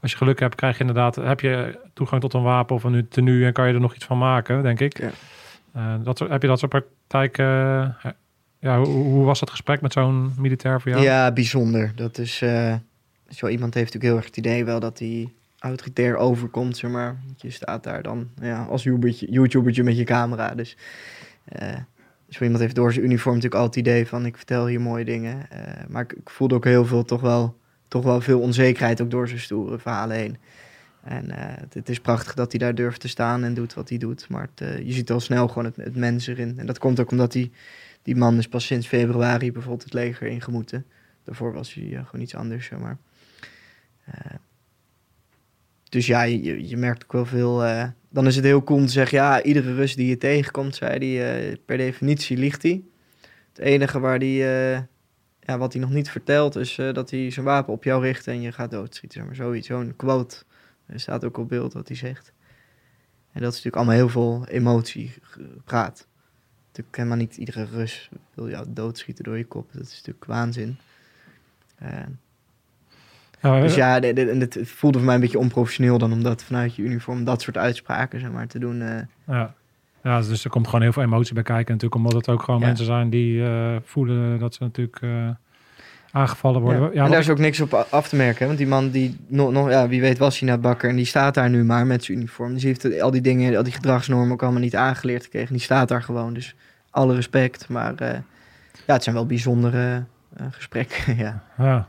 [0.00, 3.08] als je geluk hebt krijg je inderdaad, heb je toegang tot een wapen of een
[3.08, 4.98] tenue en kan je er nog iets van maken, denk ik.
[4.98, 5.10] Ja.
[5.72, 7.86] Eh, dat, heb je dat soort praktijk, eh,
[8.60, 11.02] ja, hoe, hoe was dat gesprek met zo'n militair voor jou?
[11.02, 11.92] Ja, bijzonder.
[11.94, 12.74] Dat is, eh,
[13.28, 17.16] zo iemand heeft natuurlijk heel erg het idee wel dat hij autoritair overkomt, zeg maar.
[17.36, 20.54] Je staat daar dan ja, als YouTubertje, met je camera.
[20.54, 20.76] Dus
[21.44, 21.76] eh,
[22.28, 25.04] zo iemand heeft door zijn uniform natuurlijk altijd het idee van ik vertel hier mooie
[25.04, 25.50] dingen.
[25.50, 29.28] Eh, maar ik, voelde ook heel veel, toch wel, toch wel veel onzekerheid ook door
[29.28, 30.36] zijn stoere verhalen heen.
[31.02, 33.98] En eh, het, is prachtig dat hij daar durft te staan en doet wat hij
[33.98, 34.28] doet.
[34.28, 36.58] Maar je ziet al snel gewoon het, mens erin.
[36.58, 37.50] En dat komt ook omdat hij,
[38.02, 40.86] die man is pas sinds februari bijvoorbeeld het leger ingemoeten.
[41.24, 42.98] Daarvoor was hij gewoon iets anders, zeg maar.
[45.88, 47.64] Dus ja, je- je, merkt ook wel veel.
[47.64, 50.74] eh, dan is het heel cool om te zeggen: ja, iedere Rus die je tegenkomt,
[50.76, 52.82] zei hij, eh, per definitie liegt hij.
[53.48, 54.80] Het enige waar die, eh,
[55.40, 58.40] ja, wat hij nog niet vertelt, is dat hij zijn wapen op jou richt en
[58.40, 59.26] je gaat doodschieten.
[59.26, 60.36] Maar zoiets, zo'n quote.
[60.94, 62.32] Staat ook op beeld wat hij zegt.
[63.32, 66.06] En dat is natuurlijk allemaal heel veel emotie gepraat.
[66.66, 69.72] Natuurlijk helemaal niet iedere Rus wil jou doodschieten door je kop.
[69.72, 70.78] Dat is natuurlijk waanzin.
[73.42, 76.74] Ja, dus ja, en het voelde voor mij een beetje onprofessioneel dan om dat vanuit
[76.74, 78.82] je uniform dat soort uitspraken zeg maar, te doen.
[78.82, 78.98] eh.
[79.26, 79.54] Ja.
[80.02, 81.72] ja, dus er komt gewoon heel veel emotie bij kijken.
[81.74, 82.66] Natuurlijk omdat het ook gewoon Ja.
[82.66, 85.28] mensen zijn die eh, voelen dat ze natuurlijk eh,
[86.12, 86.82] aangevallen worden.
[86.82, 86.90] Ja.
[86.92, 88.38] Ja, en daar is ook niks op af te merken.
[88.40, 90.96] hè, Want die man die nog, nog ja, wie weet was hij naar bakker en
[90.96, 92.52] die staat daar nu maar met zijn uniform.
[92.52, 95.52] Dus die heeft al die dingen, al die gedragsnormen ook allemaal niet aangeleerd gekregen.
[95.52, 96.34] Die staat daar gewoon.
[96.34, 96.54] Dus
[96.90, 97.68] alle respect.
[97.68, 97.94] Maar
[98.86, 100.04] ja, het zijn wel bijzondere
[100.50, 101.16] gesprekken.
[101.24, 101.42] ja.
[101.58, 101.88] ja.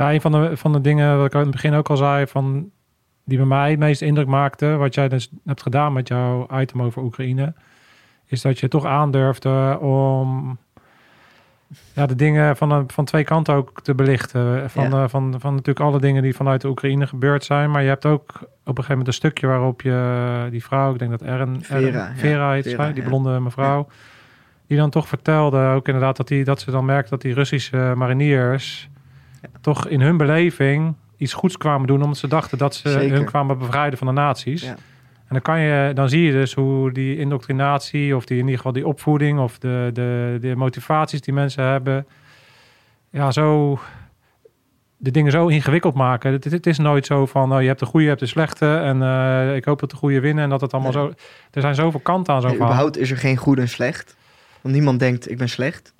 [0.00, 2.26] Ja, een van de, van de dingen wat ik aan het begin ook al zei,
[2.26, 2.70] van,
[3.24, 6.82] die bij mij het meest indruk maakte, wat jij dus hebt gedaan met jouw item
[6.82, 7.54] over Oekraïne,
[8.26, 10.58] is dat je toch aandurfde om
[11.94, 14.70] ja, de dingen van, een- van twee kanten ook te belichten.
[14.70, 15.02] Van, Ja.
[15.02, 17.70] eh, van, van natuurlijk alle dingen die vanuit de Oekraïne gebeurd zijn.
[17.70, 20.98] Maar je hebt ook op een gegeven moment een stukje waarop je die vrouw, ik
[20.98, 22.16] denk dat Erin, Vera, Erin-.
[22.16, 23.08] Vera heet Vera, zij, die ja.
[23.08, 23.86] blonde mevrouw.
[24.66, 27.92] Die dan toch vertelde, ook inderdaad, dat, die, dat ze dan merkt dat die Russische
[27.96, 28.89] mariniers
[29.60, 33.16] toch in hun beleving iets goeds kwamen doen, omdat ze dachten dat ze Zeker.
[33.16, 34.62] hun kwamen bevrijden van de nazi's.
[34.62, 34.68] Ja.
[34.70, 38.56] En dan, kan je, dan zie je dus hoe die indoctrinatie, of die, in ieder
[38.56, 42.06] geval die opvoeding, of de, de, de motivaties die mensen hebben,
[43.10, 43.78] ja, zo
[44.96, 46.32] de dingen zo ingewikkeld maken.
[46.32, 48.76] Het, het is nooit zo van, oh, je hebt de goede, je hebt de slechte,
[48.76, 51.02] en eh, ik hoop dat de goede winnen, en dat het allemaal Nee.
[51.02, 51.12] zo...
[51.50, 52.74] Er zijn zoveel kanten aan zo'n Nee, verhaal.
[52.76, 54.16] überhaupt is er geen goed en slecht.
[54.60, 55.94] Want niemand denkt, ik ben slecht.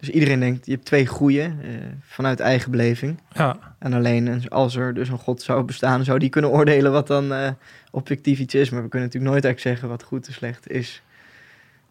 [0.00, 1.70] Dus iedereen denkt, je hebt twee goede eh,
[2.02, 3.20] vanuit eigen beleving.
[3.32, 7.06] Ja, En alleen als er dus een God zou bestaan, zou die kunnen oordelen wat
[7.06, 7.50] dan eh,
[7.90, 8.70] objectief iets is.
[8.70, 11.02] Maar we kunnen natuurlijk nooit eigenlijk zeggen wat goed en slecht is.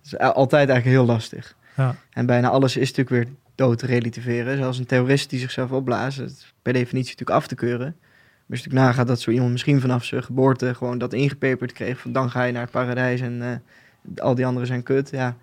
[0.02, 1.56] Dat is altijd eigenlijk heel lastig.
[1.76, 1.96] ja.
[2.14, 4.58] En bijna alles is natuurlijk weer dood te relativeren.
[4.58, 7.96] Zelfs een terrorist die zichzelf opblaast, dat is per definitie natuurlijk af te keuren.
[7.98, 11.72] Maar als je natuurlijk nagaat dat zo iemand misschien vanaf zijn geboorte gewoon dat ingepeperd
[11.72, 15.10] kreeg, van dan ga je naar het paradijs en eh, al die anderen zijn kut.
[15.10, 15.36] Ja, in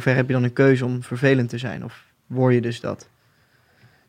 [0.00, 1.84] hoeverre heb je dan een keuze om vervelend te zijn?
[1.84, 3.08] Of word je dus dat?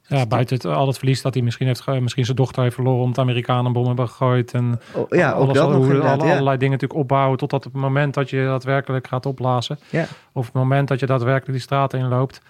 [0.08, 3.00] Ja, buiten het, al het verlies dat hij misschien heeft, misschien zijn dochter heeft verloren
[3.00, 4.54] omdat de Amerikanen een bom hebben gegooid.
[4.54, 6.14] En Oh, ja, ook dat hoe, ja.
[6.14, 9.80] allerlei dingen natuurlijk opbouwen tot dat het moment dat je daadwerkelijk gaat opblazen.
[9.90, 10.06] Ja.
[10.32, 12.42] Of het moment dat je daadwerkelijk die straat inloopt.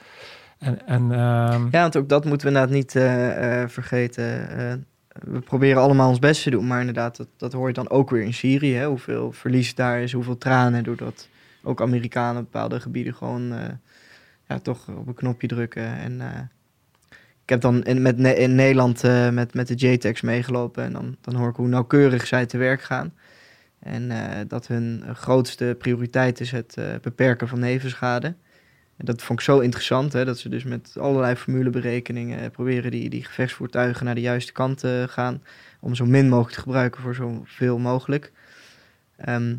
[0.57, 4.49] En, en ehm, Ja, want ook dat moeten we inderdaad niet eh, eh, vergeten.
[4.49, 4.73] Eh,
[5.07, 8.09] we proberen allemaal ons best te doen, maar inderdaad, dat, dat hoor je dan ook
[8.09, 8.73] weer in Syrië.
[8.73, 8.85] Hè?
[8.85, 11.27] Hoeveel verlies daar is, hoeveel tranen, doordat
[11.63, 13.53] ook Amerikanen bepaalde gebieden gewoon
[14.47, 15.97] ja, toch op een knopje drukken.
[15.97, 16.41] En eh,
[17.43, 21.17] ik heb dan in, met, in Nederland eh, met, met de JTEX meegelopen en dan,
[21.21, 23.13] dan hoor ik hoe nauwkeurig zij te werk gaan.
[23.85, 28.27] En eh, dat hun grootste prioriteit is het eh, beperken van nevenschade.
[28.97, 32.91] En dat vond ik zo interessant, hè, dat ze dus met allerlei formuleberekeningen eh, proberen
[32.91, 35.43] die, die gevechtsvoertuigen naar de juiste kant te gaan.
[35.79, 38.31] Om zo min mogelijk te gebruiken voor zoveel mogelijk.
[39.17, 39.55] Ehm,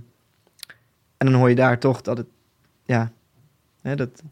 [1.17, 2.29] en dan hoor je daar toch dat het,
[2.85, 3.13] ja,
[3.83, 4.23] hè, dat,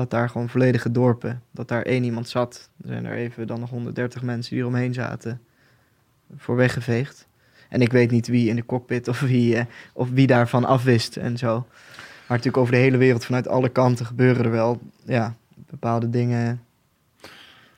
[0.00, 2.70] dat daar gewoon volledige dorpen, dat daar één iemand zat.
[2.82, 5.40] Er zijn er even dan nog 130 mensen die eromheen zaten,
[6.36, 7.28] voor weggeveegd.
[7.68, 11.16] En ik weet niet wie in de cockpit of wie, eh, of wie daarvan afwist
[11.16, 11.66] en zo.
[12.26, 15.34] Maar natuurlijk over de hele wereld, vanuit alle kanten, gebeuren er wel ja,
[15.70, 16.60] bepaalde dingen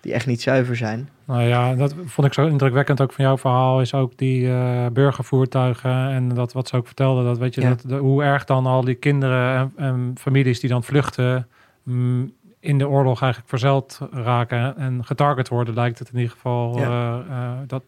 [0.00, 1.08] die echt niet zuiver zijn.
[1.24, 3.80] nou ja, dat vond ik zo indrukwekkend ook van jouw verhaal.
[3.80, 7.24] Is ook die eh, burgervoertuigen en dat wat ze ook vertelde.
[7.24, 7.68] Dat weet je, Ja.
[7.68, 11.48] dat, de- hoe erg dan al die kinderen en, en families die dan vluchten.
[11.82, 12.32] Mm,
[12.62, 16.78] in de oorlog eigenlijk verzeld raken en getarget worden, lijkt het in ieder geval.
[16.78, 17.24] Ja.
[17.28, 17.82] eh, dat,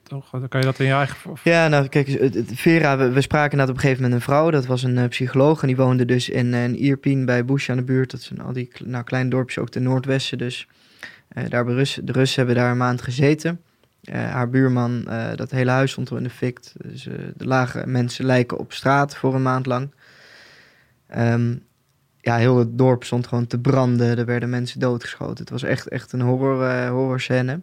[0.48, 3.74] kan je dat in je eigen Ja, nou kijk, Vera, we, we spraken inderdaad op
[3.74, 4.50] een gegeven moment een vrouw.
[4.50, 7.70] Dat was een eh, psycholoog en die woonde dus in, eh, in Ierpien bij Bush
[7.70, 8.10] aan de buurt.
[8.10, 10.68] Dat zijn al die nou, kleine dorpjes, ook de Noordwesten dus.
[11.28, 13.60] Daar hebben Russen, de Russen hebben daar een maand gezeten.
[14.10, 16.60] Haar buurman, dat hele huis stond in de fik.
[16.82, 17.02] Dus
[17.36, 19.90] de lage mensen lijken op straat voor een maand lang.
[21.06, 21.54] Ehm,
[22.24, 24.18] ja, heel het dorp stond gewoon te branden.
[24.18, 25.36] Er werden mensen doodgeschoten.
[25.36, 27.60] Het was echt, echt een horror, eh horror scène.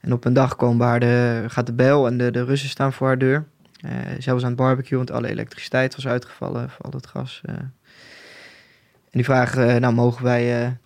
[0.00, 2.92] En op een dag komen haar de, gaat de bel en de, de Russen staan
[2.92, 3.46] voor haar deur.
[3.80, 7.40] Eh zij was aan het barbecue, want alle elektriciteit was uitgevallen, al het gas.
[7.44, 7.54] eh.
[7.54, 10.76] En die vragen, nou mogen wij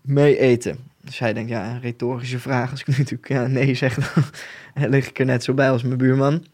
[0.00, 0.78] mee eten?
[1.04, 2.70] Zij denkt, ja, een retorische vraag.
[2.70, 3.94] Als ik nu natuurlijk ja, nee zeg,
[4.74, 6.44] dan lig ik er net zo bij als mijn buurman.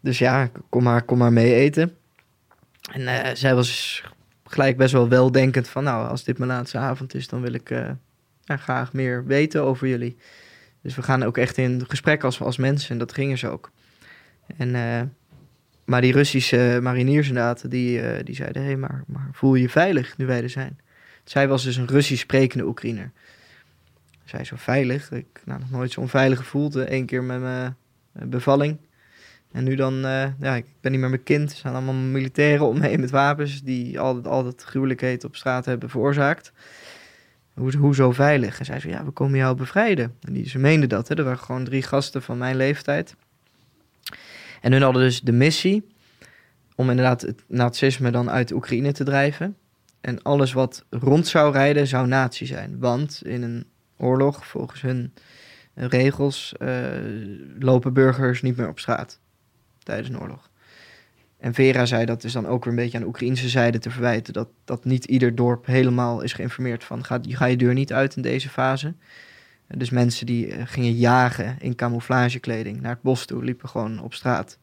[0.00, 1.96] Dus ja, kom maar, kom maar mee eten.
[2.92, 4.02] En zij was
[4.52, 7.70] gelijk best wel weldenkend van, nou, als dit mijn laatste avond is, dan wil ik
[7.70, 7.90] eh,
[8.44, 10.16] graag meer weten over jullie.
[10.82, 13.70] Dus we gaan ook echt in gesprek als, als mensen en dat gingen ze ook.
[14.56, 15.02] En, eh,
[15.84, 17.32] maar die Russische mariniers
[17.68, 18.62] die, eh, die zeiden...
[18.62, 20.78] hé, hey, maar, maar voel je je veilig nu wij er zijn?
[21.24, 23.10] Zij was dus een Russisch sprekende Oekraïner.
[24.24, 25.10] Zij zo veilig.
[25.10, 26.74] Ik nou, nog nooit zo onveilig gevoeld.
[26.74, 27.76] Eén keer met mijn
[28.12, 28.78] bevalling.
[29.52, 31.50] En nu dan, eh, ja, ik ben niet meer mijn kind.
[31.50, 33.62] Er zijn allemaal militairen om me heen met wapens...
[33.62, 36.52] die altijd, altijd gruwelijkheden op straat hebben veroorzaakt.
[37.54, 38.58] Hoe, hoezo veilig?
[38.58, 40.14] En zei, ja, we komen jou bevrijden.
[40.20, 41.14] En die, ze meenden dat, hè.
[41.14, 43.14] Er waren gewoon drie gasten van mijn leeftijd.
[44.60, 45.86] En hun hadden dus de missie
[46.74, 49.56] om inderdaad het nazisme dan uit Oekraïne te drijven.
[50.00, 52.78] En alles wat rond zou rijden, zou nazi zijn.
[52.78, 53.66] Want in een
[53.96, 55.14] oorlog, volgens hun
[55.74, 56.86] regels, eh,
[57.58, 59.20] lopen burgers niet meer op straat
[59.88, 60.50] tijdens een oorlog.
[61.38, 63.90] En Vera zei dat is dan ook weer een beetje aan de Oekraïnse zijde te
[63.90, 64.32] verwijten.
[64.32, 68.16] Dat, dat niet ieder dorp helemaal is geïnformeerd van ga, ga je deur niet uit
[68.16, 68.94] in deze fase.
[69.66, 74.14] Dus mensen die eh, gingen jagen in camouflagekleding naar het bos toe, liepen gewoon op
[74.14, 74.58] straat.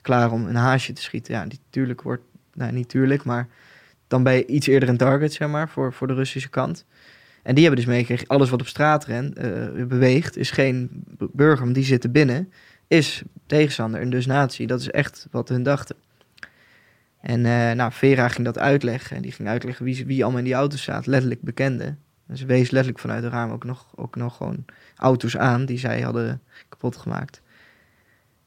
[0.00, 1.34] Klaar om een haasje te schieten.
[1.34, 2.22] Ja, die tuurlijk wordt,
[2.54, 3.48] nou niet tuurlijk, maar
[4.06, 6.84] dan ben je iets eerder een target, zeg maar, voor, voor de Russische kant.
[7.42, 11.72] En die hebben dus meegekregen, alles wat op straat rent, eh, beweegt, is geen burger,
[11.72, 12.52] die zitten binnen,
[12.92, 14.66] is tegenstander en dus nazi.
[14.66, 15.96] Dat is echt wat hun dachten.
[17.20, 20.46] En eh, nou, Vera ging dat uitleggen en die ging uitleggen wie, wie allemaal in
[20.46, 21.96] die auto's zaten, letterlijk bekende.
[22.26, 24.64] En ze wees letterlijk vanuit het raam ook nog, ook nog gewoon
[24.96, 27.42] auto's aan die zij hadden kapot gemaakt.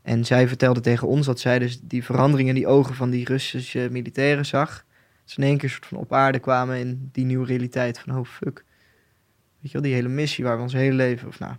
[0.01, 3.25] En zij vertelde tegen ons dat zij dus die veranderingen in die ogen van die
[3.25, 4.85] Russische militairen zag.
[5.23, 8.25] Ze in één keer soort van op aarde kwamen in die nieuwe realiteit van oh
[8.25, 8.63] fuck.
[9.59, 11.55] Weet je wel, die hele missie waar we ons hele leven, of nou,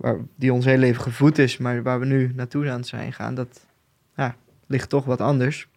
[0.00, 3.12] waar, die ons hele leven gevoed is, maar waar we nu naartoe aan het zijn
[3.12, 3.66] gaan, dat
[4.16, 4.36] ja,
[4.66, 5.68] ligt toch wat anders.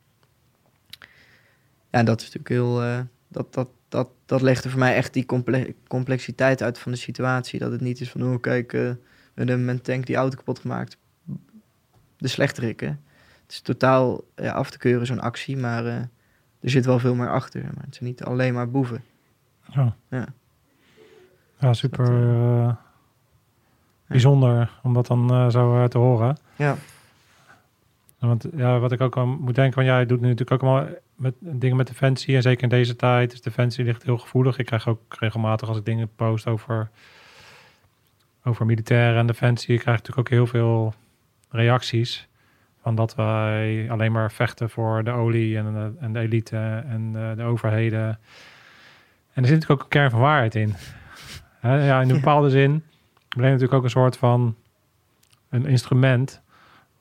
[1.90, 5.14] Ja, en dat is natuurlijk heel, uh, dat, dat, dat, dat legde voor mij echt
[5.14, 7.60] die comple complexiteit uit van de situatie.
[7.60, 8.82] Dat het niet is van, oh kijk, uh,
[9.34, 10.98] we hebben een tank die auto kapot gemaakt.
[12.18, 13.02] De slechterikken.
[13.42, 15.96] Het is totaal ja, af te keuren zo'n actie, maar uh,
[16.60, 17.62] er zit wel veel meer achter.
[17.62, 19.04] Maar het zijn niet alleen maar boeven.
[19.72, 20.28] Ja, Ja.
[21.60, 22.76] ja super eh,
[24.14, 26.38] bijzonder om dat dan eh, zo eh, te horen.
[26.56, 26.76] Ja,
[28.20, 30.90] Want ja, wat ik ook aan moet denken, want jij doet nu natuurlijk ook allemaal
[31.16, 33.32] met dingen met defensie en zeker in deze tijd.
[33.32, 34.58] Dus defensie ligt heel gevoelig.
[34.58, 36.90] Ik krijg ook regelmatig als ik dingen post over,
[38.44, 40.94] over militairen en defensie, ik krijg natuurlijk ook heel veel
[41.50, 42.28] reacties
[42.82, 47.14] van dat wij alleen maar vechten voor de olie en de, en de elite en
[47.14, 48.20] de, de overheden.
[49.34, 50.74] En er zit natuurlijk ook een kern van waarheid in.
[51.62, 52.84] Ja, in een bepaalde zin
[53.42, 54.56] je natuurlijk ook een soort van
[55.50, 56.42] een instrument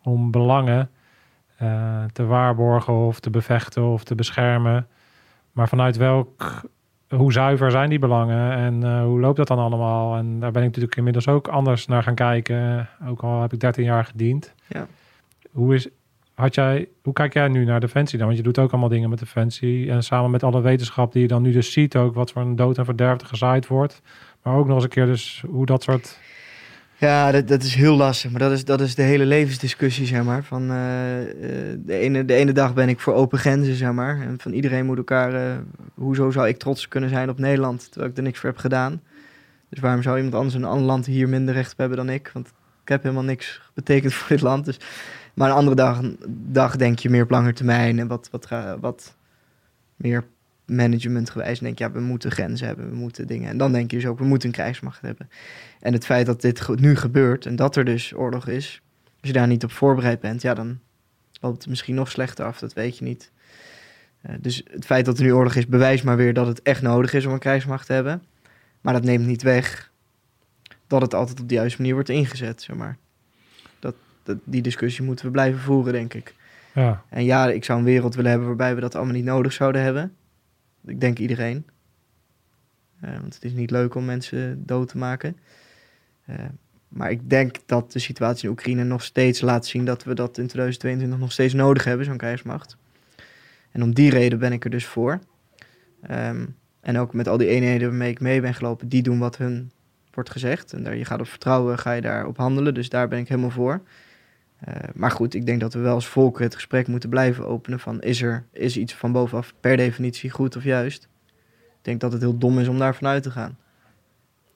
[0.02, 0.90] om belangen
[1.56, 4.86] eh, te waarborgen of te bevechten of te beschermen.
[5.52, 6.60] Maar vanuit welk,
[7.08, 10.16] hoe zuiver zijn die belangen en eh, hoe loopt dat dan allemaal?
[10.16, 12.88] En daar ben ik natuurlijk inmiddels ook anders naar gaan kijken.
[13.06, 14.54] Ook al heb ik 13 jaar gediend.
[14.66, 14.86] Ja.
[15.50, 15.88] Hoe, is,
[16.34, 18.26] had jij, hoe kijk jij nu naar Defensie dan?
[18.26, 19.90] Want je doet ook allemaal dingen met Defensie.
[19.90, 22.14] En samen met alle wetenschap die je dan nu dus ziet ook...
[22.14, 24.02] wat voor een dood en verderf er gezaaid wordt.
[24.42, 26.18] Maar ook nog eens een keer dus hoe dat soort...
[26.96, 28.30] Ja, dat, dat is heel lastig.
[28.30, 30.44] Maar dat is, dat is de hele levensdiscussie, zeg maar.
[30.44, 34.20] Van, eh, eh, de, ene, de ene dag ben ik voor open grenzen, zeg maar.
[34.20, 35.34] En van iedereen moet elkaar...
[35.34, 35.56] eh,
[35.94, 39.02] hoezo zou ik trots kunnen zijn op Nederland, terwijl ik er niks voor heb gedaan?
[39.68, 42.08] Dus waarom zou iemand anders in een ander land hier minder recht op hebben dan
[42.08, 42.30] ik?
[42.32, 42.48] Want
[42.82, 44.64] ik heb helemaal niks betekend voor dit land.
[44.64, 44.76] Dus.
[45.34, 47.98] Maar een andere dag, dag denk je meer op lange termijn...
[47.98, 48.48] en wat, wat,
[48.80, 49.16] wat
[49.96, 50.24] meer
[50.66, 51.58] managementgewijs.
[51.58, 53.48] denk je, ja, we moeten grenzen hebben, we moeten dingen.
[53.48, 55.30] En dan denk je dus ook, we moeten een krijgsmacht hebben.
[55.80, 59.32] En het feit dat dit nu gebeurt en dat er dus oorlog is, als je
[59.32, 60.78] daar niet op voorbereid bent, ja, dan
[61.40, 63.30] loopt het misschien nog slechter af, dat weet je niet.
[64.20, 66.82] Eh, dus het feit dat er nu oorlog is, bewijst maar weer dat het echt
[66.82, 68.22] nodig is om een krijgsmacht te hebben.
[68.80, 69.90] Maar dat neemt niet weg
[70.86, 72.96] dat het altijd op de juiste manier wordt ingezet, zeg maar.
[73.78, 76.34] Dat, dat, die discussie moeten we blijven voeren, denk ik.
[76.74, 79.52] Ja, En ja, ik zou een wereld willen hebben waarbij we dat allemaal niet nodig
[79.52, 80.16] zouden hebben.
[80.86, 81.66] Ik denk iedereen.
[83.00, 85.36] Eh, want het is niet leuk om mensen dood te maken.
[86.24, 86.36] Eh,
[86.88, 90.38] maar ik denk dat de situatie in Oekraïne nog steeds laat zien dat we dat
[90.38, 92.76] in 2022 nog steeds nodig hebben, zo'n krijgsmacht.
[93.70, 95.18] En om die reden ben ik er dus voor.
[96.02, 96.46] Ehm,
[96.80, 99.70] en ook met al die eenheden waarmee ik mee ben gelopen, die doen wat hun
[100.10, 100.72] wordt gezegd.
[100.72, 102.74] En daar, je gaat op vertrouwen, ga je daarop handelen.
[102.74, 103.82] Dus daar ben ik helemaal voor.
[104.64, 107.80] Eh, maar goed, ik denk dat we wel als volk het gesprek moeten blijven openen
[107.80, 111.08] van is er is iets van bovenaf per definitie goed of juist.
[111.52, 113.58] Ik denk dat het heel dom is om daar vanuit te gaan.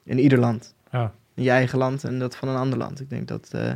[0.03, 0.75] In ieder land.
[0.91, 1.15] ja.
[1.35, 3.01] In je eigen land en dat van een ander land.
[3.01, 3.73] Ik denk dat, eh,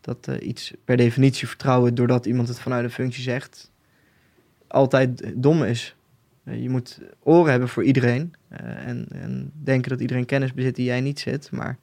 [0.00, 3.70] dat eh, iets per definitie vertrouwen doordat iemand het vanuit een functie zegt,
[4.66, 5.96] altijd dom is.
[6.42, 11.00] Je moet oren hebben voor iedereen en, en denken dat iedereen kennis bezit die jij
[11.00, 11.50] niet zit.
[11.50, 11.78] Maar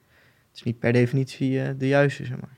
[0.48, 2.55] het is niet per definitie de juiste, zeg maar.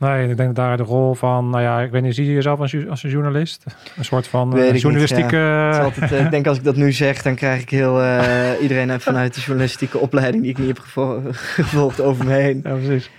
[0.00, 2.32] Nee, ik denk dat daar de rol van, nou ja, ik weet niet, zie je
[2.32, 3.64] jezelf als, als een journalist?
[3.96, 5.68] Een soort van Weet eh, niet, journalistieke...
[5.72, 8.62] Is altijd, eh, ik denk als ik dat nu zeg, dan krijg ik heel eh,
[8.62, 12.60] iedereen uit- vanuit de journalistieke opleiding die ik niet heb gevo- gevolgd over me heen.
[12.64, 13.10] Ja, precies.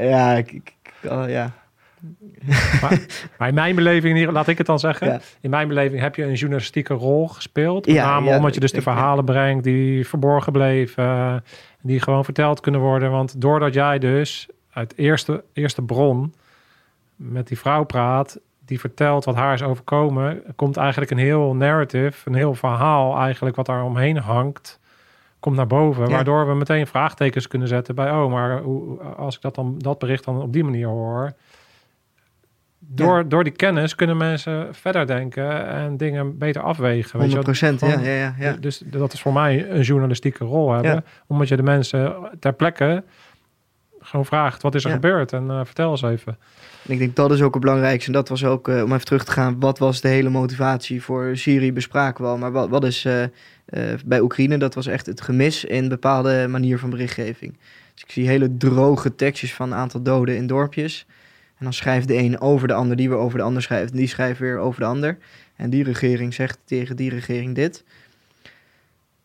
[0.00, 0.72] Ja, ik,
[1.04, 1.50] oh, ja.
[3.38, 5.06] Maar in mijn beleving, hier- laat ik het dan zeggen.
[5.06, 5.20] Ja.
[5.40, 7.86] In mijn beleving heb je een journalistieke rol gespeeld.
[7.86, 11.44] Met Ja, name omdat je dus de verhalen brengt die verborgen bleven.
[11.82, 13.10] die gewoon verteld kunnen worden.
[13.10, 14.48] Want doordat jij dus
[14.78, 16.34] uit eerste, eerste bron
[17.16, 18.40] met die vrouw praat...
[18.64, 20.42] die vertelt wat haar is overkomen...
[20.56, 23.56] komt eigenlijk een heel narrative, een heel verhaal eigenlijk...
[23.56, 24.80] wat daar omheen hangt,
[25.40, 26.04] komt naar boven.
[26.04, 26.10] Ja.
[26.10, 28.10] Waardoor we meteen vraagtekens kunnen zetten bij...
[28.10, 31.32] oh, maar hoe, als ik dat, dan, dat bericht dan op die manier hoor...
[32.90, 37.18] Door, door die kennis kunnen mensen verder denken en dingen beter afwegen.
[37.18, 38.52] Weet 100 je, procent, ja, ja, ja.
[38.52, 41.04] Dus dat is voor mij een journalistieke rol hebben.
[41.26, 43.04] Omdat je de mensen ter plekke
[44.08, 44.94] gewoon vraagt, wat is er Ja.
[44.94, 45.32] gebeurd?
[45.32, 46.38] En eh, vertel eens even.
[46.86, 48.06] En ik denk dat is ook het belangrijkste.
[48.06, 51.02] En dat was ook, eh, om even terug te gaan, wat was de hele motivatie
[51.02, 52.38] voor Syrië bespraken we al.
[52.38, 53.24] Maar wat, wat is eh,
[54.06, 57.56] bij Oekraïne, dat was echt het gemis in bepaalde manier van berichtgeving.
[57.94, 61.06] Dus ik zie hele droge tekstjes van een aantal doden in dorpjes.
[61.58, 63.90] En dan schrijft de een over de ander, die weer over de ander schrijft.
[63.90, 65.18] En die schrijft weer over de ander.
[65.56, 67.84] En die regering zegt tegen die regering dit.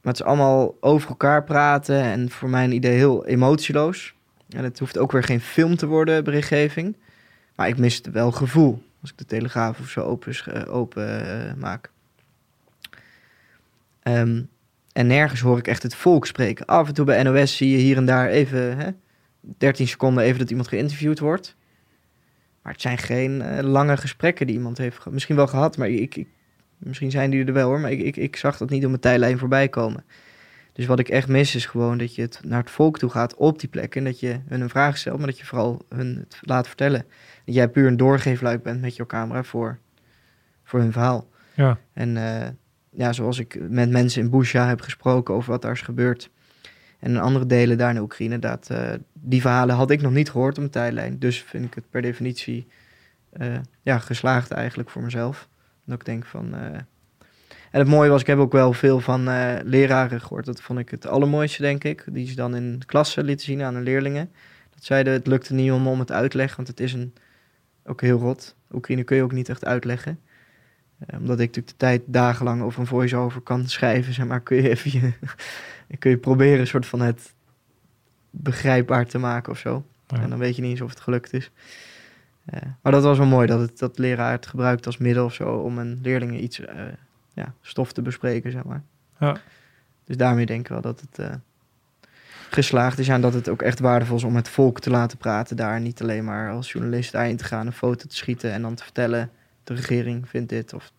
[0.02, 4.14] Maar het is allemaal over elkaar praten en voor mijn idee heel emotieloos.
[4.54, 6.96] En het hoeft ook weer geen film te worden, berichtgeving.
[7.56, 11.26] Maar ik mis het wel gevoel als ik de Telegraaf of zo open, eh, open
[11.26, 11.92] eh, maak.
[14.04, 14.42] Ehm,
[14.92, 16.66] en nergens hoor ik echt het volk spreken.
[16.66, 18.90] Af en toe bij NOS zie je hier en daar even hè,
[19.58, 21.56] 13 seconden even dat iemand geïnterviewd wordt.
[22.62, 25.06] Maar het zijn geen eh, lange gesprekken die iemand heeft.
[25.10, 26.28] Misschien wel gehad, maar ik, ik,
[26.78, 27.80] misschien zijn die er wel hoor.
[27.80, 30.04] Maar ik, ik, ik zag dat niet op mijn tijdlijn voorbij komen.
[30.74, 33.36] Dus wat ik echt mis is gewoon dat je het naar het volk toe gaat
[33.36, 33.96] op die plek.
[33.96, 37.06] En dat je hun een vraag stelt, maar dat je vooral hun het laat vertellen.
[37.46, 39.80] Dat jij puur een doorgeefluik bent met je camera voor,
[40.64, 41.30] voor hun verhaal.
[41.54, 41.78] Ja.
[41.94, 42.48] En eh,
[42.90, 46.30] ja, zoals ik met mensen in Busha heb gesproken over wat daar is gebeurd.
[47.00, 50.30] En in andere delen daar in Oekraïne, dat, eh, die verhalen had ik nog niet
[50.30, 51.20] gehoord op mijn tijdlijn.
[51.20, 52.68] Dus vind ik het per definitie
[53.30, 55.48] eh, ja, geslaagd eigenlijk voor mezelf.
[55.86, 56.56] Dat ik denk van...
[57.74, 60.46] en het mooie was, ik heb ook wel veel van eh, leraren gehoord.
[60.46, 62.04] Dat vond ik het allermooiste, denk ik.
[62.12, 64.32] Die ze dan in de klasse lieten zien aan hun leerlingen.
[64.74, 67.14] Dat zeiden, het lukte niet om, om het uit te leggen, want het is een,
[67.86, 68.56] ook heel rot.
[68.72, 70.20] Oekraïne kun je ook niet echt uitleggen.
[70.98, 74.58] Eh, omdat ik natuurlijk de tijd dagenlang over een voice-over kan schrijven, zeg maar, kun
[74.58, 75.14] je even je,
[76.00, 77.34] kun je proberen een soort van het
[78.30, 79.86] begrijpbaar te maken of zo.
[80.08, 80.22] Ja.
[80.22, 81.52] En dan weet je niet eens of het gelukt is.
[82.46, 85.34] Eh, maar dat was wel mooi, dat, het, dat leraar het gebruikt als middel of
[85.34, 86.62] zo om een leerlingen iets
[87.34, 88.84] ja, stof te bespreken, zeg maar.
[89.20, 89.38] Ja.
[90.06, 91.36] Dus daarmee denk ik wel dat het eh,
[92.50, 93.08] geslaagd is.
[93.08, 95.80] En dat het ook echt waardevol is om het volk te laten praten daar.
[95.82, 98.84] Niet alleen maar als journalist daarin te gaan, een foto te schieten en dan te
[98.84, 99.30] vertellen...
[99.64, 100.92] de regering vindt dit of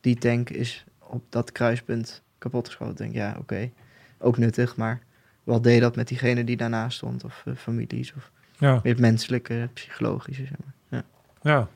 [0.00, 2.96] die tank is op dat kruispunt kapotgeschoten.
[2.96, 3.70] Denk ja, oké,
[4.18, 5.00] ook nuttig, maar
[5.44, 7.24] wat deed dat met diegene die daarnaast stond?
[7.24, 8.72] Of eh, families, of Ja.
[8.82, 10.74] meer het menselijke, psychologische, zeg maar.
[10.88, 11.04] Ja.
[11.50, 11.68] Ja.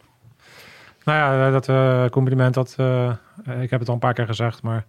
[1.06, 3.06] Nou ja, dat eh, compliment, dat, eh,
[3.44, 4.84] eh, ik heb het al een paar keer gezegd, maar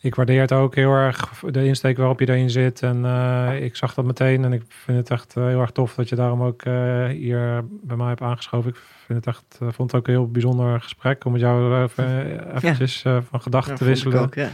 [0.00, 2.82] ik waardeer het ook heel erg, de insteek waarop je erin zit.
[2.82, 5.94] En eh, ik zag dat meteen en ik vind het echt eh, heel erg tof
[5.94, 8.70] dat je daarom ook eh, hier bij mij hebt aangeschoven.
[8.70, 8.76] Ik
[9.06, 12.04] vind het echt, eh, vond het ook een heel bijzonder gesprek om met jou even,
[12.06, 14.20] eh, eventjes eh, van gedachten Ja, te wisselen.
[14.20, 14.48] ook, ja.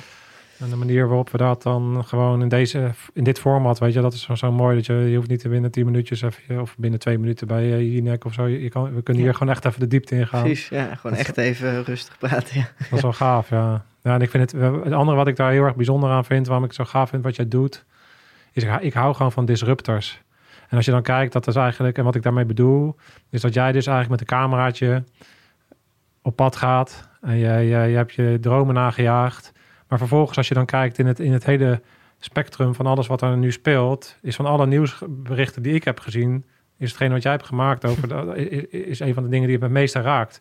[0.59, 4.01] En de manier waarop we dat dan gewoon in, deze, in dit format, weet je,
[4.01, 4.77] dat is zo, zo mooi.
[4.77, 7.93] Dat je, je hoeft niet binnen 10 minuutjes even, of binnen twee minuten bij je
[7.93, 8.47] Jinek of zo.
[8.47, 10.43] Je, kan, we kunnen hier gewoon echt even de diepte in gaan.
[10.43, 12.69] Precies, ja, gewoon Dat- echt even rustig praten, ja.
[12.79, 13.85] Dat is wel gaaf, ja.
[14.03, 16.47] Ja, en ik vind het, het andere wat ik daar heel erg bijzonder aan vind,
[16.47, 17.85] waarom ik het zo gaaf vind wat jij doet,
[18.53, 20.23] is ik, hou- ik hou gewoon van disruptors.
[20.69, 22.97] En als je dan kijkt, dat is eigenlijk, en wat ik daarmee bedoel,
[23.31, 25.05] is dat jij dus eigenlijk met een cameraatje
[26.23, 29.53] op pad gaat en je, je hebt je dromen nagejaagd.
[29.89, 31.81] Maar vervolgens, als je dan kijkt in het, in het hele
[32.19, 36.45] spectrum van alles wat er nu speelt, is van alle nieuwsberichten die ik heb gezien,
[36.79, 38.37] is hetgeen wat jij hebt gemaakt over, dat
[38.71, 40.41] is, een van de dingen die het me het meeste raakt.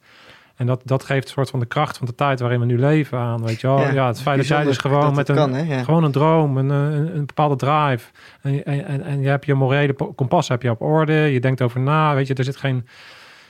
[0.55, 2.79] En dat, dat geeft een soort van de kracht van de tijd waarin we nu
[2.79, 3.79] leven aan, weet je wel.
[3.79, 5.83] Ja, het feit dat jij dus gewoon met een, kan, hè, ja.
[5.83, 8.11] gewoon een droom, een, een, een bepaalde drive.
[8.41, 11.13] En, en, en, en je hebt je morele kompas heb je op orde.
[11.13, 12.33] Je denkt over na, weet je.
[12.33, 12.87] Er zit geen...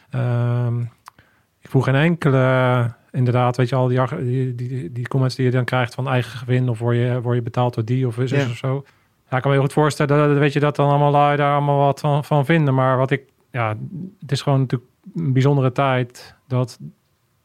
[0.10, 0.80] ehm,
[1.62, 2.94] ik voel geen enkele...
[3.16, 6.38] Inderdaad, weet je al die, die, die, die comments die je dan krijgt van eigen
[6.40, 6.70] gewin...
[6.70, 8.46] of word je, word je betaald door die of Ja.
[8.46, 8.84] of zo.
[9.30, 11.54] Ja, ik kan me heel goed voorstellen dat, weet je, dat dan allemaal lui daar
[11.54, 12.74] allemaal wat van, van vinden.
[12.74, 13.24] Maar wat ik...
[13.52, 13.78] Ja,
[14.20, 16.36] het is gewoon natuurlijk een bijzondere tijd...
[16.48, 16.80] dat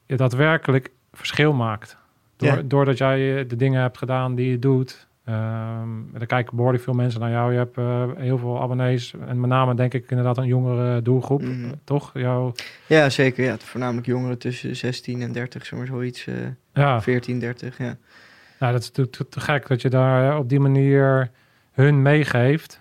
[0.06, 1.97] je daadwerkelijk verschil maakt.
[2.36, 2.62] Door, Ja.
[2.64, 5.09] Doordat jij eh, de dingen hebt gedaan die je doet.
[5.31, 7.52] Ehm er kijken behoorlijk veel mensen naar jou.
[7.52, 9.15] Je hebt eh, heel veel abonnees.
[9.27, 11.43] En met name denk ik inderdaad een jongere doelgroep.
[11.43, 11.65] Mhm.
[11.65, 12.11] eh, toch?
[12.15, 12.52] Jou,
[12.86, 13.44] Ja, zeker.
[13.44, 16.27] Ja, voornamelijk jongeren tussen 16 en 30, zeg maar zoiets.
[16.27, 16.35] eh
[16.73, 17.97] ja, 14, 30, ja.
[18.59, 21.31] nou, dat is te, te, te gek dat je daar op die manier
[21.73, 22.81] hun meegeeft.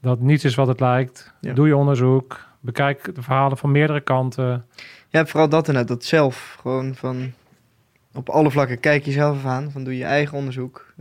[0.00, 1.32] Dat niets is wat het lijkt.
[1.40, 1.52] Ja.
[1.52, 2.46] Doe je onderzoek.
[2.60, 4.66] Bekijk de verhalen van meerdere kanten.
[5.08, 6.56] Ja, vooral dat inderdaad, dat zelf.
[6.60, 7.32] Gewoon van,
[8.14, 9.70] op alle vlakken kijk jezelf aan.
[9.70, 10.94] Van doe je eigen onderzoek.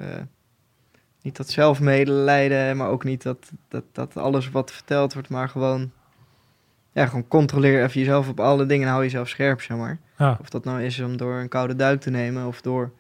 [1.22, 5.49] Niet dat zelf medelijden, maar ook niet dat, dat, dat alles wat verteld wordt, maar
[5.49, 5.91] gewoon...
[6.91, 9.99] Ja, gewoon controleer even jezelf op alle dingen en hou jezelf scherp, zeg maar.
[10.18, 12.91] Ja, Of dat nou is om door een koude duik te nemen of door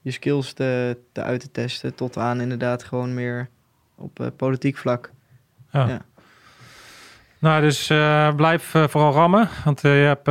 [0.00, 1.94] je skills te, te uit te testen.
[1.94, 3.48] Tot aan inderdaad gewoon meer
[3.94, 5.10] op eh, politiek vlak.
[5.72, 5.88] ja.
[5.88, 6.04] Ja.
[7.40, 9.48] Nou, dus eh, blijf eh, vooral rammen.
[9.64, 10.26] Want eh, je hebt,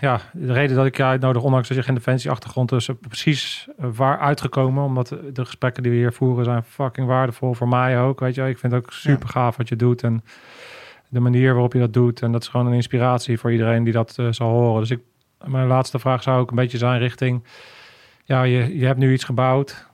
[0.00, 4.18] ja, de reden dat ik je uitnodig, ondanks dat je geen defensieachtergrond is, precies waar
[4.18, 4.84] uitgekomen.
[4.84, 8.20] Omdat de, gesprekken die we hier voeren zijn fucking waardevol voor mij ook.
[8.20, 10.02] Weet je, ik vind het ook super gaaf wat je doet.
[10.02, 10.24] En
[11.08, 12.22] de manier waarop je dat doet.
[12.22, 14.80] En dat is gewoon een inspiratie voor iedereen die dat zal horen.
[14.80, 15.00] Dus ik,
[15.44, 17.44] mijn laatste vraag zou ook een beetje zijn richting.
[18.24, 19.87] Ja, je, je hebt nu iets gebouwd.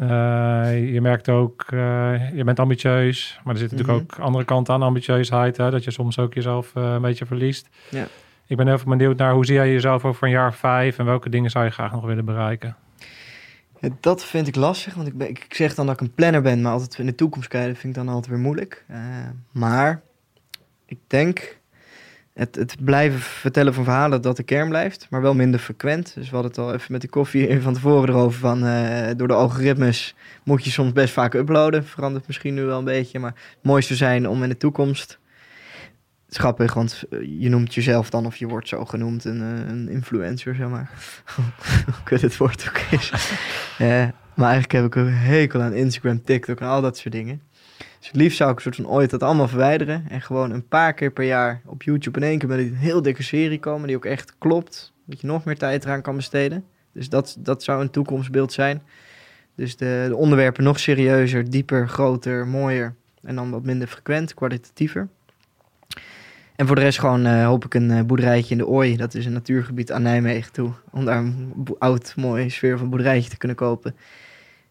[0.00, 4.20] Eh, je merkt ook, eh, je bent ambitieus, maar er zit natuurlijk Mhm.
[4.20, 7.68] ook andere kant aan ambitieusheid, hè, dat je soms ook jezelf eh, een beetje verliest.
[7.90, 8.06] Ja.
[8.46, 11.28] Ik ben even benieuwd naar hoe zie jij jezelf over een jaar vijf en welke
[11.28, 12.76] dingen zou je graag nog willen bereiken?
[13.80, 16.42] Ja, dat vind ik lastig, want ik, ben, ik zeg dan dat ik een planner
[16.42, 18.84] ben, maar altijd in de toekomst kijken vind ik dan altijd weer moeilijk.
[18.90, 18.96] Uh,
[19.50, 20.02] maar
[20.86, 21.58] ik denk
[22.40, 26.14] het, het blijven vertellen van verhalen dat de kern blijft, maar wel minder frequent.
[26.14, 29.28] Dus we hadden het al even met de koffie van tevoren erover van uh, door
[29.28, 30.14] de algoritmes
[30.44, 31.86] moet je soms best vaak uploaden.
[31.86, 35.18] Verandert misschien nu wel een beetje, maar het mooiste zijn om in de toekomst
[36.30, 37.04] het is grappig, want
[37.38, 40.90] je noemt jezelf dan of je wordt zo genoemd een, een influencer, zeg maar.
[42.08, 43.12] Hoe het woord ook is.
[43.80, 43.88] uh,
[44.36, 47.42] maar eigenlijk heb ik een hekel aan Instagram, TikTok en al dat soort dingen.
[48.00, 50.04] Dus het liefst zou ik soort van ooit dat allemaal verwijderen.
[50.08, 53.02] En gewoon een paar keer per jaar op YouTube in één keer met een heel
[53.02, 53.86] dikke serie komen.
[53.86, 54.92] Die ook echt klopt.
[55.04, 56.64] Dat je nog meer tijd eraan kan besteden.
[56.92, 58.82] Dus dat, dat zou een toekomstbeeld zijn.
[59.54, 62.94] Dus de, de onderwerpen nog serieuzer, dieper, groter, mooier.
[63.22, 65.08] En dan wat minder frequent, kwalitatiever.
[66.56, 68.96] En voor de rest gewoon uh, hoop ik een uh, boerderijtje in de Ooi.
[68.96, 70.70] Dat is een natuurgebied aan Nijmegen toe.
[70.90, 73.96] Om daar een oud, mooi sfeer van boerderijtje te kunnen kopen.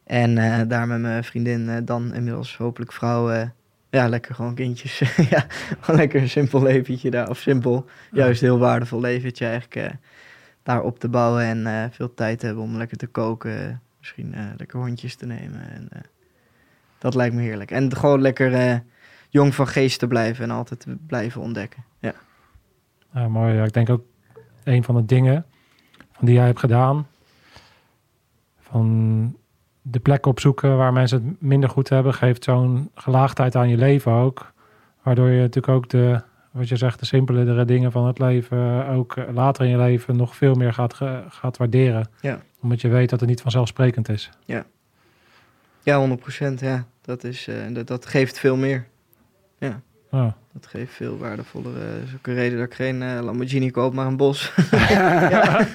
[0.10, 3.50] En uh, daar met mijn vriendin, dan inmiddels hopelijk vrouw,
[3.90, 5.00] ja, lekker gewoon kindjes.
[5.30, 5.46] ja,
[5.80, 7.30] gewoon lekker een simpel leventje daar.
[7.30, 9.96] Of simpel, juist heel waardevol leventje eigenlijk.
[10.64, 13.82] daar op te bouwen en veel tijd hebben om lekker te koken.
[14.00, 15.70] Misschien lekker hondjes te nemen.
[15.72, 15.90] En,
[16.98, 17.72] dat lijkt me heerlijk.
[17.72, 18.82] En gewoon lekker
[19.30, 21.84] jong van geest te blijven en altijd te blijven ontdekken.
[22.00, 22.14] Ja.
[23.14, 23.54] ja mooi.
[23.54, 24.04] Ja, ik denk ook
[24.64, 25.46] een van de dingen
[26.12, 27.08] van die jij hebt gedaan,
[28.60, 29.38] van
[29.92, 34.12] de plek opzoeken waar mensen het minder goed hebben, geeft zo'n gelaagdheid aan je leven
[34.12, 34.52] ook.
[35.04, 36.22] Waardoor je natuurlijk ook de,
[36.52, 40.36] wat je zegt, de simpelere dingen van het leven ook later in je leven nog
[40.36, 40.94] veel meer gaat,
[41.30, 42.10] gaat waarderen.
[42.22, 42.42] Ja.
[42.62, 44.30] Omdat je weet dat het niet vanzelfsprekend is.
[44.46, 44.66] Ja,
[45.84, 46.60] ja 100 procent.
[46.60, 46.86] Ja.
[47.02, 48.88] Dat, is, uh, dat, dat geeft veel meer.
[49.58, 49.82] Ja.
[50.12, 50.32] Oh.
[50.54, 51.80] Dat geeft veel waardevollere.
[51.80, 54.54] Dat is ook een reden dat ik geen uh, Lamborghini koop, maar een bos.
[54.90, 55.66] ja,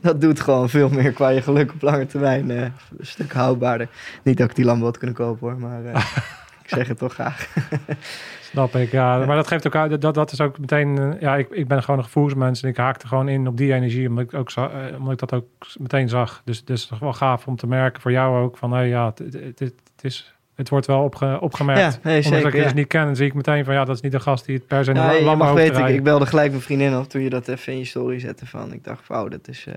[0.00, 2.50] dat doet gewoon veel meer qua je geluk op lange termijn.
[2.50, 3.88] Uh, een stuk houdbaarder.
[4.22, 5.94] Niet dat ik die Lambo had kunnen kopen hoor, maar uh,
[6.62, 7.48] ik zeg het toch graag.
[8.50, 9.24] Snap ik, ja.
[9.24, 11.98] Maar dat geeft ook uit, dat, dat is ook meteen, ja, ik, ik ben gewoon
[11.98, 14.50] een gevoelsmens en ik haakte gewoon in op die energie, omdat ik, ook
[14.98, 15.46] omdat ik dat ook
[15.78, 16.42] meteen zag.
[16.44, 18.88] Dus, dus het is wel gaaf om te merken voor jou ook van, hé, hey,
[18.88, 21.80] ja, het, het, het is het wordt wel opge, opgemerkt.
[21.80, 22.62] Ja, nee, zeker, ik ja.
[22.62, 24.56] het niet ken, dan zie ik meteen van ja, dat is niet de gast die
[24.56, 27.30] het per se lam mag weten, ik, ik belde gelijk mijn vriendin op toen je
[27.30, 28.72] dat even in je story zette van.
[28.72, 29.66] Ik dacht, wauw, dat is...
[29.66, 29.74] eh,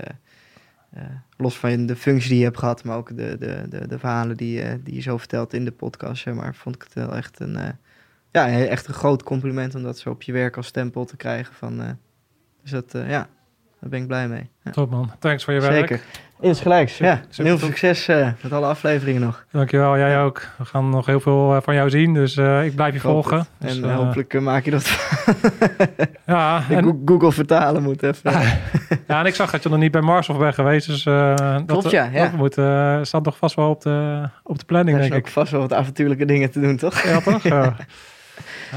[0.94, 1.04] eh,
[1.38, 4.38] los van de functie die je hebt gehad, maar ook de, de, de, de verhalen
[4.38, 7.16] die, eh, die je zo vertelt in de podcast, zeg maar, vond ik het wel
[7.16, 7.58] echt een,
[8.32, 11.54] ja, echt een groot compliment om dat zo op je werk als stempel te krijgen.
[11.54, 11.98] Van,
[12.62, 13.28] dus dat, ja,
[13.80, 14.50] daar ben ik blij mee.
[14.64, 14.72] Ja.
[14.72, 15.74] Top man, thanks voor je werk.
[15.88, 16.02] Zeker.
[16.42, 17.16] Insgelijks, ja.
[17.16, 19.46] Super En heel veel succes eh, met alle afleveringen nog.
[19.52, 20.48] Dankjewel, jij ook.
[20.58, 23.38] We gaan nog heel veel eh, van jou zien, dus eh, ik blijf je volgen.
[23.38, 23.48] het.
[23.58, 24.98] Dus, en eh, hopelijk maak je dat.
[26.26, 28.32] ja, en, Go- Google vertalen moet even.
[29.08, 31.36] ja, en ik zag dat je nog niet bij Mars of bent geweest, dus eh,
[31.38, 32.22] dat, Klopt, ja, ja.
[32.22, 32.54] dat moet,
[33.08, 35.28] staat nog vast wel op de, op de planning, Er denk zijn ik.
[35.28, 37.02] ook vast wel wat avontuurlijke dingen te doen, toch?
[37.04, 37.44] Ja, toch?
[37.44, 37.76] Ja.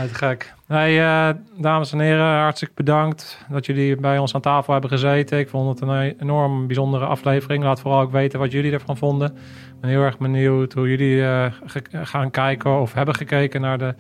[0.07, 0.55] Te gek.
[0.67, 5.39] Eh, dames en heren, hartstikke bedankt dat jullie bij ons aan tafel hebben gezeten.
[5.39, 7.65] Ik vond het een enorm bijzondere aflevering.
[7.65, 9.29] Laat vooral ook weten wat jullie ervan vonden.
[9.29, 11.53] Ik ben heel erg benieuwd hoe jullie eh,
[11.93, 13.95] gaan kijken of hebben gekeken naar de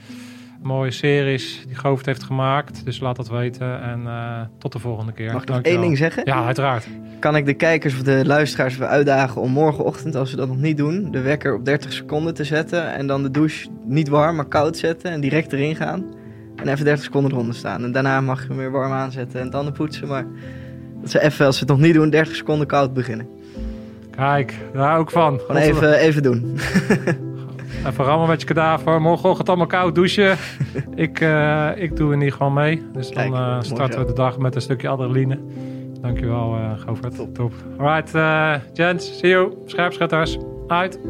[0.62, 2.85] mooie series die Govert heeft gemaakt.
[2.85, 5.32] Dus laat dat weten en eh, tot de volgende keer.
[5.32, 6.22] Mag ik nog één ding zeggen?
[6.26, 6.89] Ja, uiteraard.
[7.18, 10.76] Kan ik de kijkers of de luisteraars uitdagen om morgenochtend, als ze dat nog niet
[10.76, 14.48] doen, de wekker op 30 seconden te zetten en dan de douche niet warm, maar
[14.48, 16.05] koud zetten en direct erin gaan.
[16.56, 17.85] En even 30 seconden eronder staan.
[17.85, 20.09] En daarna mag je hem weer warm aanzetten en tanden poetsen.
[20.09, 20.26] Maar
[21.01, 23.28] dat ze even, als ze het nog niet doen, 30 seconden koud beginnen.
[24.10, 25.39] Kijk, daar ook van.
[25.39, 26.59] Gewoon even, even doen.
[27.87, 29.01] Even rammen met je kadaver.
[29.01, 30.37] Morgenochtend allemaal koud douchen.
[30.95, 32.83] ik, eh, ik doe in ieder geval mee.
[32.93, 35.39] Dus Kijk, dan eh, starten we de dag met een stukje adrenaline.
[36.01, 37.35] Dankjewel, eh Govert.
[37.35, 37.53] Top.
[37.79, 39.19] Alright, eh gents.
[39.19, 39.53] See you.
[39.67, 40.39] Scherpschutters.
[40.67, 41.01] Uit.